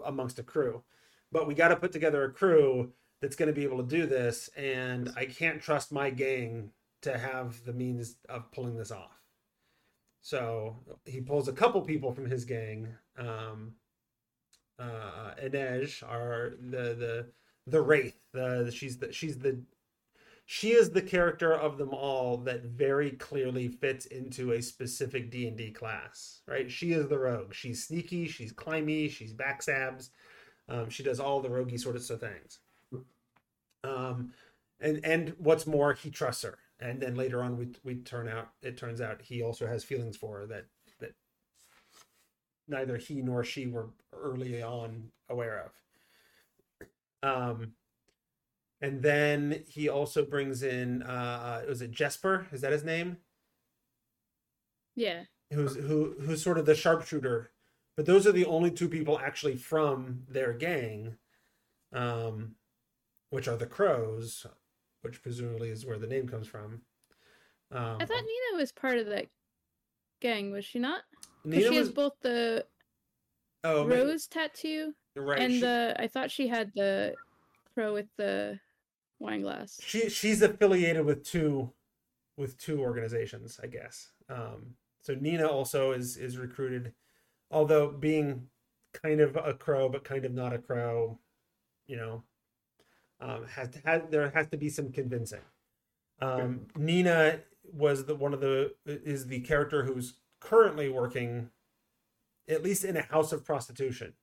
amongst 0.06 0.38
a 0.38 0.42
crew 0.42 0.82
but 1.30 1.46
we 1.46 1.54
got 1.54 1.68
to 1.68 1.76
put 1.76 1.92
together 1.92 2.24
a 2.24 2.32
crew 2.32 2.92
that's 3.20 3.36
going 3.36 3.48
to 3.48 3.54
be 3.54 3.64
able 3.64 3.78
to 3.78 3.82
do 3.88 4.06
this 4.06 4.48
and 4.56 5.10
i 5.16 5.24
can't 5.24 5.60
trust 5.60 5.92
my 5.92 6.08
gang 6.08 6.70
to 7.00 7.18
have 7.18 7.64
the 7.64 7.72
means 7.72 8.16
of 8.28 8.50
pulling 8.52 8.76
this 8.76 8.92
off 8.92 9.20
so 10.20 10.76
he 11.04 11.20
pulls 11.20 11.48
a 11.48 11.52
couple 11.52 11.80
people 11.82 12.12
from 12.12 12.30
his 12.30 12.44
gang 12.44 12.88
um, 13.18 13.72
uh, 14.78 15.34
Inej 15.42 16.02
are 16.02 16.54
the 16.60 16.94
the 16.94 17.26
the 17.66 17.80
wraith. 17.80 18.18
The 18.32 18.70
she's 18.74 18.98
the 18.98 19.12
she's 19.12 19.38
the 19.38 19.60
she 20.44 20.72
is 20.72 20.90
the 20.90 21.02
character 21.02 21.52
of 21.52 21.78
them 21.78 21.90
all 21.90 22.36
that 22.38 22.64
very 22.64 23.12
clearly 23.12 23.68
fits 23.68 24.06
into 24.06 24.52
a 24.52 24.62
specific 24.62 25.30
D 25.30 25.48
and 25.48 25.56
D 25.56 25.70
class. 25.70 26.40
Right? 26.46 26.70
She 26.70 26.92
is 26.92 27.08
the 27.08 27.18
rogue. 27.18 27.54
She's 27.54 27.84
sneaky. 27.84 28.28
She's 28.28 28.52
climby. 28.52 29.10
She's 29.10 29.32
backstabs. 29.32 30.10
Um, 30.68 30.90
she 30.90 31.02
does 31.02 31.20
all 31.20 31.40
the 31.40 31.48
roguey 31.48 31.78
sort 31.78 31.96
of 31.96 32.04
things. 32.04 32.58
Um, 33.84 34.32
and 34.80 35.00
and 35.04 35.34
what's 35.38 35.66
more, 35.66 35.92
he 35.94 36.10
trusts 36.10 36.42
her. 36.42 36.58
And 36.80 37.00
then 37.00 37.14
later 37.14 37.42
on, 37.42 37.56
we 37.56 37.68
we 37.84 37.96
turn 37.96 38.28
out 38.28 38.50
it 38.62 38.76
turns 38.76 39.00
out 39.00 39.22
he 39.22 39.42
also 39.42 39.66
has 39.66 39.84
feelings 39.84 40.16
for 40.16 40.38
her 40.38 40.46
that 40.46 40.66
that 40.98 41.14
neither 42.68 42.96
he 42.96 43.22
nor 43.22 43.44
she 43.44 43.66
were 43.66 43.90
early 44.12 44.62
on 44.62 45.10
aware 45.28 45.64
of. 45.64 45.72
Um, 47.24 47.72
and 48.82 49.00
then 49.00 49.62
he 49.68 49.88
also 49.88 50.24
brings 50.24 50.64
in 50.64 51.02
uh, 51.04 51.62
was 51.68 51.80
it 51.80 51.92
Jesper? 51.92 52.48
Is 52.52 52.60
that 52.62 52.72
his 52.72 52.84
name? 52.84 53.18
Yeah. 54.96 55.22
Who's 55.52 55.76
who 55.76 56.16
who's 56.20 56.42
sort 56.42 56.58
of 56.58 56.66
the 56.66 56.74
sharpshooter. 56.74 57.52
But 57.96 58.06
those 58.06 58.26
are 58.26 58.32
the 58.32 58.46
only 58.46 58.70
two 58.70 58.88
people 58.88 59.18
actually 59.18 59.56
from 59.56 60.22
their 60.28 60.52
gang, 60.52 61.16
um, 61.92 62.56
which 63.30 63.48
are 63.48 63.56
the 63.56 63.66
crows, 63.66 64.46
which 65.02 65.22
presumably 65.22 65.68
is 65.68 65.86
where 65.86 65.98
the 65.98 66.06
name 66.06 66.26
comes 66.26 66.46
from. 66.46 66.80
Um, 67.70 67.98
I 68.00 68.06
thought 68.06 68.22
Nina 68.22 68.56
was 68.56 68.72
part 68.72 68.98
of 68.98 69.06
that 69.06 69.26
gang, 70.20 70.50
was 70.50 70.64
she 70.64 70.78
not? 70.78 71.02
Nina 71.44 71.62
she 71.62 71.68
was... 71.68 71.78
has 71.78 71.90
both 71.90 72.14
the 72.22 72.64
oh, 73.62 73.86
rose 73.86 74.28
maybe... 74.34 74.46
tattoo 74.48 74.94
right, 75.14 75.38
and 75.38 75.52
she... 75.52 75.60
the. 75.60 75.94
I 75.98 76.08
thought 76.08 76.30
she 76.30 76.48
had 76.48 76.72
the 76.74 77.14
pro 77.74 77.92
with 77.92 78.08
the 78.16 78.58
wine 79.22 79.42
glass. 79.42 79.80
She 79.82 80.08
she's 80.08 80.42
affiliated 80.42 81.06
with 81.06 81.24
two 81.24 81.72
with 82.36 82.58
two 82.58 82.80
organizations, 82.80 83.58
I 83.62 83.66
guess. 83.68 84.08
Um, 84.28 84.74
so 85.00 85.14
Nina 85.14 85.46
also 85.46 85.92
is 85.92 86.16
is 86.16 86.36
recruited, 86.36 86.92
although 87.50 87.90
being 87.90 88.48
kind 88.92 89.20
of 89.20 89.36
a 89.36 89.54
crow 89.54 89.88
but 89.88 90.04
kind 90.04 90.24
of 90.24 90.32
not 90.32 90.52
a 90.52 90.58
crow, 90.58 91.18
you 91.86 91.96
know, 91.96 92.22
um, 93.20 93.46
has 93.46 93.68
to, 93.70 93.78
has 93.84 94.02
there 94.10 94.30
has 94.30 94.48
to 94.48 94.56
be 94.56 94.68
some 94.68 94.92
convincing. 94.92 95.40
Um, 96.20 96.66
Nina 96.76 97.40
was 97.72 98.04
the 98.04 98.14
one 98.14 98.34
of 98.34 98.40
the 98.40 98.74
is 98.86 99.26
the 99.26 99.40
character 99.40 99.84
who's 99.84 100.14
currently 100.40 100.88
working, 100.88 101.50
at 102.48 102.62
least 102.62 102.84
in 102.84 102.96
a 102.96 103.02
house 103.02 103.32
of 103.32 103.44
prostitution. 103.44 104.14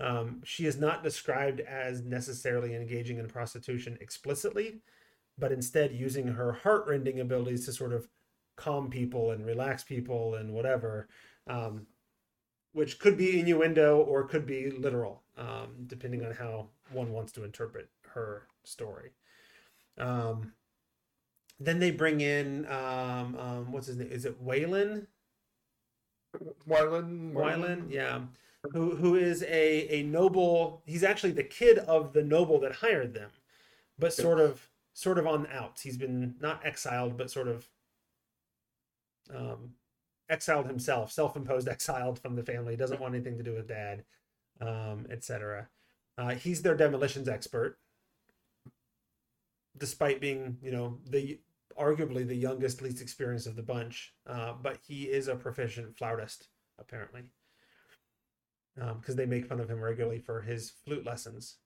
Um, 0.00 0.40
she 0.44 0.66
is 0.66 0.78
not 0.78 1.02
described 1.02 1.60
as 1.60 2.02
necessarily 2.02 2.74
engaging 2.74 3.18
in 3.18 3.28
prostitution 3.28 3.98
explicitly, 4.00 4.80
but 5.38 5.52
instead 5.52 5.92
using 5.92 6.26
her 6.26 6.52
heartrending 6.52 7.20
abilities 7.20 7.66
to 7.66 7.72
sort 7.72 7.92
of 7.92 8.08
calm 8.56 8.90
people 8.90 9.30
and 9.30 9.44
relax 9.44 9.84
people 9.84 10.34
and 10.36 10.52
whatever, 10.52 11.08
um, 11.46 11.86
which 12.72 12.98
could 12.98 13.16
be 13.16 13.40
innuendo 13.40 13.98
or 13.98 14.24
could 14.24 14.46
be 14.46 14.70
literal, 14.70 15.22
um, 15.36 15.84
depending 15.86 16.24
on 16.24 16.32
how 16.32 16.68
one 16.92 17.12
wants 17.12 17.32
to 17.32 17.44
interpret 17.44 17.88
her 18.08 18.46
story. 18.64 19.10
Um, 19.98 20.52
then 21.58 21.78
they 21.78 21.90
bring 21.90 22.20
in 22.22 22.66
um, 22.66 23.36
um, 23.38 23.72
what's 23.72 23.86
his 23.86 23.96
name? 23.96 24.10
Is 24.10 24.24
it 24.24 24.42
Waylon? 24.42 25.06
Wylan, 26.68 27.32
Wylan, 27.32 27.90
yeah, 27.90 28.20
who 28.72 28.96
who 28.96 29.16
is 29.16 29.42
a 29.42 30.00
a 30.00 30.02
noble. 30.02 30.82
He's 30.86 31.04
actually 31.04 31.32
the 31.32 31.42
kid 31.44 31.78
of 31.78 32.12
the 32.12 32.22
noble 32.22 32.60
that 32.60 32.76
hired 32.76 33.14
them, 33.14 33.30
but 33.98 34.12
sort 34.12 34.40
of 34.40 34.68
sort 34.92 35.18
of 35.18 35.26
on 35.26 35.44
the 35.44 35.56
outs. 35.56 35.82
He's 35.82 35.96
been 35.96 36.34
not 36.40 36.64
exiled, 36.64 37.16
but 37.16 37.30
sort 37.30 37.48
of 37.48 37.68
um, 39.34 39.70
exiled 40.28 40.66
himself, 40.66 41.12
self-imposed 41.12 41.68
exiled 41.76 42.18
from 42.18 42.36
the 42.36 42.42
family. 42.42 42.76
Doesn't 42.76 43.00
want 43.00 43.14
anything 43.14 43.38
to 43.38 43.44
do 43.44 43.54
with 43.54 43.68
dad, 43.68 44.04
um, 44.60 45.06
etc. 45.10 45.68
Uh, 46.18 46.34
he's 46.34 46.62
their 46.62 46.76
demolitions 46.76 47.28
expert, 47.28 47.78
despite 49.78 50.20
being 50.20 50.58
you 50.62 50.70
know 50.70 50.98
the 51.08 51.40
arguably 51.78 52.26
the 52.26 52.36
youngest, 52.36 52.82
least 52.82 53.00
experienced 53.00 53.46
of 53.46 53.56
the 53.56 53.62
bunch, 53.62 54.12
uh, 54.26 54.52
but 54.60 54.78
he 54.86 55.04
is 55.04 55.28
a 55.28 55.34
proficient 55.34 55.96
flautist 55.96 56.48
apparently, 56.78 57.22
because 58.80 59.14
um, 59.14 59.16
they 59.16 59.26
make 59.26 59.46
fun 59.46 59.60
of 59.60 59.70
him 59.70 59.80
regularly 59.80 60.18
for 60.18 60.40
his 60.40 60.70
flute 60.70 61.04
lessons. 61.04 61.56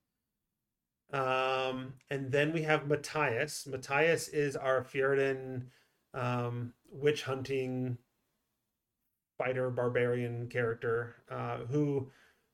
Um, 1.12 1.94
and 2.10 2.32
then 2.32 2.52
we 2.52 2.62
have 2.62 2.88
Matthias. 2.88 3.66
Matthias 3.66 4.28
is 4.28 4.56
our 4.56 4.82
Fjerdan 4.82 5.66
um, 6.12 6.72
witch 6.90 7.22
hunting 7.22 7.98
fighter 9.38 9.70
barbarian 9.70 10.48
character 10.48 11.16
uh, 11.30 11.58
who, 11.70 12.10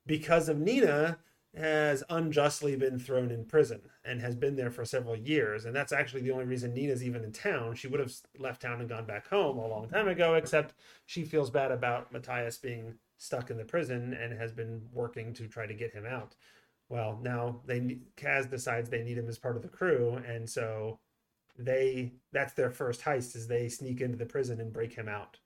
because 0.06 0.48
of 0.48 0.58
Nina, 0.58 1.18
has 1.56 2.04
unjustly 2.10 2.76
been 2.76 2.98
thrown 2.98 3.30
in 3.30 3.44
prison 3.44 3.80
and 4.04 4.20
has 4.20 4.36
been 4.36 4.56
there 4.56 4.70
for 4.70 4.84
several 4.84 5.16
years. 5.16 5.64
And 5.64 5.74
that's 5.74 5.92
actually 5.92 6.22
the 6.22 6.30
only 6.30 6.44
reason 6.44 6.72
Nina's 6.72 7.02
even 7.02 7.24
in 7.24 7.32
town. 7.32 7.74
She 7.74 7.88
would 7.88 7.98
have 7.98 8.12
left 8.38 8.62
town 8.62 8.80
and 8.80 8.88
gone 8.88 9.04
back 9.04 9.28
home 9.28 9.58
a 9.58 9.66
long 9.66 9.88
time 9.88 10.06
ago, 10.06 10.34
except 10.34 10.74
she 11.06 11.24
feels 11.24 11.50
bad 11.50 11.72
about 11.72 12.12
Matthias 12.12 12.56
being 12.58 12.94
stuck 13.20 13.50
in 13.50 13.58
the 13.58 13.64
prison 13.64 14.14
and 14.14 14.32
has 14.32 14.50
been 14.50 14.80
working 14.92 15.34
to 15.34 15.46
try 15.46 15.66
to 15.66 15.74
get 15.74 15.92
him 15.92 16.06
out. 16.06 16.34
Well, 16.88 17.20
now 17.22 17.60
they 17.66 17.98
Kaz 18.16 18.50
decides 18.50 18.88
they 18.88 19.04
need 19.04 19.18
him 19.18 19.28
as 19.28 19.38
part 19.38 19.56
of 19.56 19.62
the 19.62 19.68
crew, 19.68 20.20
and 20.26 20.48
so 20.48 20.98
they 21.58 22.14
that's 22.32 22.54
their 22.54 22.70
first 22.70 23.02
heist 23.02 23.36
is 23.36 23.46
they 23.46 23.68
sneak 23.68 24.00
into 24.00 24.16
the 24.16 24.26
prison 24.26 24.60
and 24.60 24.72
break 24.72 24.94
him 24.94 25.08
out. 25.08 25.38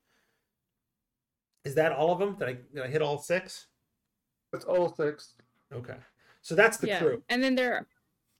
Is 1.64 1.74
that 1.74 1.92
all 1.92 2.12
of 2.12 2.18
them? 2.18 2.36
Did 2.38 2.48
I, 2.48 2.56
did 2.74 2.84
I 2.84 2.88
hit 2.88 3.02
all 3.02 3.18
six? 3.18 3.66
That's 4.52 4.64
all 4.64 4.94
six. 4.94 5.34
Okay. 5.72 5.96
So 6.42 6.54
that's 6.54 6.76
the 6.76 6.86
yeah. 6.86 7.00
crew. 7.00 7.22
And 7.28 7.42
then 7.42 7.56
there 7.56 7.88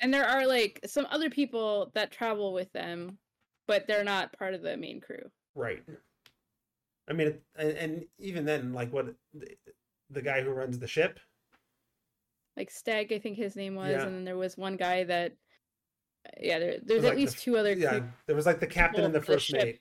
and 0.01 0.15
there 0.15 0.27
are 0.27 0.47
like 0.47 0.81
some 0.87 1.07
other 1.11 1.29
people 1.29 1.91
that 1.95 2.13
travel 2.13 2.53
with 2.53 2.73
them, 2.73 3.19
but 3.67 3.87
they're 3.89 4.05
not 4.05 4.33
part 4.39 4.55
of 4.55 4.63
the 4.63 4.77
main 4.77 5.01
crew. 5.01 5.31
Right. 5.57 5.83
I 7.09 7.13
mean, 7.13 7.35
and, 7.57 7.71
and 7.73 8.05
even 8.19 8.45
then, 8.45 8.73
like 8.73 8.93
what 8.93 9.15
the, 9.35 9.49
the 10.11 10.23
guy 10.23 10.43
who 10.43 10.51
runs 10.51 10.79
the 10.79 10.87
ship, 10.89 11.21
like 12.57 12.71
Steg, 12.71 13.13
I 13.13 13.19
think 13.19 13.37
his 13.37 13.57
name 13.57 13.75
was, 13.75 13.91
Yeah. 13.91 14.05
and 14.05 14.15
then 14.15 14.25
there 14.25 14.37
was 14.37 14.57
one 14.57 14.77
guy 14.77 15.05
that, 15.05 15.33
uh, 16.27 16.31
yeah, 16.41 16.59
there, 16.59 16.79
there's 16.83 17.05
at 17.05 17.09
like 17.11 17.19
least 17.19 17.37
the- 17.37 17.43
two 17.43 17.57
other. 17.59 17.73
yeah, 17.75 18.01
there 18.27 18.37
was 18.37 18.47
like 18.47 18.61
the 18.61 18.67
captain 18.67 19.05
and 19.05 19.15
the 19.15 19.19
Well, 19.19 19.27
the 19.27 19.33
first 19.35 19.53
mate. 19.53 19.81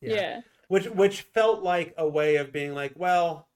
yeah. 0.00 0.40
which 0.68 0.86
which 0.90 1.22
felt 1.22 1.62
like 1.62 1.92
a 1.98 2.08
way 2.08 2.36
of 2.36 2.52
being 2.52 2.74
like, 2.74 2.92
well, 2.96 3.48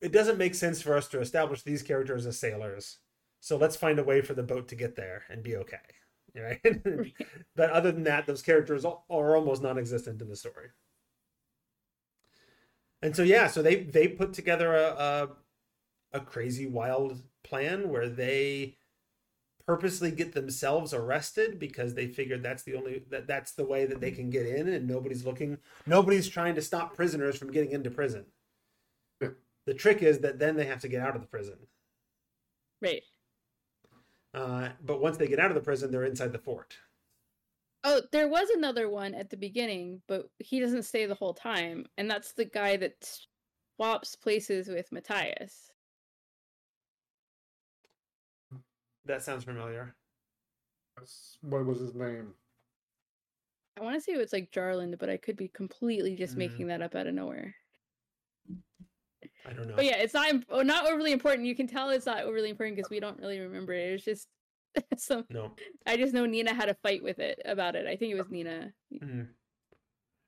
it 0.00 0.12
doesn't 0.12 0.38
make 0.38 0.54
sense 0.54 0.82
for 0.82 0.96
us 0.96 1.08
to 1.08 1.20
establish 1.20 1.62
these 1.62 1.82
characters 1.82 2.26
as 2.26 2.38
sailors, 2.38 2.98
so 3.40 3.56
let's 3.56 3.76
find 3.76 3.98
a 3.98 4.04
way 4.04 4.20
for 4.20 4.34
the 4.34 4.42
boat 4.42 4.68
to 4.68 4.74
get 4.76 4.96
there 4.96 5.22
and 5.30 5.42
be 5.42 5.56
okay, 5.56 5.76
right? 6.36 6.60
but 7.56 7.70
other 7.70 7.90
than 7.92 8.04
that, 8.04 8.26
those 8.26 8.42
characters 8.42 8.84
are 8.84 8.98
almost 9.36 9.62
non-existent 9.62 10.20
in 10.20 10.28
the 10.28 10.36
story. 10.36 10.68
And 13.02 13.14
so 13.14 13.22
yeah, 13.22 13.46
so 13.46 13.62
they 13.62 13.84
they 13.84 14.08
put 14.08 14.32
together 14.32 14.74
a 14.74 15.28
a, 16.12 16.18
a 16.18 16.20
crazy 16.20 16.66
wild 16.66 17.22
plan 17.44 17.88
where 17.88 18.08
they 18.08 18.76
purposely 19.66 20.10
get 20.10 20.32
themselves 20.32 20.94
arrested 20.94 21.58
because 21.58 21.94
they 21.94 22.06
figured 22.08 22.42
that's 22.42 22.62
the 22.62 22.74
only 22.74 23.04
that 23.10 23.26
that's 23.26 23.52
the 23.52 23.64
way 23.64 23.84
that 23.84 24.00
they 24.00 24.10
can 24.10 24.30
get 24.30 24.46
in 24.46 24.66
and 24.68 24.88
nobody's 24.88 25.26
looking 25.26 25.58
nobody's 25.86 26.26
trying 26.28 26.54
to 26.54 26.62
stop 26.62 26.94
prisoners 26.96 27.36
from 27.36 27.52
getting 27.52 27.72
into 27.72 27.90
prison 27.90 28.24
Yeah. 29.20 29.28
the 29.66 29.74
trick 29.74 30.02
is 30.02 30.20
that 30.20 30.38
then 30.38 30.56
they 30.56 30.64
have 30.64 30.80
to 30.80 30.88
get 30.88 31.02
out 31.02 31.14
of 31.16 31.20
the 31.20 31.28
prison 31.28 31.58
Right. 32.80 33.02
uh, 34.34 34.70
but 34.82 35.00
once 35.00 35.18
they 35.18 35.28
get 35.28 35.38
out 35.38 35.50
of 35.50 35.54
the 35.54 35.60
prison 35.60 35.90
they're 35.90 36.04
inside 36.04 36.32
the 36.32 36.38
fort 36.38 36.78
Oh, 37.84 38.02
there 38.12 38.28
was 38.28 38.50
another 38.50 38.88
one 38.88 39.14
at 39.14 39.30
the 39.30 39.36
beginning, 39.36 40.02
but 40.08 40.28
he 40.38 40.60
doesn't 40.60 40.82
stay 40.82 41.06
the 41.06 41.14
whole 41.14 41.34
time, 41.34 41.86
and 41.96 42.10
that's 42.10 42.32
the 42.32 42.44
guy 42.44 42.76
that 42.76 43.18
swaps 43.76 44.16
places 44.16 44.68
with 44.68 44.90
Matthias. 44.92 45.70
that 49.04 49.22
sounds 49.22 49.44
familiar 49.44 49.94
what 51.42 51.64
was 51.64 51.80
his 51.80 51.94
name? 51.94 52.34
I 53.76 53.80
want 53.82 53.94
to 53.94 54.00
say 54.00 54.12
it 54.12 54.18
was 54.18 54.32
like 54.32 54.50
Jarland, 54.50 54.98
but 54.98 55.08
I 55.08 55.16
could 55.16 55.36
be 55.36 55.48
completely 55.48 56.16
just 56.16 56.34
Mm. 56.34 56.38
making 56.38 56.66
that 56.68 56.82
up 56.82 56.94
out 56.94 57.06
of 57.06 57.14
nowhere. 57.14 57.54
i 59.46 59.52
don't 59.52 59.68
know 59.68 59.74
But 59.76 59.84
yeah, 59.84 59.96
it's 59.98 60.14
not 60.14 60.34
oh, 60.50 60.62
not 60.62 60.86
overly 60.86 61.12
important. 61.12 61.46
You 61.46 61.54
can 61.54 61.66
tell 61.68 61.90
it's 61.90 62.06
not 62.06 62.24
overly 62.24 62.50
important 62.50 62.76
because 62.76 62.90
we 62.90 63.00
don't 63.00 63.18
really 63.20 63.38
remember 63.38 63.72
it. 63.72 63.92
It's 63.94 64.04
just 64.04 64.28
some. 64.96 65.24
no 65.30 65.52
I 65.86 65.96
just 65.96 66.14
know 66.14 66.26
Nina 66.26 66.54
had 66.54 66.68
a 66.68 66.76
fight 66.82 67.02
with 67.02 67.18
it 67.18 67.40
about 67.44 67.74
it. 67.74 67.86
I 67.86 67.96
think 67.96 68.12
it 68.12 68.18
was 68.18 68.30
Nina. 68.30 68.72
Mhm. 68.92 69.28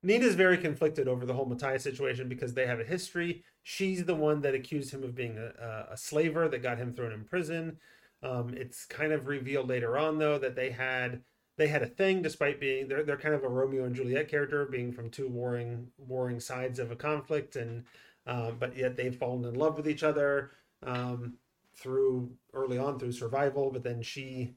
Nina's 0.02 0.34
very 0.34 0.56
conflicted 0.56 1.08
over 1.08 1.26
the 1.26 1.34
whole 1.34 1.44
Matthias 1.44 1.82
situation 1.82 2.28
because 2.28 2.54
they 2.54 2.66
have 2.66 2.80
a 2.80 2.84
history. 2.84 3.44
She's 3.62 4.04
the 4.04 4.14
one 4.14 4.40
that 4.40 4.54
accused 4.54 4.92
him 4.94 5.02
of 5.02 5.14
being 5.14 5.36
a, 5.36 5.52
a, 5.62 5.92
a 5.92 5.96
slaver 5.96 6.48
that 6.48 6.62
got 6.62 6.78
him 6.78 6.94
thrown 6.94 7.12
in 7.12 7.24
prison. 7.24 7.76
Um, 8.22 8.54
it's 8.54 8.86
kind 8.86 9.12
of 9.12 9.26
revealed 9.26 9.68
later 9.68 9.96
on 9.98 10.18
though 10.18 10.38
that 10.38 10.56
they 10.56 10.70
had 10.70 11.22
they 11.56 11.68
had 11.68 11.82
a 11.82 11.86
thing 11.86 12.22
despite 12.22 12.60
being 12.60 12.88
they're 12.88 13.02
they're 13.02 13.16
kind 13.16 13.34
of 13.34 13.44
a 13.44 13.48
Romeo 13.48 13.84
and 13.84 13.94
Juliet 13.94 14.28
character 14.28 14.66
being 14.66 14.92
from 14.92 15.10
two 15.10 15.28
warring 15.28 15.88
warring 15.98 16.40
sides 16.40 16.78
of 16.78 16.90
a 16.90 16.96
conflict 16.96 17.56
and 17.56 17.84
um, 18.26 18.56
but 18.58 18.76
yet 18.76 18.96
they've 18.96 19.16
fallen 19.16 19.44
in 19.44 19.54
love 19.54 19.76
with 19.76 19.88
each 19.88 20.02
other 20.02 20.52
um, 20.82 21.34
through 21.80 22.30
early 22.52 22.78
on 22.78 22.98
through 22.98 23.12
survival 23.12 23.70
but 23.70 23.82
then 23.82 24.02
she 24.02 24.54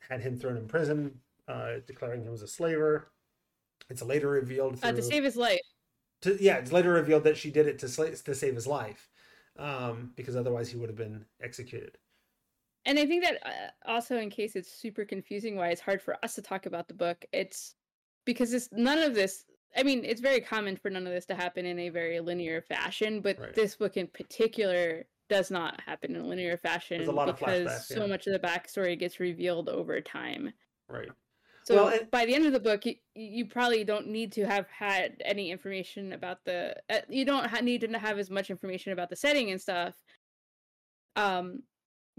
had 0.00 0.20
him 0.20 0.36
thrown 0.36 0.56
in 0.56 0.66
prison 0.66 1.20
uh, 1.48 1.74
declaring 1.86 2.22
him 2.22 2.32
as 2.34 2.42
a 2.42 2.48
slaver 2.48 3.10
it's 3.90 4.02
later 4.02 4.28
revealed 4.30 4.78
through 4.78 4.90
Uh, 4.90 4.94
to 4.94 5.02
save 5.02 5.24
his 5.24 5.36
life. 5.36 5.60
to, 6.22 6.36
yeah, 6.42 6.56
it's 6.56 6.72
later 6.72 6.92
revealed 6.92 7.24
that 7.24 7.36
she 7.36 7.50
did 7.50 7.66
it 7.66 7.78
to 7.80 7.86
sla- 7.86 8.22
to 8.24 8.34
save 8.34 8.54
his 8.54 8.66
life, 8.66 9.10
um, 9.58 10.12
because 10.16 10.36
otherwise 10.36 10.70
he 10.70 10.76
would 10.78 10.88
have 10.88 10.96
been 10.96 11.26
executed. 11.42 11.98
And 12.86 12.98
I 12.98 13.06
think 13.06 13.24
that 13.24 13.46
uh, 13.46 13.90
also, 13.90 14.16
in 14.16 14.30
case 14.30 14.56
it's 14.56 14.72
super 14.72 15.04
confusing, 15.04 15.56
why 15.56 15.68
it's 15.68 15.80
hard 15.80 16.00
for 16.02 16.16
us 16.24 16.34
to 16.36 16.42
talk 16.42 16.66
about 16.66 16.88
the 16.88 16.94
book, 16.94 17.24
it's 17.32 17.74
because 18.24 18.52
it's 18.54 18.68
none 18.72 18.98
of 18.98 19.14
this. 19.14 19.44
I 19.76 19.82
mean, 19.82 20.04
it's 20.04 20.20
very 20.20 20.40
common 20.40 20.76
for 20.76 20.88
none 20.90 21.06
of 21.06 21.12
this 21.12 21.26
to 21.26 21.34
happen 21.34 21.66
in 21.66 21.78
a 21.78 21.88
very 21.88 22.20
linear 22.20 22.62
fashion, 22.62 23.20
but 23.20 23.38
Right. 23.38 23.54
this 23.54 23.76
book 23.76 23.96
in 23.96 24.06
particular 24.06 25.04
does 25.28 25.50
not 25.50 25.80
happen 25.80 26.14
in 26.14 26.22
a 26.22 26.26
linear 26.26 26.56
fashion 26.56 27.02
a 27.08 27.10
lot 27.10 27.26
because 27.26 27.66
flashbacks, 27.68 27.84
so 27.86 28.00
yeah. 28.00 28.06
much 28.06 28.26
of 28.26 28.32
the 28.32 28.38
backstory 28.46 28.98
gets 28.98 29.20
revealed 29.20 29.68
over 29.68 30.00
time. 30.00 30.52
Right. 30.88 31.08
So 31.64 31.76
Well, 31.76 31.88
and- 31.88 32.10
by 32.10 32.26
the 32.26 32.34
end 32.34 32.44
of 32.46 32.52
the 32.52 32.60
book, 32.60 32.84
you, 32.84 32.96
you 33.14 33.46
probably 33.46 33.84
don't 33.84 34.08
need 34.08 34.32
to 34.32 34.44
have 34.44 34.66
had 34.68 35.16
any 35.24 35.50
information 35.50 36.12
about 36.12 36.44
the. 36.44 36.76
Uh, 36.90 36.98
you 37.08 37.24
don't 37.24 37.46
ha- 37.46 37.60
need 37.62 37.80
to 37.80 37.98
have 37.98 38.18
as 38.18 38.28
much 38.30 38.50
information 38.50 38.92
about 38.92 39.08
the 39.08 39.16
setting 39.16 39.50
and 39.50 39.60
stuff. 39.60 39.94
Um, 41.16 41.62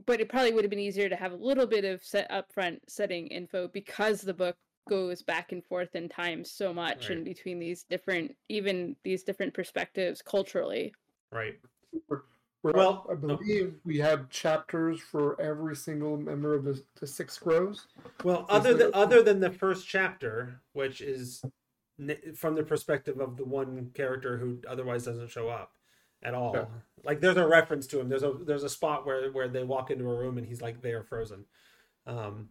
but 0.05 0.19
it 0.19 0.29
probably 0.29 0.51
would 0.51 0.63
have 0.63 0.71
been 0.71 0.79
easier 0.79 1.07
to 1.09 1.15
have 1.15 1.31
a 1.31 1.35
little 1.37 1.67
bit 1.67 1.85
of 1.85 2.03
set 2.03 2.29
upfront 2.31 2.79
setting 2.87 3.27
info 3.27 3.67
because 3.67 4.21
the 4.21 4.33
book 4.33 4.57
goes 4.89 5.21
back 5.21 5.51
and 5.51 5.63
forth 5.63 5.95
in 5.95 6.09
time 6.09 6.43
so 6.43 6.73
much 6.73 7.09
Right. 7.09 7.17
in 7.19 7.23
between 7.23 7.59
these 7.59 7.83
different, 7.83 8.35
even 8.49 8.95
these 9.03 9.23
different 9.23 9.53
perspectives 9.53 10.21
culturally. 10.21 10.93
Right. 11.31 11.59
Well, 12.74 13.05
I 13.07 13.13
oh. 13.13 13.16
believe 13.16 13.76
we 13.86 13.97
have 13.99 14.30
chapters 14.30 14.99
for 14.99 15.39
every 15.39 15.76
single 15.76 16.18
member 16.18 16.55
of 16.55 16.63
the, 16.63 16.82
the 16.99 17.05
six 17.05 17.38
crows. 17.38 17.88
Well, 18.24 18.45
other 18.49 18.74
than 18.74 18.91
other 18.93 19.22
than 19.22 19.39
the 19.39 19.51
first 19.51 19.88
chapter, 19.88 20.61
which 20.74 21.01
is 21.01 21.43
from 22.36 22.55
the 22.55 22.63
perspective 22.63 23.20
of 23.20 23.38
the 23.38 23.45
one 23.45 23.91
character 23.93 24.38
who 24.38 24.59
otherwise 24.68 25.05
doesn't 25.05 25.30
show 25.30 25.47
up 25.47 25.74
at 26.24 26.34
all. 26.34 26.53
Yeah. 26.55 26.66
Like 27.03 27.22
there's 27.22 27.38
a 27.38 27.47
reference 27.47 27.88
to 27.88 27.99
him. 27.99 28.09
There's 28.09 28.24
a 28.24 28.34
there's 28.34 28.63
a 28.63 28.70
spot 28.70 29.05
where 29.05 29.32
where 29.32 29.47
they 29.47 29.63
walk 29.63 29.91
into 29.91 30.09
a 30.09 30.16
room 30.18 30.38
and 30.38 30.47
he's 30.47 30.61
like 30.61 30.82
they 30.82 30.91
are 30.91 31.03
frozen, 31.03 31.45
um, 32.07 32.49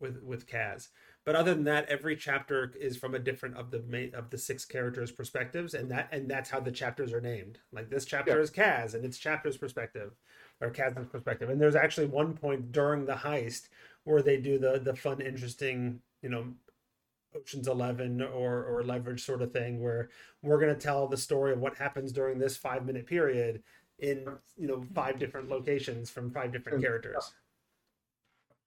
with 0.00 0.20
with 0.22 0.48
Kaz. 0.48 0.88
But 1.24 1.36
other 1.36 1.54
than 1.54 1.64
that, 1.64 1.88
every 1.88 2.16
chapter 2.16 2.72
is 2.78 2.98
from 2.98 3.14
a 3.14 3.18
different 3.18 3.56
of 3.56 3.70
the 3.70 3.82
ma- 3.88 4.16
of 4.16 4.28
the 4.28 4.36
six 4.36 4.64
characters' 4.66 5.10
perspectives, 5.10 5.72
and 5.72 5.90
that 5.90 6.08
and 6.12 6.30
that's 6.30 6.50
how 6.50 6.60
the 6.60 6.70
chapters 6.72 7.12
are 7.14 7.20
named. 7.20 7.58
Like 7.72 7.88
this 7.88 8.04
chapter 8.04 8.32
Yeah. 8.36 8.42
is 8.42 8.50
Kaz, 8.50 8.94
and 8.94 9.04
it's 9.04 9.16
chapter's 9.16 9.56
perspective, 9.56 10.12
or 10.60 10.70
Kaz's 10.70 11.06
perspective. 11.06 11.48
And 11.48 11.58
there's 11.60 11.76
actually 11.76 12.08
one 12.08 12.34
point 12.34 12.72
during 12.72 13.06
the 13.06 13.14
heist 13.14 13.68
where 14.04 14.20
they 14.22 14.36
do 14.38 14.58
the 14.58 14.78
the 14.78 14.94
fun, 14.94 15.22
interesting, 15.22 16.02
you 16.20 16.28
know, 16.28 16.54
Ocean's 17.34 17.68
Eleven 17.68 18.20
or 18.20 18.62
or 18.64 18.82
Leverage 18.84 19.24
sort 19.24 19.40
of 19.40 19.50
thing, 19.50 19.82
where 19.82 20.10
we're 20.42 20.60
gonna 20.60 20.74
tell 20.74 21.08
the 21.08 21.16
story 21.16 21.52
of 21.52 21.58
what 21.60 21.76
happens 21.78 22.12
during 22.12 22.38
this 22.38 22.56
five 22.58 22.84
minute 22.84 23.06
period 23.06 23.62
in 23.98 24.26
you 24.58 24.68
know 24.68 24.82
five 24.94 25.18
different 25.18 25.48
locations 25.48 26.10
from 26.10 26.30
five 26.30 26.52
different 26.52 26.82
characters. 26.82 27.32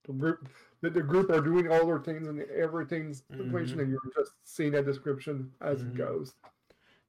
The 0.08 0.14
group, 0.14 0.48
the, 0.82 0.90
the 0.90 1.02
group 1.04 1.30
are 1.30 1.42
doing 1.42 1.70
all 1.70 1.86
their 1.86 2.00
things 2.00 2.28
and 2.28 2.42
everything's 2.42 3.24
Mhm. 3.24 3.38
situation, 3.38 3.80
and 3.82 3.92
you're 3.92 4.00
just 4.16 4.32
seeing 4.44 4.72
that 4.72 4.86
description 4.86 5.52
as 5.60 5.84
Mhm. 5.84 5.88
it 5.90 5.96
goes, 5.96 6.34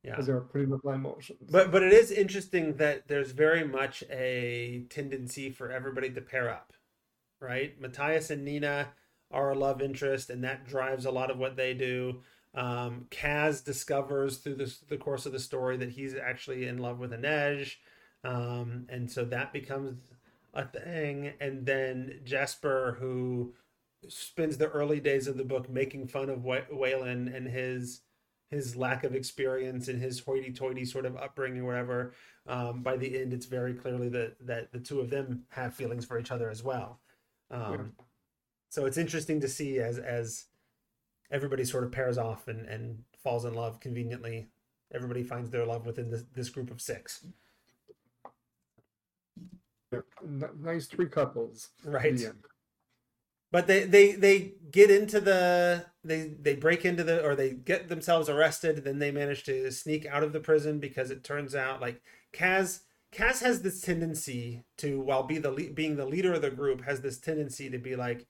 Yeah. 0.03 0.19
as 0.19 0.27
they're 0.27 0.41
putting 0.41 0.73
up 0.73 0.85
line 0.85 1.03
motions. 1.03 1.51
But 1.51 1.71
but 1.71 1.83
it 1.83 1.93
is 1.93 2.11
interesting 2.11 2.77
that 2.77 3.07
there's 3.07 3.31
very 3.31 3.65
much 3.65 4.03
a 4.11 4.85
tendency 4.91 5.51
for 5.51 5.71
everybody 5.71 6.11
to 6.11 6.21
pair 6.21 6.51
up, 6.51 6.73
right? 7.41 7.81
Matthias 7.81 8.31
and 8.31 8.45
Nina 8.45 8.95
are 9.31 9.51
a 9.51 9.55
love 9.55 9.81
interest, 9.81 10.29
and 10.31 10.43
that 10.43 10.67
drives 10.67 11.05
a 11.05 11.11
lot 11.11 11.31
of 11.31 11.39
what 11.39 11.55
they 11.57 11.75
do. 11.75 12.23
Um, 12.55 13.07
Kaz 13.11 13.63
discovers 13.63 14.39
through 14.39 14.57
this, 14.57 14.79
the 14.81 14.97
course 14.97 15.27
of 15.27 15.33
the 15.33 15.39
story 15.39 15.77
that 15.77 15.91
he's 15.91 16.15
actually 16.17 16.67
in 16.67 16.79
love 16.79 16.99
with 16.99 17.13
Inej, 17.13 17.77
um, 18.25 18.87
and 18.89 19.09
so 19.09 19.25
that 19.27 19.53
becomes 19.53 20.11
a 20.55 20.65
thing. 20.67 21.33
And 21.41 21.67
then 21.67 22.21
Jasper, 22.25 22.97
who 23.01 23.55
spends 24.09 24.57
the 24.57 24.69
early 24.69 25.01
days 25.01 25.27
of 25.27 25.37
the 25.37 25.45
book 25.45 25.69
making 25.69 26.07
fun 26.09 26.31
of 26.31 26.45
Wayland 26.45 27.29
and 27.29 27.49
his 27.49 28.03
his 28.51 28.75
lack 28.77 29.05
of 29.05 29.15
experience 29.15 29.89
and 29.89 30.01
his 30.01 30.21
hoity-toity 30.21 30.83
sort 30.87 31.05
of 31.05 31.19
upbringing, 31.19 31.67
whatever. 31.67 32.15
Um, 32.47 32.83
by 32.83 32.97
the 32.97 33.21
end, 33.21 33.35
it's 33.35 33.45
very 33.45 33.75
clearly 33.75 34.09
that 34.11 34.37
that 34.47 34.73
the 34.73 34.81
two 34.81 35.01
of 35.01 35.11
them 35.11 35.45
have 35.51 35.75
feelings 35.75 36.07
for 36.07 36.19
each 36.19 36.31
other 36.31 36.49
as 36.49 36.63
well. 36.63 37.01
Um, 37.51 37.73
yeah. 37.73 38.05
So 38.71 38.87
it's 38.87 38.99
interesting 38.99 39.41
to 39.41 39.49
see 39.49 39.79
as 39.79 39.99
as 39.99 40.47
everybody 41.31 41.65
sort 41.65 41.85
of 41.85 41.93
pairs 41.93 42.17
off 42.17 42.49
and 42.49 42.67
and 42.67 43.03
falls 43.23 43.45
in 43.45 43.55
love 43.55 43.81
conveniently. 43.81 44.49
Everybody 44.95 45.23
finds 45.23 45.51
their 45.51 45.67
love 45.67 45.85
within 45.85 46.11
this, 46.11 46.25
this 46.33 46.49
group 46.49 46.71
of 46.71 46.81
six. 46.81 47.27
Nice 50.61 50.87
three 50.87 51.09
couples. 51.09 51.71
Right 51.85 52.21
but 53.51 53.67
they 53.67 53.85
they 53.85 54.13
they 54.13 54.53
get 54.71 54.91
into 54.91 55.21
the 55.21 55.87
they 56.05 56.35
they 56.41 56.55
break 56.55 56.85
into 56.85 57.05
the 57.05 57.25
or 57.25 57.35
they 57.35 57.51
get 57.51 57.89
themselves 57.89 58.29
arrested 58.29 58.85
then 58.85 58.99
they 58.99 59.11
manage 59.11 59.45
to 59.45 59.71
sneak 59.71 60.07
out 60.07 60.23
of 60.23 60.33
the 60.33 60.41
prison 60.41 60.79
because 60.79 61.11
it 61.11 61.25
turns 61.25 61.55
out 61.55 61.81
like 61.81 62.03
Kaz 62.33 62.81
Kaz 63.13 63.41
has 63.43 63.63
this 63.63 63.81
tendency 63.81 64.65
to 64.79 65.01
while 65.01 65.23
be 65.23 65.39
the 65.39 65.51
being 65.75 65.97
the 65.97 66.07
leader 66.07 66.35
of 66.35 66.43
the 66.43 66.51
group 66.51 66.85
has 66.85 67.01
this 67.01 67.19
tendency 67.19 67.71
to 67.71 67.79
be 67.79 67.97
like 67.97 68.27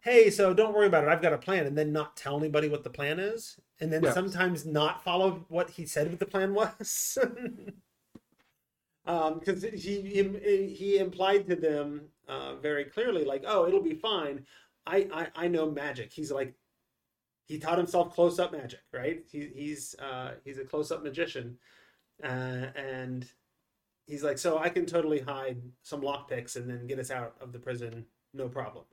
hey 0.00 0.30
so 0.30 0.54
don't 0.54 0.74
worry 0.74 0.86
about 0.86 1.04
it 1.04 1.10
I've 1.10 1.22
got 1.22 1.32
a 1.32 1.38
plan 1.38 1.66
and 1.66 1.76
then 1.76 1.92
not 1.92 2.16
tell 2.16 2.38
anybody 2.38 2.68
what 2.68 2.84
the 2.84 2.90
plan 2.90 3.18
is 3.18 3.58
and 3.80 3.92
then 3.92 4.02
yes. 4.04 4.14
sometimes 4.14 4.64
not 4.64 5.02
follow 5.02 5.44
what 5.48 5.70
he 5.70 5.86
said 5.86 6.08
what 6.08 6.20
the 6.20 6.26
plan 6.26 6.54
was 6.54 7.18
because 9.04 9.62
he, 9.62 10.00
he 10.00 10.74
he 10.74 10.98
implied 10.98 11.46
to 11.48 11.56
them 11.56 12.02
uh, 12.28 12.56
very 12.56 12.84
clearly, 12.84 13.24
like, 13.24 13.44
"Oh, 13.46 13.66
it'll 13.66 13.82
be 13.82 13.94
fine. 13.94 14.46
I, 14.86 15.08
I 15.12 15.44
I 15.44 15.48
know 15.48 15.70
magic." 15.70 16.12
He's 16.12 16.30
like, 16.32 16.54
he 17.46 17.58
taught 17.58 17.78
himself 17.78 18.14
close 18.14 18.38
up 18.38 18.52
magic, 18.52 18.80
right? 18.92 19.24
He, 19.30 19.50
he's 19.54 19.94
uh, 19.98 20.32
he's 20.44 20.58
a 20.58 20.64
close 20.64 20.90
up 20.92 21.02
magician, 21.02 21.58
uh, 22.22 22.26
and 22.76 23.26
he's 24.06 24.22
like, 24.24 24.38
"So 24.38 24.58
I 24.58 24.68
can 24.68 24.86
totally 24.86 25.20
hide 25.20 25.62
some 25.82 26.02
lockpicks 26.02 26.56
and 26.56 26.68
then 26.68 26.86
get 26.86 26.98
us 26.98 27.10
out 27.10 27.34
of 27.40 27.52
the 27.52 27.58
prison, 27.58 28.06
no 28.34 28.48
problem." 28.48 28.84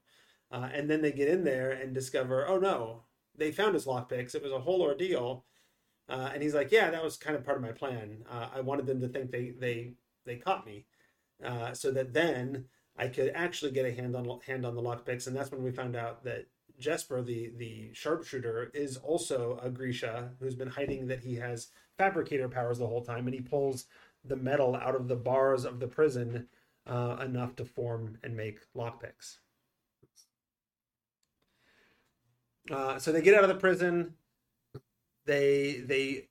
Uh, 0.52 0.70
and 0.74 0.90
then 0.90 1.02
they 1.02 1.12
get 1.12 1.30
in 1.30 1.44
there 1.44 1.72
and 1.72 1.94
discover, 1.94 2.48
oh 2.48 2.58
no, 2.58 3.04
they 3.36 3.52
found 3.52 3.74
his 3.76 3.86
lockpicks. 3.86 4.34
It 4.36 4.44
was 4.44 4.52
a 4.52 4.60
whole 4.60 4.82
ordeal. 4.82 5.46
Uh, 6.10 6.32
and 6.34 6.42
he's 6.42 6.56
like, 6.56 6.72
yeah, 6.72 6.90
that 6.90 7.04
was 7.04 7.18
kind 7.18 7.36
of 7.36 7.46
part 7.46 7.58
of 7.58 7.64
my 7.64 7.72
plan. 7.72 8.26
Uh, 8.30 8.48
I 8.54 8.62
wanted 8.62 8.88
them 8.88 9.00
to 9.02 9.08
think 9.08 9.32
they 9.32 9.52
they 9.52 9.94
they 10.26 10.38
caught 10.38 10.66
me, 10.66 10.86
uh, 11.44 11.74
so 11.74 11.92
that 11.92 12.14
then 12.14 12.66
I 12.98 13.08
could 13.08 13.32
actually 13.36 13.72
get 13.72 13.86
a 13.86 13.94
hand 13.94 14.16
on 14.16 14.40
hand 14.46 14.66
on 14.66 14.76
the 14.76 14.82
lockpicks, 14.82 15.28
and 15.28 15.36
that's 15.36 15.52
when 15.52 15.64
we 15.64 15.72
found 15.72 15.96
out 15.96 16.24
that 16.24 16.48
Jesper, 16.80 17.22
the 17.22 17.52
the 17.58 17.92
sharpshooter, 17.94 18.72
is 18.74 18.98
also 18.98 19.60
a 19.62 19.70
Grisha 19.70 20.32
who's 20.40 20.56
been 20.56 20.70
hiding 20.70 21.08
that 21.08 21.20
he 21.20 21.36
has 21.36 21.68
fabrikator 22.00 22.50
powers 22.50 22.80
the 22.80 22.88
whole 22.88 23.04
time, 23.04 23.28
and 23.28 23.36
he 23.36 23.42
pulls 23.42 23.86
the 24.26 24.36
metal 24.36 24.76
out 24.76 24.96
of 24.96 25.08
the 25.08 25.16
bars 25.16 25.64
of 25.64 25.80
the 25.80 25.88
prison 25.88 26.48
uh, 26.88 27.18
enough 27.24 27.56
to 27.58 27.66
form 27.66 28.18
and 28.24 28.36
make 28.36 28.60
lockpicks. 28.76 29.38
Uh, 32.72 32.98
so 33.00 33.12
they 33.12 33.22
get 33.22 33.36
out 33.36 33.44
of 33.44 33.50
the 33.50 33.56
prison. 33.56 34.14
They 35.30 35.84
they 35.86 36.28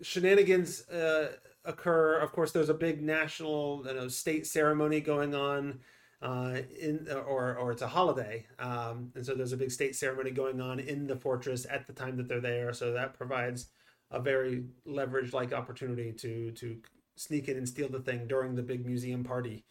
shenanigans 0.00 0.88
uh, 0.88 1.32
occur. 1.66 2.18
Of 2.18 2.32
course, 2.32 2.50
there's 2.50 2.70
a 2.70 2.74
big 2.88 3.02
national, 3.02 3.84
you 3.86 3.92
know, 3.92 4.08
state 4.08 4.46
ceremony 4.46 5.00
going 5.02 5.34
on, 5.34 5.80
uh, 6.22 6.60
in 6.80 7.06
or 7.12 7.56
or 7.58 7.72
it's 7.72 7.82
a 7.82 7.88
holiday, 7.88 8.46
um, 8.58 9.12
and 9.14 9.26
so 9.26 9.34
there's 9.34 9.52
a 9.52 9.56
big 9.58 9.70
state 9.70 9.94
ceremony 9.94 10.30
going 10.30 10.62
on 10.62 10.80
in 10.80 11.06
the 11.06 11.16
fortress 11.16 11.66
at 11.68 11.86
the 11.86 11.92
time 11.92 12.16
that 12.16 12.26
they're 12.26 12.40
there. 12.40 12.72
So 12.72 12.94
that 12.94 13.12
provides 13.12 13.66
a 14.10 14.18
very 14.18 14.64
leverage 14.86 15.34
like 15.34 15.52
opportunity 15.52 16.10
to 16.12 16.52
to 16.52 16.78
sneak 17.16 17.48
in 17.48 17.58
and 17.58 17.68
steal 17.68 17.90
the 17.90 18.00
thing 18.00 18.26
during 18.26 18.54
the 18.54 18.62
big 18.62 18.86
museum 18.86 19.24
party, 19.24 19.62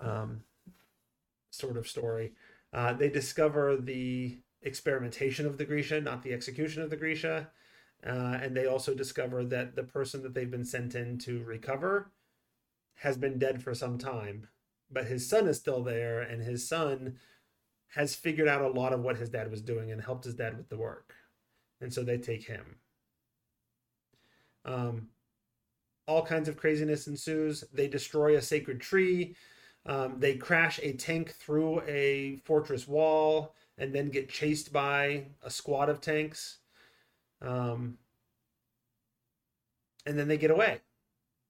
um, 0.00 0.40
sort 1.50 1.76
of 1.76 1.86
story. 1.86 2.32
Uh, 2.72 2.92
they 2.92 3.08
discover 3.08 3.76
the 3.76 4.36
experimentation 4.62 5.46
of 5.46 5.58
the 5.58 5.64
Grisha, 5.64 6.00
not 6.00 6.24
the 6.24 6.32
execution 6.32 6.82
of 6.82 6.90
the 6.90 6.96
Grisha. 6.96 7.50
Uh, 8.06 8.38
and 8.42 8.54
they 8.54 8.66
also 8.66 8.94
discover 8.94 9.44
that 9.44 9.74
the 9.74 9.82
person 9.82 10.22
that 10.22 10.34
they've 10.34 10.50
been 10.50 10.64
sent 10.64 10.94
in 10.94 11.16
to 11.18 11.42
recover 11.44 12.10
has 12.96 13.16
been 13.16 13.38
dead 13.38 13.62
for 13.62 13.74
some 13.74 13.98
time, 13.98 14.46
but 14.90 15.06
his 15.06 15.28
son 15.28 15.48
is 15.48 15.58
still 15.58 15.82
there, 15.82 16.20
and 16.20 16.42
his 16.42 16.68
son 16.68 17.16
has 17.94 18.14
figured 18.14 18.48
out 18.48 18.60
a 18.60 18.68
lot 18.68 18.92
of 18.92 19.00
what 19.00 19.16
his 19.16 19.30
dad 19.30 19.50
was 19.50 19.62
doing 19.62 19.90
and 19.90 20.02
helped 20.02 20.24
his 20.24 20.34
dad 20.34 20.56
with 20.56 20.68
the 20.68 20.76
work. 20.76 21.14
And 21.80 21.92
so 21.92 22.02
they 22.02 22.18
take 22.18 22.44
him. 22.44 22.76
Um, 24.64 25.08
all 26.06 26.24
kinds 26.24 26.48
of 26.48 26.56
craziness 26.56 27.06
ensues. 27.06 27.64
They 27.72 27.88
destroy 27.88 28.36
a 28.36 28.42
sacred 28.42 28.80
tree. 28.80 29.36
Um, 29.86 30.16
they 30.18 30.36
crash 30.36 30.80
a 30.82 30.92
tank 30.92 31.32
through 31.32 31.82
a 31.82 32.36
fortress 32.44 32.88
wall 32.88 33.54
and 33.78 33.94
then 33.94 34.08
get 34.08 34.28
chased 34.28 34.72
by 34.72 35.26
a 35.42 35.50
squad 35.50 35.88
of 35.88 36.00
tanks. 36.00 36.58
Um, 37.42 37.98
and 40.06 40.18
then 40.18 40.28
they 40.28 40.36
get 40.36 40.50
away, 40.50 40.80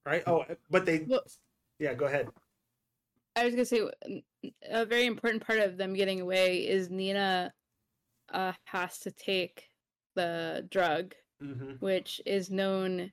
right? 0.05 0.23
Oh, 0.27 0.45
but 0.69 0.85
they, 0.85 1.05
well, 1.07 1.23
yeah, 1.79 1.93
go 1.93 2.05
ahead. 2.05 2.29
I 3.35 3.45
was 3.45 3.53
gonna 3.53 3.65
say 3.65 3.81
a 4.69 4.85
very 4.85 5.05
important 5.05 5.45
part 5.45 5.59
of 5.59 5.77
them 5.77 5.93
getting 5.93 6.21
away 6.21 6.67
is 6.67 6.89
Nina 6.89 7.53
uh, 8.33 8.53
has 8.65 8.99
to 8.99 9.11
take 9.11 9.69
the 10.15 10.65
drug, 10.71 11.13
mm-hmm. 11.43 11.73
which 11.79 12.21
is 12.25 12.49
known 12.49 13.11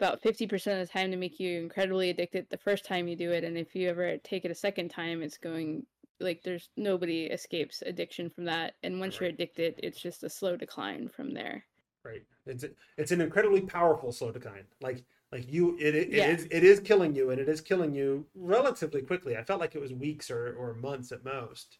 about 0.00 0.22
50% 0.22 0.52
of 0.54 0.78
the 0.78 0.86
time 0.86 1.10
to 1.10 1.16
make 1.18 1.38
you 1.38 1.60
incredibly 1.60 2.08
addicted 2.08 2.46
the 2.48 2.56
first 2.56 2.86
time 2.86 3.06
you 3.06 3.16
do 3.16 3.32
it 3.32 3.44
and 3.44 3.58
if 3.58 3.74
you 3.74 3.88
ever 3.88 4.16
take 4.24 4.46
it 4.46 4.50
a 4.50 4.54
second 4.54 4.88
time 4.88 5.20
it's 5.20 5.36
going 5.36 5.84
like 6.20 6.42
there's 6.42 6.70
nobody 6.78 7.24
escapes 7.24 7.82
addiction 7.84 8.30
from 8.30 8.44
that 8.44 8.74
and 8.82 8.98
once 8.98 9.20
you're 9.20 9.28
addicted 9.28 9.74
it's 9.82 10.00
just 10.00 10.24
a 10.24 10.30
slow 10.30 10.56
decline 10.56 11.06
from 11.06 11.34
there 11.34 11.66
right. 12.04 12.22
It's 12.46 12.64
it's 12.96 13.12
an 13.12 13.20
incredibly 13.20 13.60
powerful 13.60 14.12
decline 14.32 14.64
like 14.80 15.04
like 15.32 15.50
you 15.50 15.76
it, 15.78 15.94
it, 15.94 16.10
yeah. 16.10 16.26
it 16.26 16.40
is 16.40 16.48
it 16.50 16.64
is 16.64 16.80
killing 16.80 17.14
you 17.14 17.30
and 17.30 17.40
it 17.40 17.48
is 17.48 17.60
killing 17.60 17.94
you 17.94 18.26
relatively 18.34 19.02
quickly. 19.02 19.36
I 19.36 19.44
felt 19.44 19.60
like 19.60 19.74
it 19.74 19.80
was 19.80 19.92
weeks 19.92 20.30
or 20.30 20.54
or 20.54 20.74
months 20.74 21.12
at 21.12 21.24
most. 21.24 21.78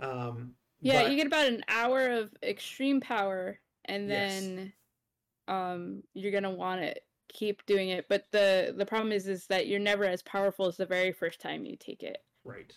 Um 0.00 0.52
yeah 0.80 1.02
but... 1.02 1.10
you 1.10 1.16
get 1.16 1.26
about 1.26 1.46
an 1.46 1.64
hour 1.68 2.10
of 2.10 2.30
extreme 2.42 3.00
power 3.00 3.58
and 3.86 4.10
then 4.10 4.56
yes. 4.56 4.72
um 5.48 6.02
you're 6.14 6.32
gonna 6.32 6.50
want 6.50 6.82
to 6.82 6.94
keep 7.32 7.64
doing 7.66 7.88
it. 7.88 8.06
But 8.08 8.26
the 8.30 8.74
the 8.76 8.86
problem 8.86 9.12
is 9.12 9.26
is 9.26 9.46
that 9.46 9.66
you're 9.66 9.80
never 9.80 10.04
as 10.04 10.22
powerful 10.22 10.66
as 10.66 10.76
the 10.76 10.86
very 10.86 11.12
first 11.12 11.40
time 11.40 11.64
you 11.64 11.76
take 11.76 12.02
it. 12.02 12.18
Right. 12.44 12.72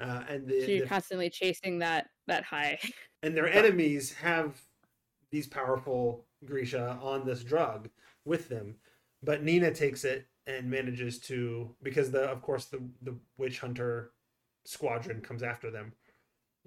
Uh, 0.00 0.24
and 0.28 0.48
the, 0.48 0.60
so 0.62 0.66
you're 0.66 0.80
the... 0.80 0.86
constantly 0.86 1.30
chasing 1.30 1.78
that 1.78 2.08
that 2.26 2.44
high. 2.44 2.78
And 3.22 3.34
their 3.34 3.48
enemies 3.48 4.12
have 4.12 4.60
these 5.34 5.48
powerful 5.48 6.24
Grisha 6.44 6.96
on 7.02 7.26
this 7.26 7.42
drug 7.42 7.90
with 8.24 8.48
them. 8.48 8.76
But 9.22 9.42
Nina 9.42 9.72
takes 9.72 10.04
it 10.04 10.28
and 10.46 10.70
manages 10.70 11.18
to 11.20 11.74
because 11.82 12.10
the 12.10 12.22
of 12.30 12.40
course 12.40 12.66
the 12.66 12.80
the 13.02 13.16
witch 13.36 13.58
hunter 13.58 14.12
squadron 14.64 15.20
comes 15.20 15.42
after 15.42 15.70
them. 15.70 15.92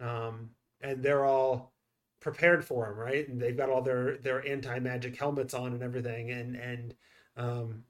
Um, 0.02 0.50
and 0.82 1.02
they're 1.02 1.26
all 1.26 1.74
prepared 2.20 2.66
for 2.66 2.88
him, 2.88 2.98
right? 2.98 3.28
And 3.28 3.42
they've 3.42 3.56
got 3.56 3.70
all 3.70 3.82
their 3.82 4.18
their 4.18 4.46
anti 4.46 4.80
magic 4.80 5.18
helmets 5.18 5.54
on 5.54 5.74
and 5.74 5.82
everything. 5.82 6.32
And 6.32 6.58
and 6.58 6.96
um, 7.38 7.84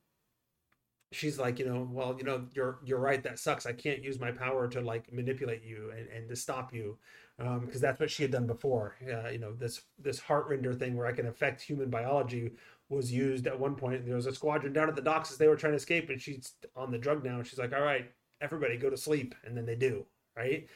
she's 1.11 1.39
like, 1.39 1.57
you 1.57 1.65
know, 1.65 1.87
well, 1.91 2.15
you 2.19 2.23
know, 2.23 2.45
you're 2.53 2.79
you're 2.85 2.99
right. 2.99 3.23
That 3.23 3.39
sucks. 3.39 3.65
I 3.65 3.73
can't 3.73 4.03
use 4.03 4.19
my 4.19 4.31
power 4.31 4.67
to 4.67 4.81
like 4.81 5.11
manipulate 5.11 5.63
you 5.63 5.91
and, 5.97 6.07
and 6.09 6.29
to 6.29 6.35
stop 6.35 6.71
you 6.73 6.99
because 7.37 7.75
um, 7.75 7.81
that's 7.81 7.99
what 7.99 8.09
she 8.09 8.23
had 8.23 8.31
done 8.31 8.47
before. 8.47 8.95
Uh, 9.01 9.29
you 9.29 9.37
know, 9.37 9.53
this 9.53 9.81
this 9.99 10.19
Heartrender 10.19 10.77
thing 10.77 10.95
where 10.97 11.05
I 11.07 11.11
can 11.11 11.27
affect 11.27 11.61
human 11.61 11.89
biology 11.89 12.53
was 12.89 13.11
used 13.11 13.47
at 13.47 13.59
one 13.59 13.75
point. 13.75 14.05
There 14.05 14.15
was 14.15 14.25
a 14.25 14.33
squadron 14.33 14.73
down 14.73 14.89
at 14.89 14.95
the 14.95 15.01
docks 15.01 15.31
as 15.31 15.37
they 15.37 15.47
were 15.47 15.55
trying 15.55 15.73
to 15.73 15.77
escape, 15.77 16.09
and 16.09 16.21
she's 16.21 16.53
on 16.75 16.91
the 16.91 16.97
drug 16.97 17.23
now. 17.23 17.37
And 17.37 17.45
she's 17.47 17.59
like, 17.59 17.73
"All 17.73 17.81
right, 17.81 18.11
everybody, 18.41 18.77
go 18.77 18.89
to 18.89 18.97
sleep," 18.97 19.35
and 19.43 19.55
then 19.55 19.65
they 19.65 19.75
do, 19.75 20.05
right? 20.35 20.67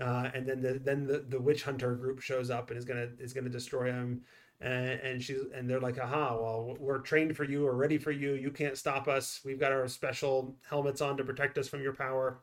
Uh, 0.00 0.30
and 0.34 0.46
then 0.48 0.62
the 0.62 0.74
then 0.78 1.06
the, 1.06 1.20
the 1.28 1.40
witch 1.40 1.62
hunter 1.64 1.94
group 1.94 2.20
shows 2.20 2.50
up 2.50 2.70
and 2.70 2.78
is 2.78 2.84
gonna 2.84 3.08
is 3.18 3.32
gonna 3.32 3.48
destroy 3.50 3.86
them. 3.92 4.22
And, 4.60 5.00
and 5.00 5.22
she's 5.22 5.40
and 5.54 5.68
they're 5.68 5.80
like, 5.80 5.98
"Aha! 5.98 6.36
Well, 6.36 6.76
we're 6.80 6.98
trained 7.00 7.36
for 7.36 7.44
you. 7.44 7.64
We're 7.64 7.72
ready 7.74 7.98
for 7.98 8.12
you. 8.12 8.34
You 8.34 8.50
can't 8.50 8.78
stop 8.78 9.08
us. 9.08 9.40
We've 9.44 9.58
got 9.60 9.72
our 9.72 9.88
special 9.88 10.56
helmets 10.68 11.00
on 11.00 11.16
to 11.18 11.24
protect 11.24 11.58
us 11.58 11.68
from 11.68 11.82
your 11.82 11.94
power." 11.94 12.40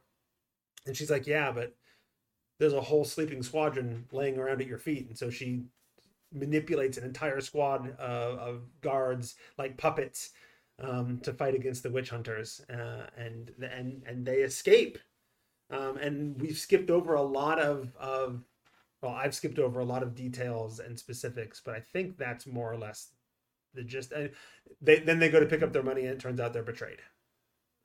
And 0.88 0.98
she's 0.98 1.12
like, 1.12 1.28
"Yeah, 1.28 1.52
but." 1.52 1.76
There's 2.60 2.74
a 2.74 2.82
whole 2.82 3.06
sleeping 3.06 3.42
squadron 3.42 4.06
laying 4.12 4.38
around 4.38 4.62
at 4.62 4.68
your 4.68 4.78
feet, 4.78 5.08
and 5.08 5.18
so 5.18 5.30
she 5.30 5.64
manipulates 6.32 6.98
an 6.98 7.06
entire 7.06 7.42
squad 7.42 7.90
of, 7.98 8.38
of 8.38 8.62
guards 8.82 9.36
like 9.58 9.78
puppets 9.78 10.32
um, 10.82 11.20
to 11.24 11.34
fight 11.34 11.56
against 11.56 11.84
the 11.84 11.90
witch 11.90 12.10
hunters, 12.10 12.62
uh, 12.70 13.08
and 13.18 13.52
and 13.62 14.04
and 14.06 14.26
they 14.26 14.40
escape. 14.40 14.98
Um, 15.72 15.98
and 15.98 16.42
we've 16.42 16.58
skipped 16.58 16.90
over 16.90 17.16
a 17.16 17.22
lot 17.22 17.60
of 17.60 17.96
of 17.98 18.44
well, 19.02 19.14
I've 19.14 19.36
skipped 19.36 19.60
over 19.60 19.80
a 19.80 19.86
lot 19.86 20.04
of 20.04 20.16
details 20.16 20.80
and 20.80 21.00
specifics, 21.00 21.62
but 21.64 21.76
I 21.76 21.80
think 21.80 22.18
that's 22.18 22.46
more 22.46 22.72
or 22.72 22.78
less 22.78 23.10
the 23.74 23.84
gist. 23.84 24.12
And 24.12 24.32
they 24.82 25.00
then 25.00 25.20
they 25.20 25.30
go 25.30 25.40
to 25.40 25.46
pick 25.46 25.64
up 25.64 25.74
their 25.74 25.84
money, 25.84 26.02
and 26.02 26.12
it 26.12 26.20
turns 26.20 26.40
out 26.40 26.54
they're 26.54 26.64
betrayed, 26.64 27.00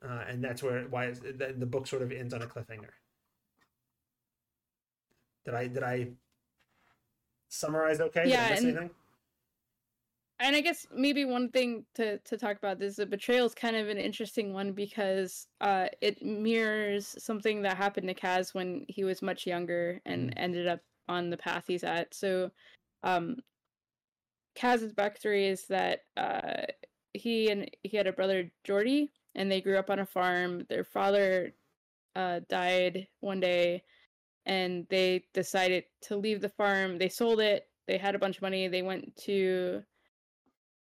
uh, 0.04 0.24
and 0.28 0.42
that's 0.42 0.62
where 0.62 0.82
why 0.88 1.10
the, 1.10 1.54
the 1.56 1.66
book 1.66 1.86
sort 1.86 2.02
of 2.02 2.12
ends 2.12 2.34
on 2.34 2.42
a 2.42 2.46
cliffhanger. 2.46 2.90
Did 5.44 5.54
I 5.54 5.66
did 5.66 5.82
I 5.82 6.08
summarize 7.48 8.00
okay? 8.00 8.24
Yeah, 8.28 8.48
Did 8.48 8.52
I 8.52 8.54
miss 8.54 8.64
and- 8.64 8.68
anything? 8.78 8.90
and 10.40 10.56
I 10.56 10.60
guess 10.60 10.86
maybe 10.92 11.24
one 11.24 11.48
thing 11.50 11.84
to 11.94 12.18
to 12.18 12.36
talk 12.36 12.56
about 12.56 12.82
is 12.82 12.96
the 12.96 13.06
betrayal 13.06 13.46
is 13.46 13.54
kind 13.54 13.76
of 13.76 13.88
an 13.88 13.98
interesting 13.98 14.52
one 14.52 14.72
because 14.72 15.46
uh, 15.60 15.86
it 16.00 16.22
mirrors 16.22 17.14
something 17.22 17.62
that 17.62 17.76
happened 17.76 18.08
to 18.08 18.14
Kaz 18.14 18.52
when 18.54 18.84
he 18.88 19.04
was 19.04 19.22
much 19.22 19.46
younger 19.46 20.00
and 20.04 20.34
ended 20.36 20.66
up 20.66 20.80
on 21.08 21.30
the 21.30 21.36
path 21.36 21.64
he's 21.68 21.84
at. 21.84 22.12
So, 22.14 22.50
um, 23.04 23.36
Kaz's 24.56 24.92
backstory 24.92 25.48
is 25.50 25.66
that 25.66 26.00
uh, 26.16 26.62
he 27.12 27.50
and 27.50 27.70
he 27.82 27.96
had 27.96 28.06
a 28.06 28.12
brother 28.12 28.50
Jordy, 28.64 29.12
and 29.34 29.50
they 29.50 29.60
grew 29.60 29.78
up 29.78 29.90
on 29.90 30.00
a 30.00 30.06
farm. 30.06 30.66
Their 30.68 30.84
father 30.84 31.54
uh, 32.16 32.40
died 32.48 33.06
one 33.20 33.40
day, 33.40 33.84
and 34.46 34.86
they 34.90 35.24
decided 35.32 35.84
to 36.02 36.16
leave 36.16 36.40
the 36.40 36.48
farm. 36.48 36.98
They 36.98 37.08
sold 37.08 37.40
it. 37.40 37.68
They 37.86 37.98
had 37.98 38.14
a 38.14 38.18
bunch 38.18 38.36
of 38.36 38.42
money. 38.42 38.68
They 38.68 38.82
went 38.82 39.16
to 39.24 39.82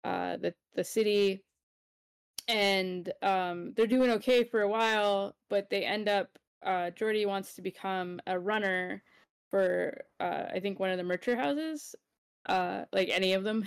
uh, 0.03 0.37
the 0.37 0.53
the 0.75 0.83
city, 0.83 1.43
and 2.47 3.11
um, 3.21 3.73
they're 3.75 3.87
doing 3.87 4.11
okay 4.11 4.43
for 4.43 4.61
a 4.61 4.69
while, 4.69 5.35
but 5.49 5.69
they 5.69 5.85
end 5.85 6.09
up. 6.09 6.37
Uh, 6.63 6.91
Jordy 6.91 7.25
wants 7.25 7.55
to 7.55 7.61
become 7.61 8.19
a 8.27 8.37
runner 8.37 9.01
for 9.49 10.05
uh, 10.19 10.45
I 10.53 10.59
think 10.59 10.79
one 10.79 10.89
of 10.91 10.97
the 10.97 11.03
Mercher 11.03 11.35
houses, 11.35 11.95
uh, 12.47 12.85
like 12.93 13.09
any 13.09 13.33
of 13.33 13.43
them, 13.43 13.65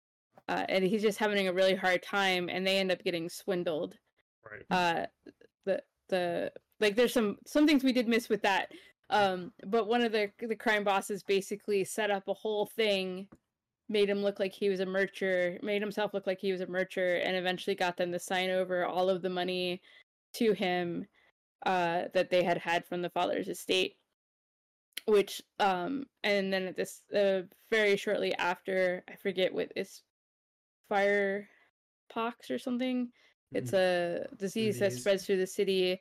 uh, 0.48 0.64
and 0.68 0.84
he's 0.84 1.02
just 1.02 1.18
having 1.18 1.46
a 1.46 1.52
really 1.52 1.74
hard 1.74 2.02
time, 2.02 2.48
and 2.48 2.66
they 2.66 2.78
end 2.78 2.90
up 2.90 3.04
getting 3.04 3.28
swindled. 3.28 3.96
Right. 4.44 4.64
Uh, 4.70 5.06
the 5.64 5.82
the 6.08 6.52
like 6.80 6.96
there's 6.96 7.12
some 7.12 7.36
some 7.46 7.66
things 7.66 7.84
we 7.84 7.92
did 7.92 8.08
miss 8.08 8.28
with 8.28 8.42
that. 8.42 8.72
Um, 9.10 9.52
but 9.64 9.86
one 9.86 10.02
of 10.02 10.12
the 10.12 10.30
the 10.40 10.56
crime 10.56 10.84
bosses 10.84 11.22
basically 11.22 11.84
set 11.84 12.10
up 12.10 12.26
a 12.28 12.34
whole 12.34 12.66
thing 12.66 13.28
made 13.88 14.10
him 14.10 14.22
look 14.22 14.40
like 14.40 14.52
he 14.52 14.68
was 14.68 14.80
a 14.80 14.86
mercher, 14.86 15.58
made 15.62 15.80
himself 15.80 16.12
look 16.12 16.26
like 16.26 16.40
he 16.40 16.52
was 16.52 16.60
a 16.60 16.66
mercher, 16.66 17.16
and 17.16 17.36
eventually 17.36 17.76
got 17.76 17.96
them 17.96 18.10
to 18.12 18.18
sign 18.18 18.50
over 18.50 18.84
all 18.84 19.08
of 19.08 19.22
the 19.22 19.30
money 19.30 19.80
to 20.34 20.52
him 20.52 21.06
uh, 21.64 22.02
that 22.12 22.30
they 22.30 22.42
had 22.42 22.58
had 22.58 22.84
from 22.84 23.02
the 23.02 23.10
father's 23.10 23.48
estate. 23.48 23.96
Which, 25.06 25.40
um, 25.60 26.06
and 26.24 26.52
then 26.52 26.66
at 26.66 26.76
this, 26.76 27.02
uh, 27.14 27.42
very 27.70 27.96
shortly 27.96 28.34
after, 28.34 29.04
I 29.08 29.14
forget 29.14 29.54
what 29.54 29.70
it's 29.76 30.02
fire 30.88 31.48
pox 32.12 32.50
or 32.50 32.58
something. 32.58 33.10
It's 33.52 33.72
a 33.72 34.26
disease, 34.36 34.80
that 34.80 34.92
spreads 34.92 35.24
through 35.24 35.36
the 35.36 35.46
city. 35.46 36.00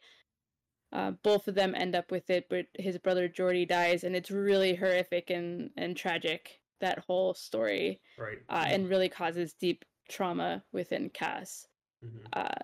Uh, 0.96 1.12
both 1.24 1.50
of 1.50 1.56
them 1.56 1.76
end 1.76 1.93
up 1.93 2.10
with 2.10 2.30
it, 2.30 2.48
but 2.50 2.68
his 2.80 2.98
brother 2.98 3.28
Jordy 3.28 3.66
dies, 3.66 4.06
and 4.06 4.16
it's 4.16 4.32
really 4.32 4.74
horrific 4.76 5.30
and 5.30 5.70
and 5.76 5.98
tragic 5.98 6.62
that 6.80 7.00
whole 7.00 7.34
story, 7.34 8.00
Right. 8.18 8.38
uh, 8.48 8.66
and 8.68 8.88
really 8.89 9.10
causes 9.10 9.54
deep 9.54 9.84
trauma 10.08 10.64
within 10.72 11.10
Kaz. 11.10 11.68
Mhm. 12.02 12.28
Uh, 12.32 12.64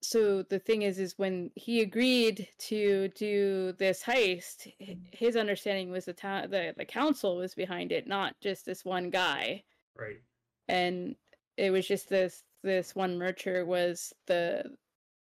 so 0.00 0.42
the 0.42 0.58
thing 0.60 0.82
is, 0.82 0.98
is 1.00 1.18
when 1.18 1.50
he 1.56 1.80
agreed 1.80 2.48
to 2.58 3.08
do 3.08 3.72
this 3.72 4.02
heist, 4.04 4.72
his 5.12 5.36
understanding 5.36 5.90
was 5.90 6.04
the 6.04 6.12
town, 6.12 6.48
the 6.50 6.74
the 6.76 6.84
council 6.84 7.36
was 7.36 7.54
behind 7.56 7.90
it, 7.90 8.06
not 8.06 8.38
just 8.40 8.64
this 8.66 8.84
one 8.84 9.10
guy 9.10 9.64
Right. 9.96 10.20
and 10.68 11.16
it 11.56 11.70
was 11.72 11.88
just 11.88 12.08
this 12.08 12.44
this 12.62 12.94
one 12.94 13.18
mercher 13.18 13.64
was 13.66 14.12
the 14.26 14.76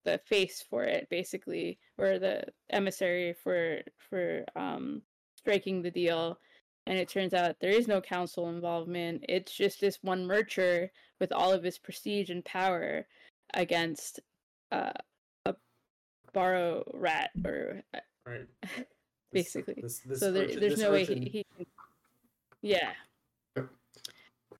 the 0.05 0.19
face 0.27 0.65
for 0.69 0.85
it 0.85 1.09
basically 1.11 1.79
or 1.99 2.19
the 2.19 2.45
emissary 2.71 3.33
for 3.33 3.81
for 4.11 4.45
um 4.57 5.03
striking 5.37 5.83
the 5.83 5.91
deal. 5.91 6.39
And 6.87 6.99
it 6.99 7.09
turns 7.09 7.33
out 7.33 7.57
there 7.61 7.71
is 7.71 7.87
no 7.87 8.01
council 8.01 8.49
involvement. 8.49 9.25
It's 9.29 9.53
just 9.55 9.81
this 9.81 9.99
one 10.03 10.27
mercher 10.27 10.91
with 11.21 11.31
all 11.33 11.53
of 11.53 11.63
his 11.63 11.79
prestige 11.79 12.29
and 12.31 12.45
power 12.45 13.07
against 13.55 14.19
uh, 14.73 14.91
a 15.47 15.55
barrel 16.33 16.83
rat 16.95 17.31
or 17.45 17.83
uh, 17.95 17.99
Right. 18.27 18.47
Basically 19.33 19.79
this- 19.81 20.01
this 20.01 20.21
so 20.21 20.31
there, 20.33 20.45
urchin- 20.45 20.61
there's 20.61 20.73
this 20.75 20.81
no 20.81 20.91
way 20.93 21.05
he, 21.05 21.15
he 21.21 21.47
can 21.57 21.67
yeah. 22.63 22.93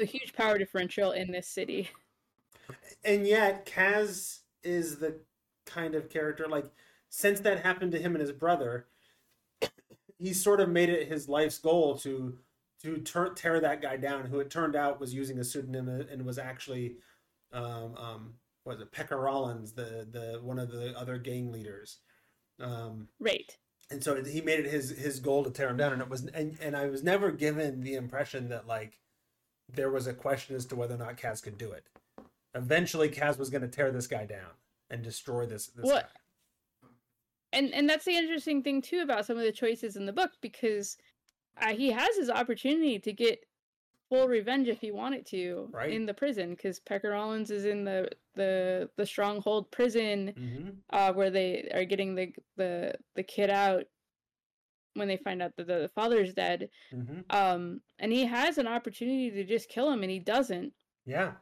A 0.01 0.05
huge 0.05 0.33
power 0.33 0.59
differential 0.59 1.13
in 1.13 1.31
this 1.31 1.47
city. 1.49 1.89
And 3.05 3.27
yet 3.27 3.67
Kaz 3.67 4.41
is 4.65 4.97
the 4.99 5.21
kind 5.67 5.95
of 5.95 6.11
character 6.11 6.47
like 6.49 6.67
since 7.09 7.41
that 7.41 7.61
happened 7.61 7.93
to 7.93 7.99
him 7.99 8.15
and 8.15 8.21
his 8.23 8.33
brother 8.33 8.87
he 10.19 10.33
sort 10.33 10.61
of 10.61 10.69
made 10.69 10.89
it 10.89 11.09
his 11.09 11.29
life's 11.29 11.59
goal 11.59 11.97
to 11.99 12.39
to 12.81 12.99
tur- 12.99 13.35
tear 13.35 13.61
that 13.61 13.83
guy 13.83 13.97
down 13.97 14.25
who 14.25 14.41
it 14.41 14.51
turned 14.51 14.77
out 14.77 15.01
was 15.01 15.15
using 15.15 15.39
a 15.39 15.45
pseudonym 15.45 15.89
and 15.89 16.25
was 16.25 16.39
actually 16.39 16.97
um 17.53 17.95
um 17.97 18.35
what 18.65 18.79
was 18.79 18.83
it 18.83 18.93
Pekka 18.93 19.21
Rollins 19.21 19.73
the 19.73 20.07
the 20.11 20.41
one 20.43 20.59
of 20.59 20.71
the 20.71 20.97
other 20.99 21.19
gang 21.19 21.51
leaders. 21.53 21.99
Um 22.61 23.09
right. 23.19 23.57
and 23.91 24.03
so 24.03 24.23
he 24.23 24.41
made 24.41 24.61
it 24.61 24.71
his 24.71 24.91
his 24.91 25.21
goal 25.21 25.45
to 25.45 25.51
tear 25.51 25.69
him 25.69 25.77
down 25.77 25.93
and 25.93 26.03
it 26.03 26.09
was 26.09 26.27
and, 26.27 26.57
and 26.61 26.77
i 26.77 26.87
was 26.87 27.03
never 27.03 27.31
given 27.33 27.83
the 27.83 27.95
impression 27.95 28.49
that 28.49 28.67
like 28.67 28.99
there 29.75 29.91
was 29.91 30.07
a 30.07 30.15
question 30.15 30.55
as 30.55 30.67
to 30.67 30.77
whether 30.77 30.95
or 30.95 30.99
not 30.99 31.17
kaz 31.17 31.43
could 31.43 31.59
do 31.59 31.73
it. 31.73 31.85
Eventually 32.55 33.09
kaz 33.09 33.39
was 33.39 33.51
going 33.51 33.63
to 33.63 33.69
tear 33.69 33.91
this 33.91 34.07
guy 34.07 34.25
down 34.25 34.51
and 34.93 35.03
destroy 35.03 35.47
this 35.47 35.67
this 35.69 35.85
What- 35.85 36.05
guy 36.05 36.89
and 37.53 37.73
and 37.75 37.89
that's 37.89 38.05
the 38.05 38.17
interesting 38.17 38.63
thing 38.63 38.81
too 38.83 39.01
about 39.01 39.27
some 39.27 39.37
of 39.37 39.43
the 39.43 39.53
choices 39.53 39.97
in 39.97 40.07
the 40.07 40.13
book 40.13 40.31
because 40.41 40.97
uh, 41.61 41.75
he 41.75 41.91
has 41.91 42.17
his 42.17 42.31
opportunity 42.31 42.99
to 42.99 43.13
get 43.13 43.45
full 44.09 44.27
revenge 44.29 44.69
if 44.69 44.81
he 44.81 44.91
wanted 44.91 45.27
to 45.27 45.69
Right. 45.73 45.91
in 45.93 46.07
the 46.07 46.15
prison 46.15 46.51
because 46.51 46.81
Pekka 46.81 47.11
Rollins 47.11 47.51
is 47.51 47.65
in 47.65 47.85
the 47.85 48.09
the 48.35 48.89
the 48.97 49.05
stronghold 49.07 49.71
prison 49.71 50.33
mm-hmm. 50.39 50.71
uh, 50.91 51.13
where 51.13 51.31
they 51.31 51.71
are 51.75 51.85
getting 51.85 52.15
the 52.15 52.33
the 52.57 52.95
the 53.17 53.23
kid 53.23 53.51
out 53.51 53.85
when 54.95 55.09
they 55.09 55.17
find 55.17 55.43
out 55.43 55.53
that 55.57 55.67
the 55.67 55.91
father's 55.95 56.33
dead 56.35 56.69
Mm-hmm. 56.93 57.21
um 57.31 57.81
and 57.99 58.13
he 58.13 58.25
has 58.27 58.59
an 58.59 58.67
opportunity 58.67 59.31
to 59.31 59.45
just 59.45 59.69
kill 59.69 59.91
him 59.91 60.03
and 60.03 60.11
he 60.11 60.19
doesn't 60.19 60.73
yeah 61.07 61.33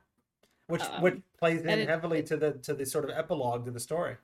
which 0.70 0.82
Um, 0.82 1.02
which 1.02 1.20
plays 1.38 1.62
in 1.62 1.68
it- 1.70 1.88
heavily 1.88 2.22
to 2.24 2.36
the 2.36 2.52
to 2.54 2.74
the 2.74 2.86
sort 2.86 3.04
of 3.04 3.10
epilogue 3.10 3.64
to 3.66 3.70
the 3.70 3.80
story 3.80 4.16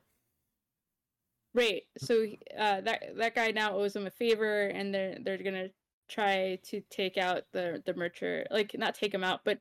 Right. 1.54 1.84
So 1.96 2.26
uh, 2.58 2.82
that 2.82 3.16
that 3.16 3.34
guy 3.34 3.50
now 3.50 3.74
owes 3.78 3.96
him 3.96 4.06
a 4.06 4.10
favor, 4.10 4.66
and 4.66 4.92
they're 4.94 5.16
they're 5.22 5.38
gonna 5.38 5.70
try 6.06 6.58
to 6.64 6.82
take 6.90 7.16
out 7.16 7.44
the 7.52 7.82
the 7.86 7.94
mercher, 7.94 8.46
like 8.50 8.76
not 8.78 8.94
take 8.94 9.14
him 9.14 9.24
out, 9.24 9.40
but 9.42 9.58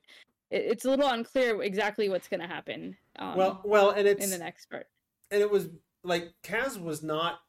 it, 0.50 0.64
it's 0.72 0.84
a 0.84 0.90
little 0.90 1.08
unclear 1.08 1.62
exactly 1.62 2.10
what's 2.10 2.28
gonna 2.28 2.46
happen. 2.46 2.98
Um, 3.18 3.34
well 3.36 3.62
well 3.64 3.90
and 3.92 4.06
it's 4.06 4.22
in 4.22 4.30
the 4.30 4.36
next 4.38 4.66
part. 4.66 4.88
and 5.30 5.40
it 5.40 5.50
was 5.50 5.70
like 6.04 6.34
Kaz 6.42 6.78
was 6.78 7.02
not 7.02 7.40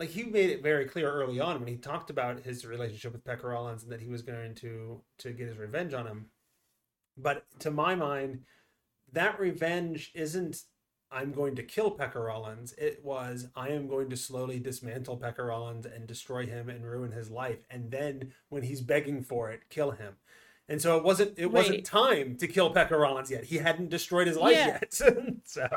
like 0.00 0.08
he 0.08 0.24
made 0.24 0.50
it 0.50 0.62
very 0.64 0.86
clear 0.86 1.08
early 1.08 1.38
on 1.38 1.60
when 1.60 1.68
he 1.68 1.76
talked 1.76 2.10
about 2.10 2.40
his 2.40 2.66
relationship 2.66 3.12
with 3.12 3.22
Pekka 3.22 3.44
Rollins 3.44 3.84
and 3.84 3.92
that 3.92 4.00
he 4.00 4.08
was 4.08 4.22
going 4.22 4.56
to 4.56 5.00
to 5.18 5.30
get 5.30 5.46
his 5.46 5.58
revenge 5.58 5.94
on 5.94 6.08
him. 6.08 6.26
But 7.22 7.44
to 7.60 7.70
my 7.70 7.94
mind, 7.94 8.40
that 9.12 9.38
revenge 9.40 10.12
isn't 10.14 10.62
I'm 11.12 11.32
going 11.32 11.56
to 11.56 11.62
kill 11.64 11.90
Pekka 11.90 12.24
Rollins. 12.24 12.72
It 12.78 13.04
was 13.04 13.48
I 13.56 13.70
am 13.70 13.88
going 13.88 14.10
to 14.10 14.16
slowly 14.16 14.60
dismantle 14.60 15.18
Pekka 15.18 15.46
Rollins 15.46 15.84
and 15.86 16.06
destroy 16.06 16.46
him 16.46 16.68
and 16.68 16.84
ruin 16.88 17.10
his 17.12 17.30
life. 17.30 17.58
And 17.68 17.90
then 17.90 18.32
when 18.48 18.62
he's 18.62 18.80
begging 18.80 19.22
for 19.22 19.50
it, 19.50 19.62
kill 19.70 19.90
him. 19.90 20.14
And 20.68 20.80
so 20.80 20.96
it 20.96 21.02
wasn't 21.02 21.36
it 21.36 21.50
wasn't 21.50 21.84
time 21.84 22.36
to 22.36 22.46
kill 22.46 22.72
Pekka 22.72 22.92
Rollins 22.98 23.30
yet. 23.30 23.44
He 23.44 23.58
hadn't 23.58 23.90
destroyed 23.90 24.28
his 24.28 24.36
life 24.36 24.56
Yeah. 24.56 24.66
yet. 24.80 24.94
so 25.44 25.68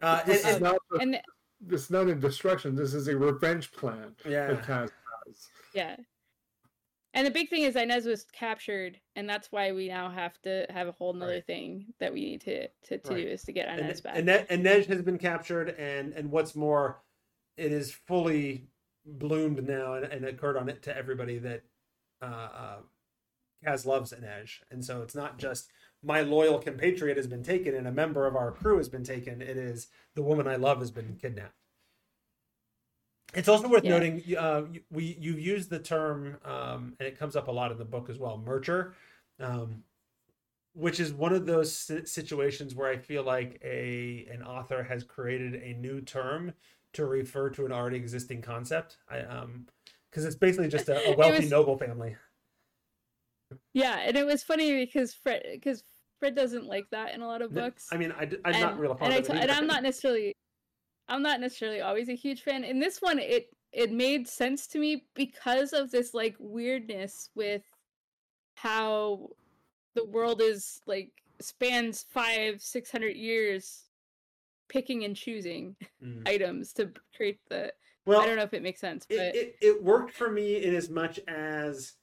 uh, 0.00 0.22
this, 0.24 0.44
and- 0.44 0.54
is 0.56 0.60
not 0.62 0.76
a, 0.94 0.96
And 1.00 1.20
this 1.60 1.82
is 1.84 1.90
not 1.90 2.06
a 2.08 2.14
destruction. 2.14 2.74
This 2.74 2.94
is 2.94 3.06
a 3.08 3.16
revenge 3.16 3.70
plan 3.72 4.14
Yeah. 4.26 4.46
that 4.54 4.62
Kaz 4.64 4.90
yeah, 5.74 5.96
and 7.18 7.26
the 7.26 7.32
big 7.32 7.50
thing 7.50 7.64
is 7.64 7.74
Inej 7.74 8.06
was 8.06 8.24
captured, 8.32 9.00
and 9.16 9.28
that's 9.28 9.50
why 9.50 9.72
we 9.72 9.88
now 9.88 10.08
have 10.08 10.40
to 10.42 10.66
have 10.70 10.86
a 10.86 10.92
whole 10.92 11.12
nother 11.12 11.32
Right. 11.32 11.46
thing 11.46 11.92
that 11.98 12.12
we 12.12 12.20
need 12.20 12.40
to 12.42 12.68
to, 12.68 12.98
to 12.98 13.10
Right. 13.14 13.24
do 13.24 13.28
is 13.28 13.42
to 13.42 13.52
get 13.52 13.68
and, 13.68 13.80
Inej 13.80 14.02
back. 14.04 14.16
and, 14.16 14.26
Ne- 14.26 14.46
and 14.48 14.64
Nej 14.64 14.86
has 14.86 15.02
been 15.02 15.18
captured, 15.18 15.70
and 15.70 16.12
and 16.12 16.30
what's 16.30 16.54
more, 16.54 17.02
it 17.56 17.72
is 17.72 17.92
fully 17.92 18.68
bloomed 19.04 19.66
now 19.66 19.94
and, 19.94 20.04
and 20.06 20.24
occurred 20.24 20.56
on 20.56 20.68
it 20.68 20.80
to 20.82 20.96
everybody 20.96 21.38
that 21.38 21.64
uh, 22.22 22.24
uh, 22.24 22.76
Kaz 23.64 23.84
loves 23.84 24.12
Inej, 24.12 24.62
and 24.70 24.84
so 24.84 25.02
it's 25.02 25.16
not 25.16 25.38
just 25.38 25.72
my 26.04 26.20
loyal 26.20 26.60
compatriot 26.60 27.16
has 27.16 27.26
been 27.26 27.42
taken 27.42 27.74
and 27.74 27.88
a 27.88 27.92
member 27.92 28.26
of 28.26 28.36
our 28.36 28.52
crew 28.52 28.76
has 28.76 28.88
been 28.88 29.02
taken. 29.02 29.42
It 29.42 29.56
is 29.56 29.88
the 30.14 30.22
woman 30.22 30.46
I 30.46 30.54
love 30.54 30.78
has 30.78 30.92
been 30.92 31.16
kidnapped. 31.20 31.57
It's 33.34 33.48
also 33.48 33.68
worth 33.68 33.84
Yeah. 33.84 33.90
noting 33.90 34.22
uh, 34.36 34.62
we 34.90 35.16
you've 35.20 35.40
used 35.40 35.70
the 35.70 35.78
term 35.78 36.38
um, 36.44 36.94
and 36.98 37.06
it 37.06 37.18
comes 37.18 37.36
up 37.36 37.48
a 37.48 37.50
lot 37.52 37.70
in 37.70 37.78
the 37.78 37.84
book 37.84 38.08
as 38.08 38.18
well, 38.18 38.38
mercher, 38.38 38.94
um, 39.38 39.84
which 40.72 40.98
is 40.98 41.12
one 41.12 41.32
of 41.32 41.44
those 41.44 41.76
situations 42.04 42.74
where 42.74 42.88
I 42.90 42.96
feel 42.96 43.22
like 43.22 43.60
a 43.62 44.26
an 44.30 44.42
author 44.42 44.82
has 44.82 45.04
created 45.04 45.54
a 45.56 45.74
new 45.74 46.00
term 46.00 46.52
to 46.94 47.04
refer 47.04 47.50
to 47.50 47.66
an 47.66 47.72
already 47.72 47.96
existing 47.96 48.40
concept. 48.40 48.96
I 49.08 49.20
um 49.20 49.66
because 50.10 50.24
it's 50.24 50.36
basically 50.36 50.68
just 50.68 50.88
a, 50.88 51.12
a 51.12 51.16
wealthy 51.16 51.40
was- 51.40 51.50
noble 51.50 51.76
family. 51.76 52.16
Yeah, 53.72 53.98
and 54.00 54.16
it 54.16 54.26
was 54.26 54.42
funny 54.42 54.84
because 54.84 55.14
Fred 55.14 55.42
because 55.52 55.82
Fred 56.18 56.34
doesn't 56.34 56.66
like 56.66 56.84
that 56.90 57.14
in 57.14 57.22
a 57.22 57.26
lot 57.26 57.42
of 57.42 57.52
books. 57.52 57.88
I 57.92 57.96
mean, 57.96 58.12
I, 58.12 58.22
I'm 58.22 58.54
and, 58.54 58.60
not 58.60 58.78
real 58.78 58.94
fond 58.94 59.12
and, 59.12 59.30
I 59.30 59.40
and. 59.42 59.50
I'm 59.50 59.66
not 59.66 59.82
necessarily 59.82 60.34
I'm 61.08 61.22
not 61.22 61.40
necessarily 61.40 61.80
always 61.80 62.08
a 62.08 62.14
huge 62.14 62.42
fan. 62.42 62.64
In 62.64 62.78
this 62.78 63.00
one 63.00 63.18
it 63.18 63.48
it 63.72 63.92
made 63.92 64.26
sense 64.26 64.66
to 64.68 64.78
me 64.78 65.04
because 65.14 65.72
of 65.72 65.90
this 65.90 66.14
like 66.14 66.36
weirdness 66.38 67.30
with 67.34 67.62
how 68.54 69.28
the 69.94 70.04
world 70.04 70.40
is 70.42 70.80
like 70.86 71.10
spans 71.40 72.04
five, 72.10 72.60
six 72.60 72.90
hundred 72.90 73.16
years 73.16 73.84
picking 74.68 75.04
and 75.04 75.16
choosing 75.16 75.76
Mm. 76.02 76.28
items 76.28 76.72
to 76.74 76.92
create 77.16 77.40
the 77.48 77.72
Well, 78.06 78.20
I 78.20 78.26
don't 78.26 78.36
know 78.36 78.42
if 78.44 78.54
it 78.54 78.62
makes 78.62 78.80
sense, 78.80 79.06
but 79.08 79.18
it, 79.18 79.34
it, 79.34 79.56
it 79.60 79.82
worked 79.82 80.12
for 80.12 80.30
me 80.30 80.62
in 80.62 80.74
as 80.74 80.88
much 80.88 81.18
as 81.26 81.94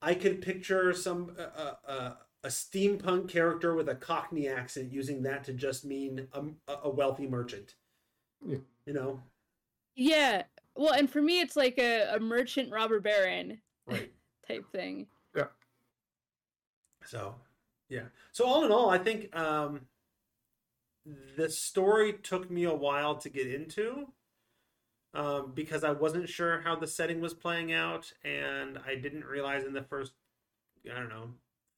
I 0.00 0.14
could 0.14 0.40
picture 0.40 0.92
some 0.92 1.34
uh, 1.38 1.42
uh, 1.42 1.74
uh, 1.86 2.14
a 2.44 2.48
steampunk 2.48 3.28
character 3.28 3.74
with 3.74 3.88
a 3.88 3.94
Cockney 3.94 4.48
accent 4.48 4.92
using 4.92 5.22
that 5.22 5.44
to 5.44 5.52
just 5.52 5.84
mean 5.84 6.28
a, 6.32 6.74
a 6.84 6.88
wealthy 6.90 7.26
merchant. 7.26 7.74
Yeah. 8.46 8.58
You 8.86 8.92
know, 8.94 9.20
yeah. 9.94 10.44
Well, 10.76 10.94
and 10.94 11.10
for 11.10 11.20
me 11.20 11.40
it's 11.40 11.56
like 11.56 11.78
a, 11.78 12.14
a 12.14 12.20
merchant 12.20 12.70
robber 12.70 13.00
baron 13.00 13.60
right? 13.88 14.12
type 14.48 14.70
thing. 14.72 15.06
Yeah. 15.36 15.44
So, 17.04 17.34
yeah. 17.88 18.04
So 18.32 18.46
all 18.46 18.64
in 18.64 18.72
all, 18.72 18.90
I 18.90 18.98
think 18.98 19.34
um, 19.36 19.82
the 21.36 21.50
story 21.50 22.12
took 22.12 22.50
me 22.50 22.64
a 22.64 22.74
while 22.74 23.16
to 23.16 23.28
get 23.28 23.46
into 23.46 24.08
um, 25.14 25.52
because 25.54 25.84
I 25.84 25.92
wasn't 25.92 26.28
sure 26.28 26.60
how 26.60 26.76
the 26.76 26.86
setting 26.86 27.20
was 27.20 27.34
playing 27.34 27.72
out, 27.72 28.12
and 28.24 28.78
I 28.86 28.94
didn't 28.94 29.24
realize 29.24 29.64
in 29.64 29.72
the 29.72 29.82
first, 29.82 30.12
I 30.90 30.98
don't 30.98 31.08
know, 31.08 31.30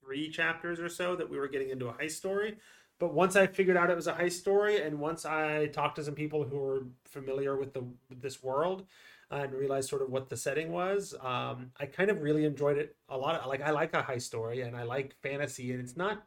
three 0.05 0.31
chapters 0.31 0.81
or 0.81 0.89
so 0.89 1.15
that 1.17 1.31
we 1.31 1.39
were 1.39 1.49
getting 1.49 1.71
into 1.71 1.89
a 1.89 1.93
heist 1.93 2.13
story. 2.13 2.57
But 3.01 3.15
once 3.15 3.35
I 3.37 3.49
figured 3.49 3.77
out 3.79 3.91
it 3.91 3.97
was 3.97 4.07
a 4.09 4.13
heist 4.15 4.35
story, 4.35 4.83
and 4.83 5.01
once 5.01 5.27
I 5.27 5.67
talked 5.69 5.97
to 5.97 6.05
some 6.05 6.15
people 6.15 6.45
who 6.45 6.59
were 6.59 6.87
familiar 7.07 7.57
with 7.57 7.75
the 7.75 7.85
this 8.11 8.43
world, 8.45 8.87
and 9.33 9.53
realized 9.55 9.89
sort 9.91 10.03
of 10.03 10.11
what 10.11 10.29
the 10.31 10.37
setting 10.37 10.71
was, 10.73 11.15
um, 11.23 11.73
I 11.81 11.87
kind 11.87 12.11
of 12.11 12.23
really 12.23 12.45
enjoyed 12.45 12.79
it 12.79 12.97
a 13.09 13.19
lot. 13.19 13.49
Like 13.49 13.63
I 13.63 13.71
like 13.71 13.95
a 13.95 14.03
heist 14.05 14.23
story, 14.23 14.63
and 14.63 14.77
I 14.77 14.85
like 14.85 15.17
fantasy, 15.23 15.73
and 15.73 15.81
it's 15.81 15.97
not. 15.97 16.25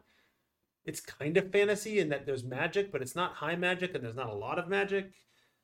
It's 0.86 1.00
kind 1.02 1.38
of 1.38 1.52
fantasy 1.52 2.00
in 2.00 2.10
that 2.10 2.26
there's 2.26 2.44
magic, 2.44 2.92
but 2.92 3.02
it's 3.02 3.16
not 3.16 3.36
high 3.36 3.56
magic, 3.56 3.96
and 3.96 4.04
there's 4.04 4.16
not 4.16 4.30
a 4.30 4.34
lot 4.34 4.60
of 4.60 4.68
magic, 4.68 5.14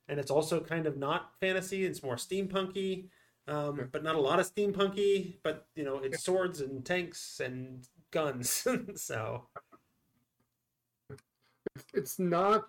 and 0.07 0.20
it's 0.20 0.32
also 0.32 0.62
kind 0.62 0.88
of 0.88 0.97
not 0.97 1.34
fantasy. 1.41 1.86
It's 1.86 2.03
more 2.03 2.16
steampunky, 2.18 3.10
um, 3.47 3.78
Yeah. 3.78 3.86
but 3.91 4.03
not 4.03 4.16
a 4.16 4.22
lot 4.22 4.39
of 4.39 4.53
steampunky. 4.53 5.39
But 5.43 5.68
you 5.76 5.84
know, 5.84 5.97
it's 5.99 6.24
swords 6.24 6.62
and 6.62 6.86
tanks 6.86 7.39
and 7.41 7.88
guns. 8.12 8.68
so 8.95 9.47
It's, 11.76 11.86
it's 11.93 12.20
not 12.20 12.67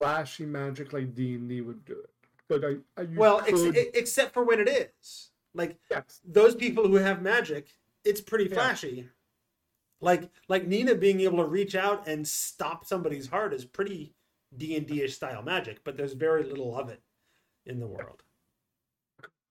flashy 0.00 0.46
magic 0.46 0.92
like 0.92 1.14
D 1.14 1.34
and 1.34 1.48
D 1.48 1.60
would 1.60 1.84
do 1.84 1.92
it, 1.94 2.10
but 2.48 2.64
I, 2.64 2.76
I 3.00 3.06
well, 3.16 3.40
could- 3.40 3.76
e- 3.76 3.90
except 3.94 4.32
for 4.34 4.44
when 4.44 4.60
it 4.60 4.68
is 4.68 5.30
like 5.54 5.78
yes, 5.90 6.20
those 6.24 6.54
people 6.54 6.86
who 6.88 6.96
have 6.96 7.22
magic, 7.22 7.68
it's 8.04 8.20
pretty 8.20 8.44
Yeah. 8.44 8.54
flashy. 8.54 9.08
Like 10.00 10.30
like 10.48 10.66
Nina 10.66 10.94
being 10.94 11.20
able 11.20 11.38
to 11.38 11.44
reach 11.44 11.74
out 11.74 12.06
and 12.08 12.26
stop 12.26 12.86
somebody's 12.86 13.28
heart 13.28 13.52
is 13.52 13.64
pretty 13.64 14.14
D 14.56 14.76
and 14.76 14.86
D 14.86 15.02
ish 15.02 15.14
style 15.16 15.42
magic, 15.42 15.84
but 15.84 15.96
there's 15.96 16.14
very 16.14 16.42
little 16.44 16.76
of 16.78 16.88
it 16.88 17.02
in 17.66 17.78
the 17.78 17.86
world. 17.86 18.22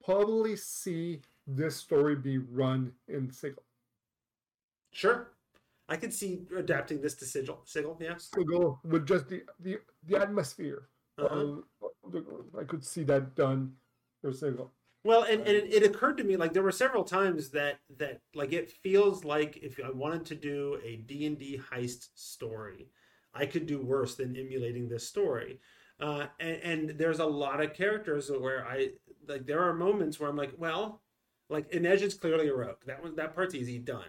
probably 0.03 0.55
see 0.55 1.21
this 1.45 1.75
story 1.75 2.15
be 2.15 2.37
run 2.39 2.91
in 3.07 3.29
Sigil. 3.31 3.61
Sure, 4.91 5.27
I 5.89 5.97
could 5.97 6.13
see 6.13 6.41
adapting 6.55 7.01
this 7.01 7.15
to 7.15 7.25
Sigil. 7.25 7.61
Sigil, 7.65 7.97
yeah. 7.99 8.15
Sigil 8.17 8.79
with 8.85 9.07
just 9.07 9.27
the 9.27 9.43
the, 9.59 9.79
the 10.05 10.17
atmosphere. 10.17 10.87
Uh-huh. 11.17 11.57
I 12.57 12.63
could 12.63 12.85
see 12.85 13.03
that 13.03 13.35
done 13.35 13.73
for 14.21 14.31
Sigil. 14.31 14.71
Well, 15.03 15.23
and, 15.23 15.41
and 15.41 15.49
it, 15.49 15.73
it 15.73 15.83
occurred 15.83 16.17
to 16.17 16.23
me 16.23 16.37
like 16.37 16.53
there 16.53 16.63
were 16.63 16.71
several 16.71 17.03
times 17.03 17.49
that 17.49 17.79
that 17.97 18.21
like 18.35 18.53
it 18.53 18.71
feels 18.83 19.25
like 19.25 19.57
if 19.57 19.79
I 19.83 19.89
wanted 19.89 20.25
to 20.27 20.35
do 20.35 20.79
a 20.85 20.97
D 20.97 21.25
and 21.25 21.37
D 21.39 21.59
heist 21.71 22.09
story, 22.15 22.89
I 23.33 23.45
could 23.45 23.65
do 23.65 23.81
worse 23.81 24.15
than 24.15 24.35
emulating 24.35 24.87
this 24.87 25.07
story. 25.07 25.59
Uh, 25.99 26.27
and, 26.39 26.89
and 26.89 26.89
there's 26.99 27.19
a 27.19 27.25
lot 27.25 27.61
of 27.61 27.73
characters 27.73 28.29
where 28.29 28.65
I 28.65 28.89
like 29.27 29.45
there 29.45 29.63
are 29.63 29.73
moments 29.73 30.19
where 30.19 30.29
I'm 30.29 30.37
like, 30.37 30.53
well, 30.57 31.01
like 31.49 31.71
Inej 31.71 32.01
is 32.01 32.13
clearly 32.13 32.47
a 32.47 32.55
rogue. 32.55 32.77
That 32.85 33.01
one 33.01 33.15
that 33.15 33.35
part's 33.35 33.55
easy 33.55 33.79
done. 33.79 34.05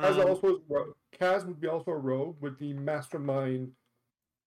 Kaz 0.00 0.18
Um, 0.18 0.28
also 0.28 0.56
is 0.56 0.62
rogue. 0.68 0.94
Kaz 1.12 1.44
would 1.46 1.60
be 1.60 1.68
also 1.68 1.90
a 1.92 1.96
rogue 1.98 2.36
with 2.40 2.58
the 2.58 2.72
mastermind. 2.74 3.72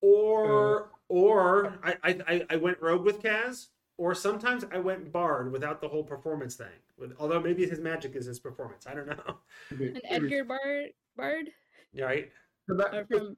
or 0.01 0.89
or 1.07 1.77
I, 1.83 1.95
I 2.03 2.19
I- 2.27 2.45
I 2.49 2.55
went 2.57 2.81
rogue 2.81 3.05
with 3.05 3.21
Kaz, 3.21 3.69
or 3.97 4.13
sometimes 4.13 4.65
I 4.71 4.79
went 4.79 5.11
bard 5.13 5.51
without 5.51 5.79
the 5.79 5.87
whole 5.87 6.03
performance 6.03 6.55
thing. 6.55 6.79
With 6.97 7.13
although 7.19 7.39
maybe 7.39 7.65
his 7.65 7.79
magic 7.79 8.15
is 8.15 8.25
his 8.25 8.39
performance. 8.39 8.85
I 8.85 8.95
don't 8.95 9.07
know. 9.07 9.37
maybe- 9.71 9.87
An 9.95 10.01
Edgar 10.05 10.43
Bard 10.43 10.93
Bard 11.15 11.49
Right? 11.97 12.31
and 12.67 12.79
that- 12.79 12.93
uh, 12.93 13.03
from 13.05 13.37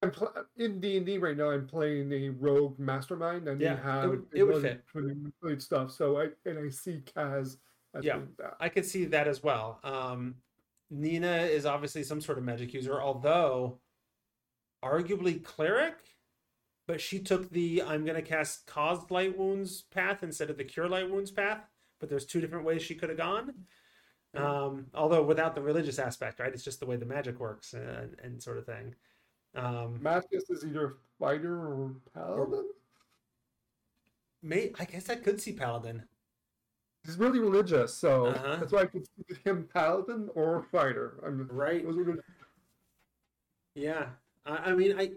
I'm 0.00 0.12
pl- 0.12 0.32
in 0.56 0.78
D 0.80 0.96
and 0.96 1.04
D 1.04 1.18
right 1.18 1.36
now. 1.36 1.50
I'm 1.50 1.66
playing 1.66 2.12
a 2.12 2.28
rogue 2.30 2.78
mastermind, 2.78 3.48
and 3.48 3.60
Yeah, 3.60 3.74
they 3.74 3.80
it 3.80 3.82
have 3.82 4.10
would- 4.10 4.30
the 4.30 4.38
it 4.38 4.42
would 4.44 4.62
fit. 4.62 4.84
to 4.92 5.00
manipulate 5.00 5.60
stuff. 5.60 5.90
So 5.90 6.18
I 6.20 6.30
and 6.46 6.58
I 6.58 6.68
see 6.70 7.02
Kaz 7.04 7.58
as 7.94 8.04
Yeah. 8.04 8.20
that. 8.38 8.56
I 8.60 8.68
could 8.68 8.86
see 8.86 9.04
that 9.06 9.26
as 9.28 9.42
well. 9.42 9.80
Um, 9.82 10.36
Nina 10.90 11.36
is 11.36 11.66
obviously 11.66 12.02
some 12.02 12.20
sort 12.20 12.38
of 12.38 12.44
magic 12.44 12.72
user, 12.72 13.00
although 13.00 13.78
arguably 14.82 15.42
cleric, 15.42 15.96
but 16.86 17.00
she 17.00 17.18
took 17.18 17.50
the 17.50 17.82
I'm 17.82 18.04
going 18.04 18.16
to 18.16 18.22
cast 18.22 18.66
caused 18.66 19.10
light 19.10 19.36
wounds 19.36 19.82
path 19.82 20.22
instead 20.22 20.50
of 20.50 20.56
the 20.56 20.64
cure 20.64 20.88
light 20.88 21.10
wounds 21.10 21.30
path. 21.30 21.60
But 22.00 22.08
there's 22.08 22.26
two 22.26 22.40
different 22.40 22.64
ways 22.64 22.82
she 22.82 22.94
could 22.94 23.08
have 23.08 23.18
gone. 23.18 23.52
Um, 24.34 24.86
although 24.94 25.22
without 25.22 25.54
the 25.54 25.62
religious 25.62 25.98
aspect, 25.98 26.38
right? 26.38 26.52
It's 26.52 26.62
just 26.62 26.80
the 26.80 26.86
way 26.86 26.96
the 26.96 27.06
magic 27.06 27.40
works 27.40 27.72
and, 27.74 28.14
and 28.22 28.42
sort 28.42 28.58
of 28.58 28.66
thing. 28.66 28.94
Um, 29.54 29.98
Matthias 30.00 30.48
is 30.50 30.64
either 30.64 30.96
fighter 31.18 31.56
or 31.56 31.96
paladin. 32.14 32.68
may 34.42 34.70
I 34.78 34.84
guess 34.84 35.10
I 35.10 35.16
could 35.16 35.40
see 35.40 35.52
paladin. 35.52 36.04
He's 37.04 37.16
really 37.16 37.38
religious, 37.38 37.94
so 37.94 38.26
Uh-huh. 38.26 38.56
that's 38.56 38.72
why 38.72 38.80
I 38.82 38.86
could 38.86 39.06
see 39.06 39.34
him 39.44 39.68
paladin 39.72 40.28
or 40.34 40.62
fighter. 40.64 41.18
I'm 41.24 41.48
Right. 41.48 41.82
those 41.84 41.96
are 41.96 42.22
Yeah, 43.74 44.10
I, 44.44 44.56
I 44.56 44.74
mean, 44.74 44.98
I 44.98 45.12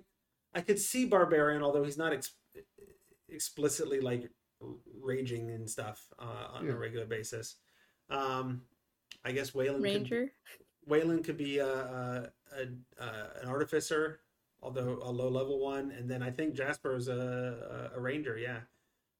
I 0.54 0.62
could 0.62 0.80
see 0.80 1.06
barbarian, 1.06 1.64
although 1.64 1.84
he's 1.84 1.98
not 1.98 2.12
ex- 2.14 2.36
explicitly 3.30 4.02
like 4.02 4.30
raging 5.00 5.50
and 5.50 5.70
stuff 5.70 6.12
uh, 6.20 6.50
on 6.54 6.66
Yeah. 6.68 6.74
a 6.74 6.76
regular 6.78 7.06
basis. 7.06 7.56
Um, 8.10 8.66
I 9.24 9.32
guess 9.32 9.52
Waylon 9.52 9.76
Could, 9.76 9.84
Ranger. 9.84 10.32
Waylon 10.90 11.24
could 11.24 11.38
be 11.38 11.60
a, 11.60 11.68
a, 11.68 12.32
a, 12.54 13.04
a 13.04 13.40
an 13.42 13.48
artificer, 13.48 14.22
although 14.62 15.00
a 15.02 15.10
low 15.12 15.30
level 15.30 15.60
one, 15.60 15.92
and 15.92 16.10
then 16.10 16.22
I 16.22 16.32
think 16.32 16.54
Jasper 16.54 16.96
is 16.96 17.08
a, 17.08 17.92
a, 17.94 17.98
a 17.98 18.00
ranger. 18.02 18.38
Yeah, 18.38 18.62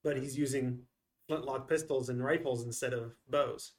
but 0.04 0.18
he's 0.18 0.38
using 0.38 0.86
flintlock 1.32 1.70
pistols 1.70 2.10
and 2.10 2.22
rifles 2.22 2.66
instead 2.66 2.94
of 2.94 3.16
bows. 3.30 3.72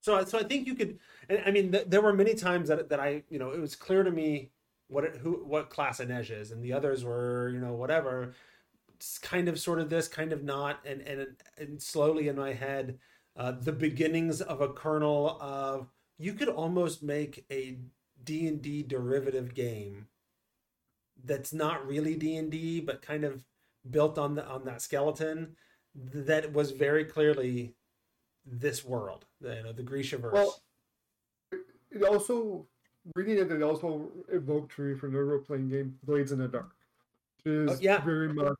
So, 0.00 0.24
so 0.24 0.38
I 0.38 0.42
think 0.42 0.66
you 0.66 0.74
could. 0.74 0.98
and 1.28 1.42
I 1.46 1.50
mean, 1.50 1.70
th- 1.70 1.86
there 1.86 2.00
were 2.00 2.12
many 2.12 2.34
times 2.34 2.68
that 2.68 2.88
that 2.88 3.00
I, 3.00 3.22
you 3.28 3.38
know, 3.38 3.50
it 3.50 3.60
was 3.60 3.76
clear 3.76 4.02
to 4.02 4.10
me 4.10 4.50
what 4.88 5.04
it, 5.04 5.16
who 5.16 5.44
what 5.44 5.70
class 5.70 6.00
Inej 6.00 6.30
is, 6.30 6.50
and 6.50 6.62
the 6.62 6.72
others 6.72 7.04
were, 7.04 7.50
you 7.50 7.60
know, 7.60 7.72
whatever. 7.72 8.34
It's 8.94 9.18
kind 9.18 9.48
of, 9.48 9.58
sort 9.58 9.80
of 9.80 9.90
this, 9.90 10.08
kind 10.08 10.32
of 10.32 10.42
not, 10.42 10.80
and 10.84 11.02
and 11.02 11.36
and 11.56 11.80
slowly 11.80 12.26
in 12.26 12.36
my 12.36 12.52
head, 12.52 12.98
uh, 13.36 13.52
the 13.52 13.72
beginnings 13.72 14.40
of 14.40 14.60
a 14.60 14.72
kernel 14.72 15.38
of 15.40 15.88
you 16.18 16.32
could 16.34 16.48
almost 16.48 17.02
make 17.04 17.44
a 17.50 17.78
D 18.24 18.48
and 18.48 18.60
D 18.60 18.82
derivative 18.82 19.54
game 19.54 20.08
that's 21.24 21.52
not 21.52 21.86
really 21.86 22.16
D 22.16 22.36
and 22.36 22.50
D, 22.50 22.80
but 22.80 23.02
kind 23.02 23.22
of 23.22 23.44
built 23.90 24.18
on 24.18 24.34
the 24.34 24.46
on 24.46 24.64
that 24.64 24.80
skeleton 24.82 25.56
that 25.94 26.52
was 26.52 26.70
very 26.70 27.04
clearly 27.04 27.74
this 28.46 28.84
world, 28.84 29.26
the, 29.40 29.56
you 29.56 29.62
know, 29.62 29.72
the 29.72 29.82
Grishaverse. 29.82 30.32
Well, 30.32 30.62
it 31.90 32.02
also 32.02 32.66
reading 33.14 33.38
it, 33.38 33.50
it 33.52 33.62
also 33.62 34.10
evoked 34.30 34.74
to 34.76 34.82
me 34.82 34.94
from 34.98 35.12
the 35.12 35.22
role 35.22 35.40
playing 35.40 35.68
game 35.68 35.98
Blades 36.04 36.32
in 36.32 36.38
the 36.38 36.48
Dark, 36.48 36.74
which 37.44 37.52
is 37.52 37.70
Oh, 37.70 37.78
yeah. 37.80 38.00
very 38.04 38.32
much 38.32 38.56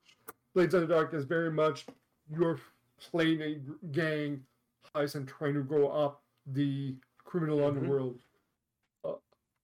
Blades 0.54 0.74
in 0.74 0.80
the 0.82 0.86
Dark 0.86 1.14
is 1.14 1.24
very 1.24 1.50
much 1.50 1.86
you're 2.30 2.60
playing 3.00 3.40
a 3.40 3.54
gang 3.92 4.44
heist 4.94 5.14
and 5.14 5.26
trying 5.26 5.54
to 5.54 5.62
go 5.62 5.88
up 5.90 6.22
the 6.46 6.94
criminal 7.24 7.58
Mhm. 7.58 7.68
underworld 7.68 8.20
uh, 9.04 9.14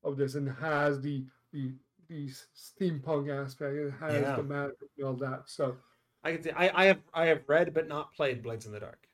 of 0.02 0.16
this, 0.16 0.34
and 0.34 0.48
has 0.48 1.00
the 1.00 1.24
the 1.52 1.72
the 2.08 2.28
steampunk 2.56 3.30
aspect, 3.30 3.74
it 3.74 3.92
has 4.00 4.14
Yeah. 4.22 4.36
the 4.36 4.42
magic 4.42 4.76
and 4.96 5.06
all 5.06 5.14
that. 5.16 5.42
So 5.46 5.76
I 6.24 6.32
can 6.32 6.42
see. 6.42 6.50
I, 6.50 6.82
I 6.82 6.84
have 6.86 7.00
I 7.14 7.26
have 7.26 7.42
read 7.48 7.74
but 7.74 7.88
not 7.88 8.12
played 8.14 8.42
Blades 8.42 8.66
in 8.66 8.72
the 8.72 8.80
Dark. 8.80 9.06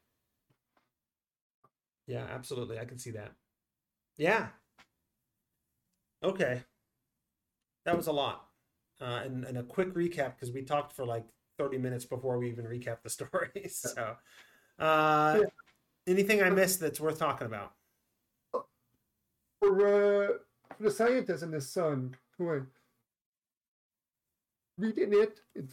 Yeah, 2.07 2.27
absolutely. 2.31 2.79
I 2.79 2.85
can 2.85 2.99
see 2.99 3.11
that. 3.13 3.33
Yeah. 4.17 4.49
Okay. 6.23 6.63
That 7.85 7.97
was 7.97 8.07
a 8.07 8.13
lot. 8.13 8.47
Uh, 9.01 9.23
and, 9.25 9.45
and 9.45 9.59
a 9.59 9.63
quick 9.63 9.93
recap 9.95 10.35
because 10.37 10.53
we 10.53 10.63
talked 10.63 10.93
for 10.95 11.05
like 11.05 11.25
30 11.59 11.79
minutes 11.79 12.05
before 12.05 12.39
we 12.39 12.49
even 12.49 12.65
recap 12.65 13.03
the 13.03 13.11
story. 13.11 13.69
So, 13.71 14.17
uh, 14.79 15.41
Yeah. 15.41 15.47
anything 16.07 16.43
I 16.43 16.51
missed 16.51 16.81
that's 16.81 17.01
worth 17.01 17.19
talking 17.19 17.47
about? 17.47 17.73
for, 19.61 19.81
uh, 19.81 20.29
for 20.77 20.83
the 20.83 20.91
scientist 20.91 21.43
and 21.43 21.53
the 21.55 21.61
son, 21.61 22.15
who 22.37 22.51
I- 22.55 22.61
reading 24.79 25.13
it, 25.13 25.41
it 25.55 25.67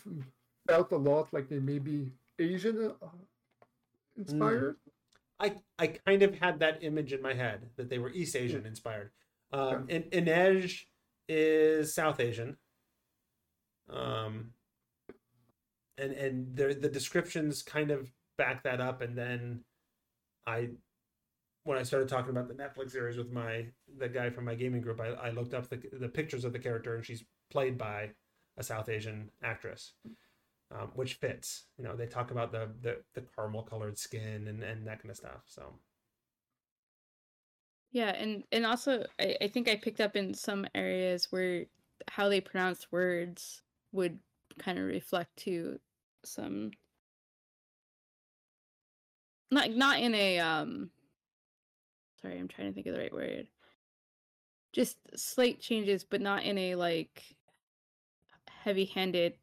felt 0.67 0.91
a 0.91 0.97
lot 0.97 1.27
like 1.31 1.49
they 1.49 1.59
may 1.59 1.79
be 1.79 2.11
Asian 2.39 2.93
uh, 3.01 3.07
inspired. 4.17 4.77
I 5.39 5.55
I 5.79 5.87
kind 5.87 6.21
of 6.23 6.35
had 6.35 6.59
that 6.59 6.83
image 6.83 7.13
in 7.13 7.21
my 7.21 7.33
head 7.33 7.69
that 7.77 7.89
they 7.89 7.97
were 7.97 8.09
East 8.09 8.35
Asian 8.35 8.65
inspired. 8.65 9.11
Um, 9.51 9.85
In 9.89 10.03
Inej 10.03 10.85
is 11.27 11.93
South 11.93 12.19
Asian. 12.19 12.57
Um, 13.89 14.51
and 15.97 16.13
and 16.13 16.55
the 16.55 16.73
the 16.73 16.89
descriptions 16.89 17.61
kind 17.61 17.91
of 17.91 18.11
back 18.37 18.63
that 18.63 18.79
up, 18.79 19.01
and 19.01 19.17
then 19.17 19.63
I 20.47 20.69
when 21.63 21.77
I 21.77 21.83
started 21.83 22.09
talking 22.09 22.31
about 22.31 22.47
the 22.47 22.53
Netflix 22.53 22.91
series 22.91 23.17
with 23.17 23.31
my 23.31 23.65
the 23.97 24.09
guy 24.09 24.29
from 24.29 24.45
my 24.45 24.55
gaming 24.55 24.81
group, 24.81 24.99
I, 24.99 25.09
I 25.09 25.29
looked 25.31 25.53
up 25.53 25.69
the 25.69 25.81
the 25.93 26.09
pictures 26.09 26.45
of 26.45 26.53
the 26.53 26.59
character, 26.59 26.95
and 26.95 27.05
she's 27.05 27.23
played 27.49 27.77
by 27.77 28.11
a 28.57 28.63
South 28.63 28.89
Asian 28.89 29.29
actress 29.43 29.93
um, 30.71 30.91
which 30.95 31.15
fits. 31.15 31.65
You 31.77 31.83
know, 31.83 31.95
they 31.95 32.07
talk 32.07 32.31
about 32.31 32.51
the 32.51 32.69
the, 32.81 32.97
the 33.13 33.25
caramel 33.35 33.63
colored 33.63 33.97
skin 33.97 34.47
and, 34.47 34.63
and 34.63 34.87
that 34.87 35.01
kind 35.01 35.11
of 35.11 35.17
stuff. 35.17 35.43
So 35.45 35.79
Yeah, 37.91 38.11
and 38.11 38.43
and 38.51 38.65
also 38.65 39.05
I, 39.19 39.35
I 39.41 39.47
think 39.47 39.67
I 39.67 39.75
picked 39.75 39.99
up 40.01 40.15
in 40.15 40.33
some 40.33 40.65
areas 40.73 41.27
where 41.31 41.65
how 42.09 42.29
they 42.29 42.41
pronounce 42.41 42.91
words 42.91 43.61
would 43.91 44.19
kind 44.59 44.79
of 44.79 44.85
reflect 44.85 45.35
to 45.37 45.79
some 46.23 46.71
not 49.49 49.71
not 49.71 49.99
in 49.99 50.15
a 50.15 50.39
um 50.39 50.89
sorry, 52.21 52.39
I'm 52.39 52.47
trying 52.47 52.69
to 52.69 52.73
think 52.73 52.87
of 52.87 52.93
the 52.93 52.99
right 52.99 53.13
word. 53.13 53.47
Just 54.71 54.97
slight 55.17 55.59
changes, 55.59 56.05
but 56.05 56.21
not 56.21 56.43
in 56.43 56.57
a 56.57 56.75
like 56.75 57.23
heavy-handed 58.63 59.33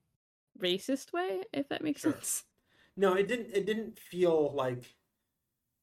racist 0.60 1.12
way, 1.12 1.42
if 1.52 1.68
that 1.68 1.82
makes 1.82 2.02
Sure. 2.02 2.12
sense. 2.12 2.44
no, 2.96 3.14
it 3.14 3.28
didn't 3.28 3.50
it 3.54 3.66
didn't 3.66 3.98
feel 3.98 4.52
like 4.54 4.96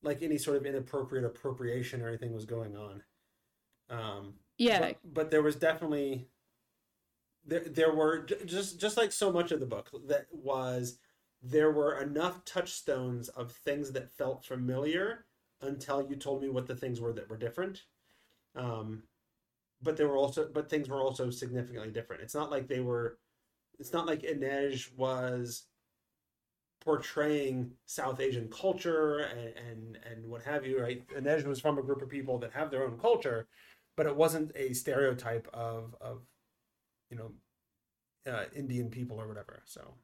like 0.03 0.21
any 0.21 0.37
sort 0.37 0.57
of 0.57 0.65
inappropriate 0.65 1.25
appropriation 1.25 2.01
or 2.01 2.07
anything 2.07 2.33
was 2.33 2.45
going 2.45 2.75
on. 2.77 3.03
Um, 3.89 4.33
Yeah, 4.57 4.79
but, 4.79 4.99
but 5.03 5.31
there 5.31 5.41
was 5.41 5.55
definitely 5.55 6.27
there 7.45 7.61
there 7.61 7.93
were 7.93 8.25
just 8.45 8.79
just 8.79 8.97
like 8.97 9.11
so 9.11 9.31
much 9.31 9.51
of 9.51 9.59
the 9.59 9.65
book 9.65 9.89
that 10.07 10.25
was 10.31 10.97
there 11.41 11.71
were 11.71 12.01
enough 12.01 12.43
touchstones 12.45 13.29
of 13.29 13.51
things 13.51 13.91
that 13.91 14.11
felt 14.11 14.43
familiar 14.43 15.25
until 15.61 16.07
you 16.09 16.15
told 16.15 16.41
me 16.41 16.49
what 16.49 16.65
the 16.67 16.75
things 16.75 16.99
were 16.99 17.13
that 17.13 17.29
were 17.29 17.37
different 17.37 17.83
um 18.55 19.03
but 19.81 19.97
there 19.97 20.07
were 20.07 20.17
also 20.17 20.49
but 20.53 20.69
things 20.69 20.89
were 20.89 21.01
also 21.01 21.29
significantly 21.29 21.91
different 21.91 22.21
it's 22.21 22.35
not 22.35 22.51
like 22.51 22.67
they 22.67 22.79
were 22.79 23.19
it's 23.79 23.93
not 23.93 24.07
like 24.07 24.21
Inej 24.23 24.95
was 24.95 25.65
portraying 26.83 27.71
South 27.85 28.19
Asian 28.19 28.47
culture 28.49 29.19
and, 29.19 29.53
and 29.57 29.99
and 30.11 30.25
what 30.29 30.43
have 30.43 30.65
you, 30.65 30.81
right? 30.81 31.07
Inej 31.09 31.45
was 31.45 31.59
from 31.59 31.77
a 31.77 31.83
group 31.83 32.01
of 32.01 32.09
people 32.09 32.37
that 32.39 32.51
have 32.53 32.71
their 32.71 32.83
own 32.83 32.97
culture, 32.99 33.47
but 33.97 34.05
it 34.05 34.15
wasn't 34.15 34.51
a 34.55 34.73
stereotype 34.73 35.47
of 35.53 35.95
of 36.01 36.21
you 37.09 37.17
know 37.17 37.31
uh, 38.31 38.45
Indian 38.55 38.89
people 38.89 39.19
or 39.19 39.27
whatever. 39.27 39.63
So 39.65 39.95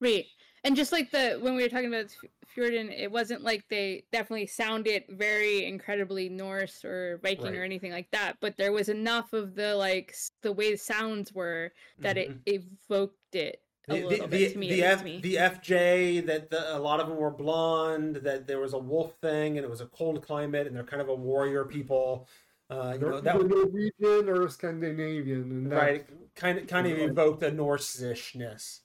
Right. 0.00 0.26
And 0.64 0.74
just 0.74 0.92
like 0.92 1.10
the 1.10 1.38
when 1.40 1.54
we 1.54 1.62
were 1.62 1.68
talking 1.68 1.86
about 1.92 2.06
F- 2.06 2.30
Fjerda, 2.56 2.90
it 2.98 3.10
wasn't 3.10 3.42
like 3.42 3.64
they 3.68 4.04
definitely 4.12 4.46
sounded 4.46 5.04
very 5.10 5.64
incredibly 5.64 6.28
Norse 6.28 6.84
or 6.84 7.18
Viking 7.22 7.54
or 7.56 7.62
anything 7.62 7.92
like 7.92 8.10
that, 8.10 8.36
but 8.40 8.56
there 8.56 8.72
was 8.72 8.88
enough 8.88 9.32
of 9.32 9.54
the 9.54 9.74
like 9.76 10.14
the 10.42 10.52
way 10.52 10.72
the 10.72 10.78
sounds 10.78 11.32
were 11.32 11.72
that 12.00 12.16
Mhm. 12.16 12.40
it 12.46 12.62
evoked 12.90 13.34
it 13.34 13.62
a 13.88 13.92
the, 14.00 14.04
little 14.06 14.26
the, 14.26 14.38
bit 14.38 14.48
the, 14.48 14.52
to 14.54 14.58
me. 14.58 14.68
the, 14.70 14.82
F, 14.82 15.04
me. 15.04 15.20
the 15.20 15.36
FJ 15.38 16.26
that 16.26 16.50
the, 16.50 16.76
a 16.76 16.80
lot 16.80 16.98
of 16.98 17.08
them 17.08 17.16
were 17.18 17.30
blonde, 17.30 18.16
that 18.16 18.46
there 18.48 18.58
was 18.58 18.72
a 18.72 18.78
wolf 18.78 19.14
thing, 19.20 19.58
and 19.58 19.64
it 19.64 19.70
was 19.70 19.80
a 19.80 19.86
cold 19.86 20.20
climate, 20.26 20.66
and 20.66 20.74
they're 20.74 20.82
kind 20.82 21.00
of 21.02 21.08
a 21.08 21.14
warrior 21.14 21.64
people. 21.64 22.28
Uh, 22.68 22.94
you 22.94 22.98
know 23.08 23.20
that 23.20 23.38
was 23.38 23.46
Norwegian 23.46 24.28
or 24.28 24.48
Scandinavian, 24.48 25.42
and 25.52 25.70
that, 25.70 25.76
right 25.76 26.06
kind 26.34 26.58
of 26.58 26.66
kind 26.66 26.86
of 26.88 26.98
Right. 26.98 27.08
evoked 27.10 27.44
a 27.44 27.50
Norse-ishness. 27.52 28.80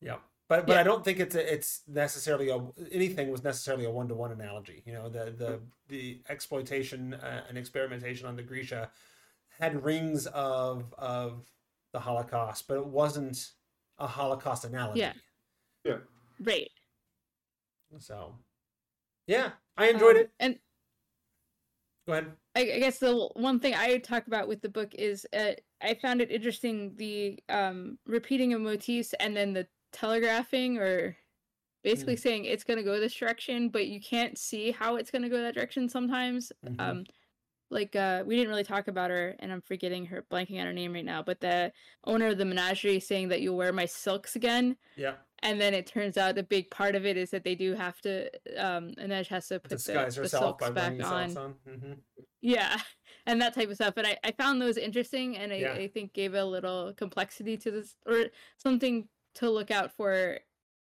Yeah. 0.00 0.12
Yeah, 0.12 0.16
but 0.48 0.66
but 0.66 0.74
Yeah. 0.74 0.80
I 0.80 0.82
don't 0.82 1.04
think 1.04 1.20
it's 1.20 1.34
a, 1.34 1.52
it's 1.52 1.82
necessarily 1.88 2.50
a 2.50 2.60
anything 2.92 3.30
was 3.30 3.42
necessarily 3.42 3.84
a 3.84 3.90
one 3.90 4.08
to 4.08 4.14
one 4.14 4.32
analogy. 4.32 4.82
You 4.86 4.92
know, 4.94 5.08
the 5.08 5.34
the 5.36 5.60
the 5.88 6.20
exploitation 6.28 7.14
uh, 7.14 7.44
and 7.48 7.58
experimentation 7.58 8.26
on 8.26 8.36
the 8.36 8.42
Grisha 8.42 8.90
had 9.58 9.82
rings 9.84 10.26
of 10.28 10.92
of 10.98 11.46
the 11.92 12.00
Holocaust, 12.00 12.68
but 12.68 12.76
it 12.76 12.86
wasn't 12.86 13.52
a 13.98 14.06
Holocaust 14.06 14.64
analogy. 14.64 15.00
Yeah. 15.00 15.12
Yeah. 15.84 15.98
right. 16.40 16.70
So, 17.98 18.34
yeah, 19.26 19.52
I 19.76 19.88
enjoyed 19.88 20.16
Um, 20.16 20.22
it. 20.22 20.30
And 20.40 20.58
Go 22.06 22.12
ahead. 22.12 22.32
I, 22.54 22.60
I 22.60 22.78
guess 22.78 22.98
the 22.98 23.28
one 23.34 23.58
thing 23.58 23.74
I 23.74 23.98
talk 23.98 24.26
about 24.26 24.46
with 24.48 24.60
the 24.60 24.68
book 24.68 24.94
is 24.94 25.26
uh, 25.32 25.52
I 25.80 25.94
found 25.94 26.20
it 26.20 26.30
interesting 26.30 26.94
the 26.96 27.38
um, 27.48 27.98
repeating 28.06 28.52
of 28.52 28.60
motifs 28.60 29.12
and 29.18 29.36
then 29.36 29.52
the 29.52 29.66
telegraphing 29.96 30.78
or 30.78 31.16
basically 31.82 32.16
saying 32.16 32.44
it's 32.44 32.64
going 32.64 32.78
to 32.78 32.82
go 32.82 32.98
this 33.00 33.14
direction, 33.14 33.68
but 33.68 33.86
you 33.86 34.00
can't 34.00 34.36
see 34.36 34.70
how 34.72 34.96
it's 34.96 35.10
going 35.10 35.22
to 35.22 35.28
go 35.28 35.40
that 35.40 35.54
direction 35.54 35.88
sometimes. 35.88 36.52
Mhm. 36.64 36.80
Um, 36.80 37.04
like 37.70 37.96
uh, 37.96 38.22
we 38.24 38.36
didn't 38.36 38.48
really 38.50 38.62
talk 38.64 38.86
about 38.86 39.10
her, 39.10 39.34
and 39.40 39.50
I'm 39.52 39.60
forgetting 39.60 40.06
her, 40.06 40.24
blanking 40.30 40.60
on 40.60 40.66
her 40.66 40.72
name 40.72 40.92
right 40.92 41.04
now. 41.04 41.22
But 41.22 41.40
the 41.40 41.72
owner 42.04 42.28
of 42.28 42.38
the 42.38 42.44
menagerie 42.44 43.00
saying 43.00 43.28
that 43.30 43.40
you'll 43.40 43.56
wear 43.56 43.72
my 43.72 43.86
silks 43.86 44.36
again, 44.36 44.76
yeah, 44.96 45.14
and 45.42 45.60
then 45.60 45.74
it 45.74 45.84
turns 45.84 46.16
out 46.16 46.36
the 46.36 46.44
big 46.44 46.70
part 46.70 46.94
of 46.94 47.04
it 47.04 47.16
is 47.16 47.30
that 47.30 47.42
they 47.42 47.56
do 47.56 47.74
have 47.74 48.00
to. 48.02 48.30
Um, 48.56 48.92
Inej 48.98 49.26
has 49.28 49.48
to 49.48 49.58
put 49.58 49.70
the, 49.70 49.76
disguise 49.76 50.14
the 50.14 50.22
herself 50.22 50.60
silks 50.60 50.70
back 50.70 50.96
the 50.96 51.02
on. 51.04 51.36
on. 51.36 51.54
hmm 51.66 51.92
Yeah, 52.40 52.78
and 53.26 53.42
that 53.42 53.52
type 53.54 53.68
of 53.68 53.74
stuff. 53.74 53.94
And 53.96 54.06
I, 54.06 54.16
I 54.22 54.30
found 54.30 54.62
those 54.62 54.76
interesting 54.76 55.36
and 55.36 55.52
I, 55.52 55.56
Yeah. 55.56 55.72
I 55.72 55.88
think 55.88 56.12
gave 56.12 56.34
a 56.34 56.44
little 56.44 56.92
complexity 56.96 57.56
to 57.56 57.70
this 57.72 57.96
or 58.06 58.26
something 58.58 59.08
to 59.36 59.50
look 59.50 59.70
out 59.70 59.92
for 59.96 60.38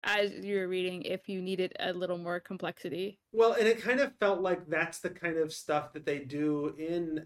as 0.04 0.32
you're 0.32 0.68
reading 0.70 1.02
if 1.02 1.28
you 1.28 1.42
needed 1.42 1.74
a 1.80 1.92
little 1.92 2.18
more 2.18 2.40
complexity. 2.40 3.20
Well, 3.34 3.52
and 3.54 3.68
it 3.68 3.82
kind 3.82 4.00
of 4.00 4.16
felt 4.16 4.40
like 4.42 4.66
that's 4.68 5.00
the 5.00 5.10
kind 5.10 5.38
of 5.38 5.52
stuff 5.54 5.92
that 5.94 6.06
they 6.06 6.20
do 6.20 6.74
in 6.78 7.26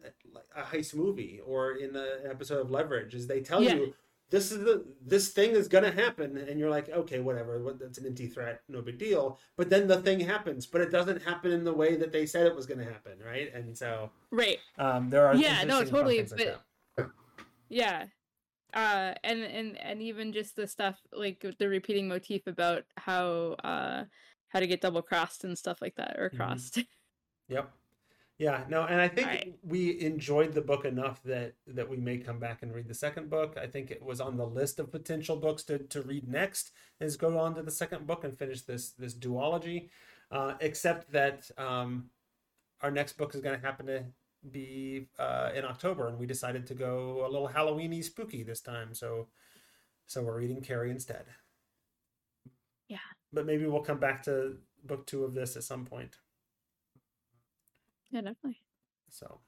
a 0.56 0.62
heist 0.64 0.96
movie 0.96 1.40
or 1.46 1.74
in 1.74 1.94
the 1.94 2.22
episode 2.28 2.62
of 2.62 2.72
Leverage. 2.72 3.14
Is 3.14 3.28
they 3.28 3.42
tell 3.42 3.62
Yeah. 3.62 3.76
you 3.76 3.94
this 4.32 4.52
is 4.52 4.64
the 4.64 4.84
this 5.06 5.30
thing 5.30 5.52
is 5.52 5.68
gonna 5.68 5.92
happen, 5.92 6.36
and 6.36 6.60
you're 6.60 6.72
like, 6.72 6.90
okay, 6.90 7.20
whatever, 7.20 7.62
what, 7.62 7.78
that's 7.78 8.00
an 8.00 8.08
empty 8.08 8.26
threat, 8.26 8.64
no 8.68 8.82
big 8.82 8.98
deal. 8.98 9.38
But 9.56 9.70
then 9.70 9.86
the 9.88 10.02
thing 10.02 10.20
happens, 10.22 10.66
but 10.66 10.82
it 10.82 10.90
doesn't 10.90 11.22
happen 11.22 11.52
in 11.52 11.64
the 11.64 11.74
way 11.74 11.96
that 11.98 12.12
they 12.12 12.26
said 12.26 12.48
it 12.48 12.56
was 12.56 12.66
gonna 12.66 12.86
happen, 12.86 13.20
right? 13.24 13.54
And 13.54 13.78
so 13.78 14.10
Right. 14.32 14.58
um, 14.80 15.12
there 15.12 15.28
are 15.28 15.36
Yeah, 15.36 15.64
no, 15.66 15.84
totally, 15.84 16.18
things 16.18 16.32
like 16.32 16.58
but- 16.98 17.12
Yeah. 17.70 18.08
Uh 18.74 19.14
and 19.24 19.44
and 19.44 19.78
and 19.78 20.02
even 20.02 20.34
just 20.34 20.56
the 20.56 20.68
stuff 20.68 21.00
like 21.12 21.46
the 21.60 21.70
repeating 21.70 22.08
motif 22.08 22.48
about 22.48 22.84
how 22.98 23.56
uh 23.64 24.06
how 24.50 24.60
to 24.60 24.68
get 24.68 24.82
double 24.82 25.02
crossed 25.02 25.44
and 25.44 25.58
stuff 25.58 25.82
like 25.82 25.96
that 25.96 26.16
or 26.18 26.30
Mhm. 26.30 26.38
crossed. 26.38 26.80
Yep. 27.50 27.72
Yeah, 28.40 28.64
no, 28.68 28.84
and 28.86 29.00
I 29.00 29.08
think 29.10 29.28
Alright. 29.28 29.60
we 29.62 30.02
enjoyed 30.02 30.54
the 30.54 30.62
book 30.62 30.86
enough 30.86 31.22
that 31.24 31.54
that 31.68 31.88
we 31.88 31.98
may 31.98 32.18
come 32.18 32.40
back 32.40 32.64
and 32.64 32.74
read 32.74 32.88
the 32.88 32.94
second 32.96 33.30
book. 33.30 33.58
I 33.62 33.68
think 33.68 33.92
it 33.92 34.02
was 34.02 34.20
on 34.20 34.38
the 34.38 34.46
list 34.48 34.80
of 34.80 34.92
potential 34.92 35.36
books 35.36 35.64
to, 35.66 35.78
to 35.78 36.02
read 36.02 36.28
next 36.28 36.72
is 37.00 37.16
go 37.16 37.38
on 37.38 37.54
to 37.56 37.62
the 37.62 37.72
second 37.72 38.08
book 38.08 38.24
and 38.24 38.36
finish 38.36 38.62
this 38.62 38.92
this 38.92 39.14
duology. 39.14 39.90
Uh, 40.32 40.56
except 40.62 41.12
that 41.12 41.52
um, 41.60 42.10
our 42.82 42.90
next 42.90 43.14
book 43.20 43.36
is 43.36 43.42
going 43.42 43.58
to 43.60 43.64
happen 43.64 43.86
to 43.86 44.04
be 44.52 45.08
uh, 45.20 45.52
in 45.56 45.66
October, 45.66 46.08
and 46.08 46.18
we 46.20 46.26
decided 46.26 46.68
to 46.68 46.74
go 46.76 47.26
a 47.26 47.30
little 47.30 47.48
Halloweeny 47.50 48.04
spooky 48.04 48.44
this 48.44 48.62
time. 48.62 48.94
So 48.94 49.28
so 50.06 50.22
we're 50.22 50.38
reading 50.38 50.62
Carrie 50.62 50.92
instead. 50.92 51.26
Yeah. 52.88 52.98
But 53.32 53.46
maybe 53.46 53.66
we'll 53.66 53.82
come 53.82 54.00
back 54.00 54.24
to 54.24 54.58
book 54.86 55.06
two 55.08 55.24
of 55.24 55.34
this 55.34 55.56
at 55.56 55.64
some 55.64 55.86
point. 55.86 56.18
Yeah, 58.12 58.22
definitely. 58.22 58.62
So, 59.10 59.40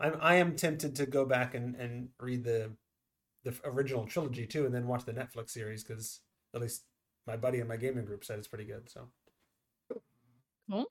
I'm 0.00 0.16
I 0.20 0.36
am 0.36 0.56
tempted 0.56 0.96
to 0.96 1.06
go 1.06 1.24
back 1.24 1.54
and 1.54 1.76
and 1.76 2.08
read 2.20 2.44
the 2.44 2.72
the 3.44 3.54
original 3.64 4.06
trilogy 4.06 4.46
too, 4.46 4.66
and 4.66 4.74
then 4.74 4.88
watch 4.88 5.04
the 5.04 5.12
Netflix 5.12 5.50
series 5.50 5.84
because 5.84 6.20
at 6.54 6.60
least 6.60 6.84
my 7.26 7.36
buddy 7.36 7.60
in 7.60 7.68
my 7.68 7.76
gaming 7.76 8.04
group 8.04 8.24
said 8.24 8.38
it's 8.38 8.48
pretty 8.48 8.64
good. 8.64 8.88
So, 8.90 9.08
Cool. 10.70 10.90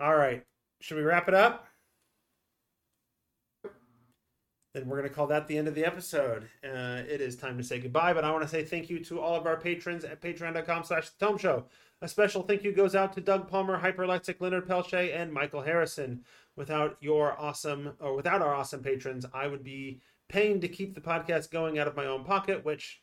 all 0.00 0.16
right, 0.16 0.44
should 0.80 0.96
we 0.96 1.02
wrap 1.02 1.28
it 1.28 1.34
up? 1.34 1.66
Then 4.72 4.86
we're 4.86 4.98
going 4.98 5.08
to 5.08 5.14
call 5.14 5.26
that 5.28 5.48
the 5.48 5.58
end 5.58 5.66
of 5.66 5.74
the 5.74 5.84
episode. 5.84 6.44
Uh, 6.64 7.02
it 7.08 7.20
is 7.20 7.34
time 7.34 7.58
to 7.58 7.64
say 7.64 7.80
goodbye, 7.80 8.12
but 8.12 8.24
I 8.24 8.30
want 8.30 8.42
to 8.42 8.48
say 8.48 8.64
thank 8.64 8.88
you 8.88 9.02
to 9.04 9.20
all 9.20 9.34
of 9.34 9.46
our 9.46 9.56
patrons 9.56 10.04
at 10.04 10.20
patreon.com 10.20 10.84
slash 10.84 11.10
the 11.10 11.26
Tome 11.26 11.38
Show. 11.38 11.64
A 12.02 12.08
special 12.08 12.42
thank 12.42 12.62
you 12.62 12.72
goes 12.72 12.94
out 12.94 13.12
to 13.14 13.20
Doug 13.20 13.48
Palmer, 13.48 13.80
Hyperlexic, 13.80 14.40
Leonard 14.40 14.68
Pelche, 14.68 15.14
and 15.14 15.32
Michael 15.32 15.62
Harrison. 15.62 16.24
Without 16.56 16.96
your 17.00 17.38
awesome, 17.38 17.92
or 18.00 18.14
without 18.14 18.42
our 18.42 18.54
awesome 18.54 18.82
patrons, 18.82 19.26
I 19.34 19.48
would 19.48 19.64
be 19.64 20.00
paying 20.28 20.60
to 20.60 20.68
keep 20.68 20.94
the 20.94 21.00
podcast 21.00 21.50
going 21.50 21.78
out 21.78 21.88
of 21.88 21.96
my 21.96 22.06
own 22.06 22.24
pocket, 22.24 22.64
which 22.64 23.02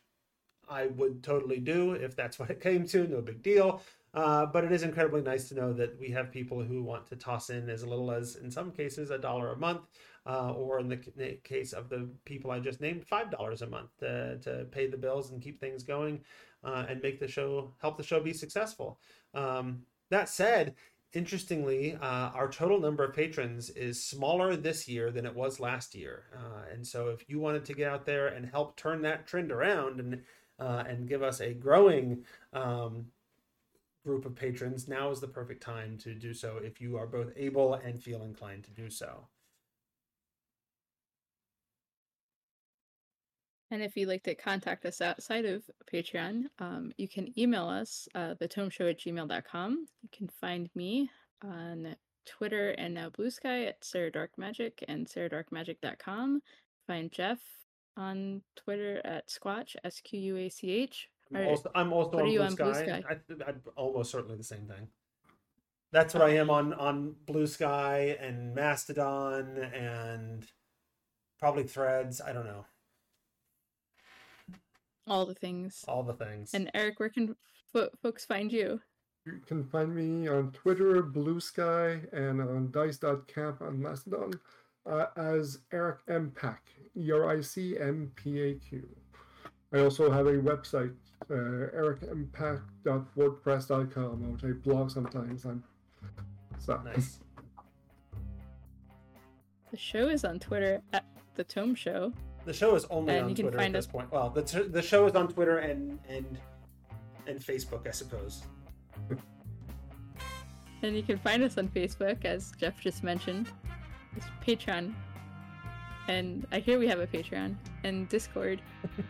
I 0.68 0.86
would 0.86 1.22
totally 1.22 1.58
do 1.58 1.92
if 1.92 2.16
that's 2.16 2.38
what 2.38 2.50
it 2.50 2.60
came 2.60 2.86
to. 2.88 3.06
No 3.06 3.20
big 3.20 3.42
deal. 3.42 3.82
Uh, 4.14 4.46
but 4.46 4.64
it 4.64 4.72
is 4.72 4.82
incredibly 4.82 5.20
nice 5.20 5.48
to 5.48 5.54
know 5.54 5.72
that 5.72 5.98
we 6.00 6.10
have 6.10 6.32
people 6.32 6.62
who 6.62 6.82
want 6.82 7.06
to 7.06 7.16
toss 7.16 7.50
in 7.50 7.68
as 7.68 7.84
little 7.84 8.10
as, 8.10 8.36
in 8.36 8.50
some 8.50 8.70
cases, 8.70 9.10
a 9.10 9.18
dollar 9.18 9.52
a 9.52 9.56
month, 9.56 9.82
uh, 10.26 10.52
or 10.52 10.80
in 10.80 10.88
the 10.88 11.38
case 11.44 11.72
of 11.72 11.88
the 11.88 12.08
people 12.24 12.50
I 12.50 12.58
just 12.58 12.80
named, 12.80 13.06
five 13.06 13.30
dollars 13.30 13.62
a 13.62 13.66
month 13.66 13.90
to, 14.00 14.38
to 14.38 14.66
pay 14.70 14.86
the 14.86 14.96
bills 14.96 15.30
and 15.30 15.42
keep 15.42 15.60
things 15.60 15.82
going, 15.82 16.20
uh, 16.64 16.86
and 16.88 17.02
make 17.02 17.20
the 17.20 17.28
show 17.28 17.72
help 17.80 17.96
the 17.96 18.02
show 18.02 18.20
be 18.20 18.32
successful. 18.32 18.98
Um, 19.34 19.82
that 20.10 20.28
said, 20.28 20.74
interestingly, 21.12 21.94
uh, 21.96 22.30
our 22.34 22.50
total 22.50 22.80
number 22.80 23.04
of 23.04 23.14
patrons 23.14 23.70
is 23.70 24.02
smaller 24.02 24.56
this 24.56 24.88
year 24.88 25.10
than 25.10 25.26
it 25.26 25.34
was 25.34 25.60
last 25.60 25.94
year, 25.94 26.24
uh, 26.34 26.72
and 26.72 26.86
so 26.86 27.08
if 27.08 27.28
you 27.28 27.40
wanted 27.40 27.64
to 27.66 27.74
get 27.74 27.90
out 27.90 28.06
there 28.06 28.28
and 28.28 28.46
help 28.46 28.76
turn 28.76 29.02
that 29.02 29.26
trend 29.26 29.52
around 29.52 30.00
and 30.00 30.22
uh, 30.58 30.82
and 30.88 31.08
give 31.08 31.22
us 31.22 31.40
a 31.40 31.54
growing 31.54 32.24
um, 32.52 33.06
group 34.08 34.24
of 34.24 34.34
patrons, 34.34 34.88
now 34.88 35.10
is 35.10 35.20
the 35.20 35.28
perfect 35.28 35.62
time 35.62 35.98
to 35.98 36.14
do 36.14 36.32
so 36.32 36.56
if 36.62 36.80
you 36.80 36.96
are 36.96 37.06
both 37.06 37.30
able 37.36 37.74
and 37.74 38.02
feel 38.02 38.22
inclined 38.22 38.64
to 38.64 38.70
do 38.70 38.88
so. 38.88 39.28
And 43.70 43.82
if 43.82 43.98
you'd 43.98 44.08
like 44.08 44.22
to 44.22 44.34
contact 44.34 44.86
us 44.86 45.02
outside 45.02 45.44
of 45.44 45.62
Patreon, 45.92 46.44
um, 46.58 46.90
you 46.96 47.06
can 47.06 47.38
email 47.38 47.68
us, 47.68 48.08
uh, 48.14 48.34
thetomeshow 48.40 48.88
at 48.88 48.98
gmail.com. 48.98 49.86
You 50.02 50.08
can 50.10 50.28
find 50.40 50.70
me 50.74 51.10
on 51.44 51.94
Twitter 52.24 52.70
and 52.70 52.94
now 52.94 53.10
Blue 53.10 53.30
Sky 53.30 53.64
at 53.64 53.84
Sarah 53.84 54.10
Dark 54.10 54.30
Magic 54.38 54.82
and 54.88 55.06
sarahdarkmagic.com. 55.06 56.40
Find 56.86 57.12
Jeff 57.12 57.40
on 57.98 58.40
Twitter 58.56 59.02
at 59.04 59.28
Squatch, 59.28 59.76
S 59.84 60.00
Q 60.00 60.18
U 60.18 60.36
A 60.38 60.48
C 60.48 60.70
H. 60.70 61.10
I'm 61.34 61.40
Or- 61.42 61.44
also, 61.50 61.70
I'm 61.74 61.92
also 61.92 62.10
what 62.12 62.22
on, 62.22 62.28
are 62.28 62.32
you 62.32 62.38
Blue, 62.38 62.46
on 62.46 62.54
Blue 62.54 62.74
Sky. 62.74 63.00
Sky? 63.00 63.02
I, 63.10 63.48
I'm 63.50 63.62
almost 63.76 64.10
certainly 64.10 64.36
the 64.36 64.44
same 64.44 64.66
thing. 64.66 64.88
That's 65.92 66.12
what 66.14 66.22
I 66.22 66.30
am 66.36 66.50
on 66.50 66.72
on 66.74 67.14
Blue 67.26 67.46
Sky 67.46 68.16
and 68.20 68.54
Mastodon 68.54 69.56
and 69.58 70.46
probably 71.38 71.64
Threads. 71.64 72.20
I 72.20 72.32
don't 72.32 72.44
know 72.44 72.66
All 75.06 75.24
the 75.24 75.34
things. 75.34 75.84
all 75.88 76.02
the 76.02 76.12
things. 76.12 76.52
And 76.52 76.70
Eric, 76.74 77.00
where 77.00 77.08
can 77.08 77.36
fo- 77.72 77.88
folks 78.02 78.24
find 78.26 78.52
you? 78.52 78.80
You 79.24 79.40
can 79.46 79.64
find 79.64 79.94
me 79.94 80.28
on 80.28 80.52
Twitter, 80.52 81.02
Blue 81.02 81.40
Sky, 81.40 82.00
and 82.12 82.40
on 82.40 82.70
Dice.camp 82.70 83.60
on 83.62 83.80
Mastodon 83.80 84.32
uh, 84.86 85.06
as 85.16 85.58
Eric 85.72 85.98
M. 86.08 86.32
Paq, 86.34 86.58
E 86.96 87.10
R 87.12 87.30
I 87.30 87.40
C 87.40 87.78
M 87.78 88.12
P 88.14 88.40
A 88.42 88.54
Q. 88.54 88.86
I 89.72 89.80
also 89.80 90.10
have 90.10 90.26
a 90.26 90.32
website, 90.34 90.94
uh, 91.30 91.34
ericmpaq.wordpress.com, 91.34 94.32
which 94.32 94.44
I 94.44 94.52
blog 94.52 94.90
sometimes. 94.90 95.44
I'm, 95.44 95.62
so, 96.58 96.80
nice. 96.84 97.20
The 99.70 99.76
show 99.76 100.08
is 100.08 100.24
on 100.24 100.38
Twitter 100.38 100.80
at 100.92 101.04
The 101.34 101.44
Tome 101.44 101.74
Show. 101.74 102.12
The 102.44 102.52
show 102.54 102.74
is 102.74 102.86
only 102.90 103.14
And 103.14 103.24
on 103.24 103.30
you 103.30 103.36
can 103.36 103.44
Twitter 103.46 103.58
at 103.58 103.62
find 103.64 103.74
this 103.74 103.86
us- 103.86 103.92
point. 103.92 104.10
Well, 104.10 104.30
the 104.30 104.42
t- 104.42 104.62
the 104.68 104.80
show 104.82 105.06
is 105.06 105.14
on 105.14 105.28
Twitter 105.28 105.58
and 105.58 105.98
and 106.08 106.38
and 107.26 107.38
Facebook, 107.38 107.86
I 107.86 107.90
suppose. 107.90 108.42
And 110.82 110.96
you 110.96 111.02
can 111.02 111.18
find 111.18 111.42
us 111.42 111.58
on 111.58 111.68
Facebook, 111.68 112.24
as 112.24 112.52
Jeff 112.52 112.80
just 112.80 113.02
mentioned. 113.02 113.48
It's 114.16 114.26
Patreon. 114.46 114.94
And 116.06 116.46
I 116.52 116.60
hear 116.60 116.78
we 116.78 116.86
have 116.88 117.00
a 117.00 117.06
Patreon 117.06 117.56
and 117.84 118.08
Discord. 118.08 118.62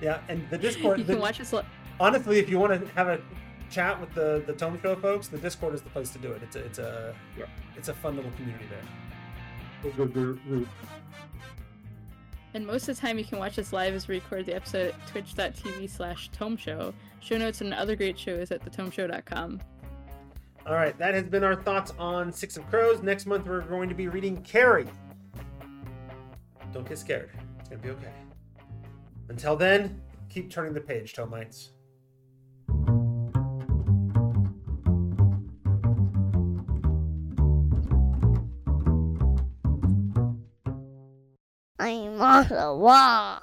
Yeah, 0.00 0.20
and 0.28 0.48
the 0.50 0.58
Discord. 0.66 0.98
you 0.98 1.04
the- 1.04 1.14
can 1.14 1.22
watch 1.22 1.40
us. 1.40 1.52
Li- 1.52 1.62
honestly, 2.00 2.38
if 2.38 2.48
you 2.48 2.58
want 2.58 2.80
to 2.80 2.92
have 2.94 3.08
a 3.08 3.20
chat 3.70 4.00
with 4.00 4.12
the 4.14 4.42
the 4.46 4.52
Tome 4.52 4.78
Show 4.82 4.94
folks, 4.96 5.28
the 5.28 5.38
Discord 5.38 5.74
is 5.74 5.82
the 5.82 5.90
place 5.90 6.10
to 6.10 6.18
do 6.18 6.32
it. 6.32 6.42
It's 6.42 6.56
a 6.56 6.60
it's 6.64 6.78
a 6.78 7.14
Yeah. 7.36 7.44
it's 7.76 7.88
a 7.88 7.94
fun 7.94 8.16
little 8.16 8.30
community 8.32 8.64
there. 8.70 9.92
those 9.92 9.98
are 10.08 10.10
the 10.10 10.38
root. 10.48 10.68
and 12.54 12.66
most 12.66 12.88
of 12.88 12.96
the 12.96 13.00
time, 13.00 13.18
you 13.18 13.24
can 13.24 13.38
watch 13.38 13.58
us 13.58 13.72
live 13.72 13.94
as 13.94 14.08
we 14.08 14.16
record 14.16 14.46
the 14.46 14.54
episode 14.54 14.94
at 14.94 15.06
twitch.tv 15.08 15.88
slash 15.90 16.30
Tome 16.30 16.56
Show. 16.56 16.94
Show 17.20 17.36
notes 17.36 17.60
and 17.60 17.74
other 17.74 17.94
great 17.96 18.18
shows 18.18 18.50
at 18.50 18.64
thetomeshow.com. 18.64 19.60
All 20.66 20.74
right, 20.74 20.96
that 20.98 21.14
has 21.14 21.24
been 21.24 21.44
our 21.44 21.56
thoughts 21.56 21.92
on 21.98 22.32
Six 22.32 22.56
of 22.56 22.66
Crows. 22.68 23.02
Next 23.02 23.26
month, 23.26 23.46
we're 23.46 23.60
going 23.62 23.88
to 23.88 23.94
be 23.94 24.08
reading 24.08 24.42
Carrie. 24.42 24.86
Don't 26.72 26.86
get 26.88 26.98
scared. 26.98 27.30
It's 27.60 27.68
going 27.68 27.80
to 27.80 27.86
be 27.88 27.92
okay. 27.94 28.12
Until 29.28 29.56
then, 29.56 30.00
keep 30.28 30.50
turning 30.50 30.72
the 30.72 30.80
page, 30.80 31.14
Tomites. 31.14 31.70
I'm 41.80 42.20
on 42.20 42.48
the 42.48 42.74
wall. 42.74 43.40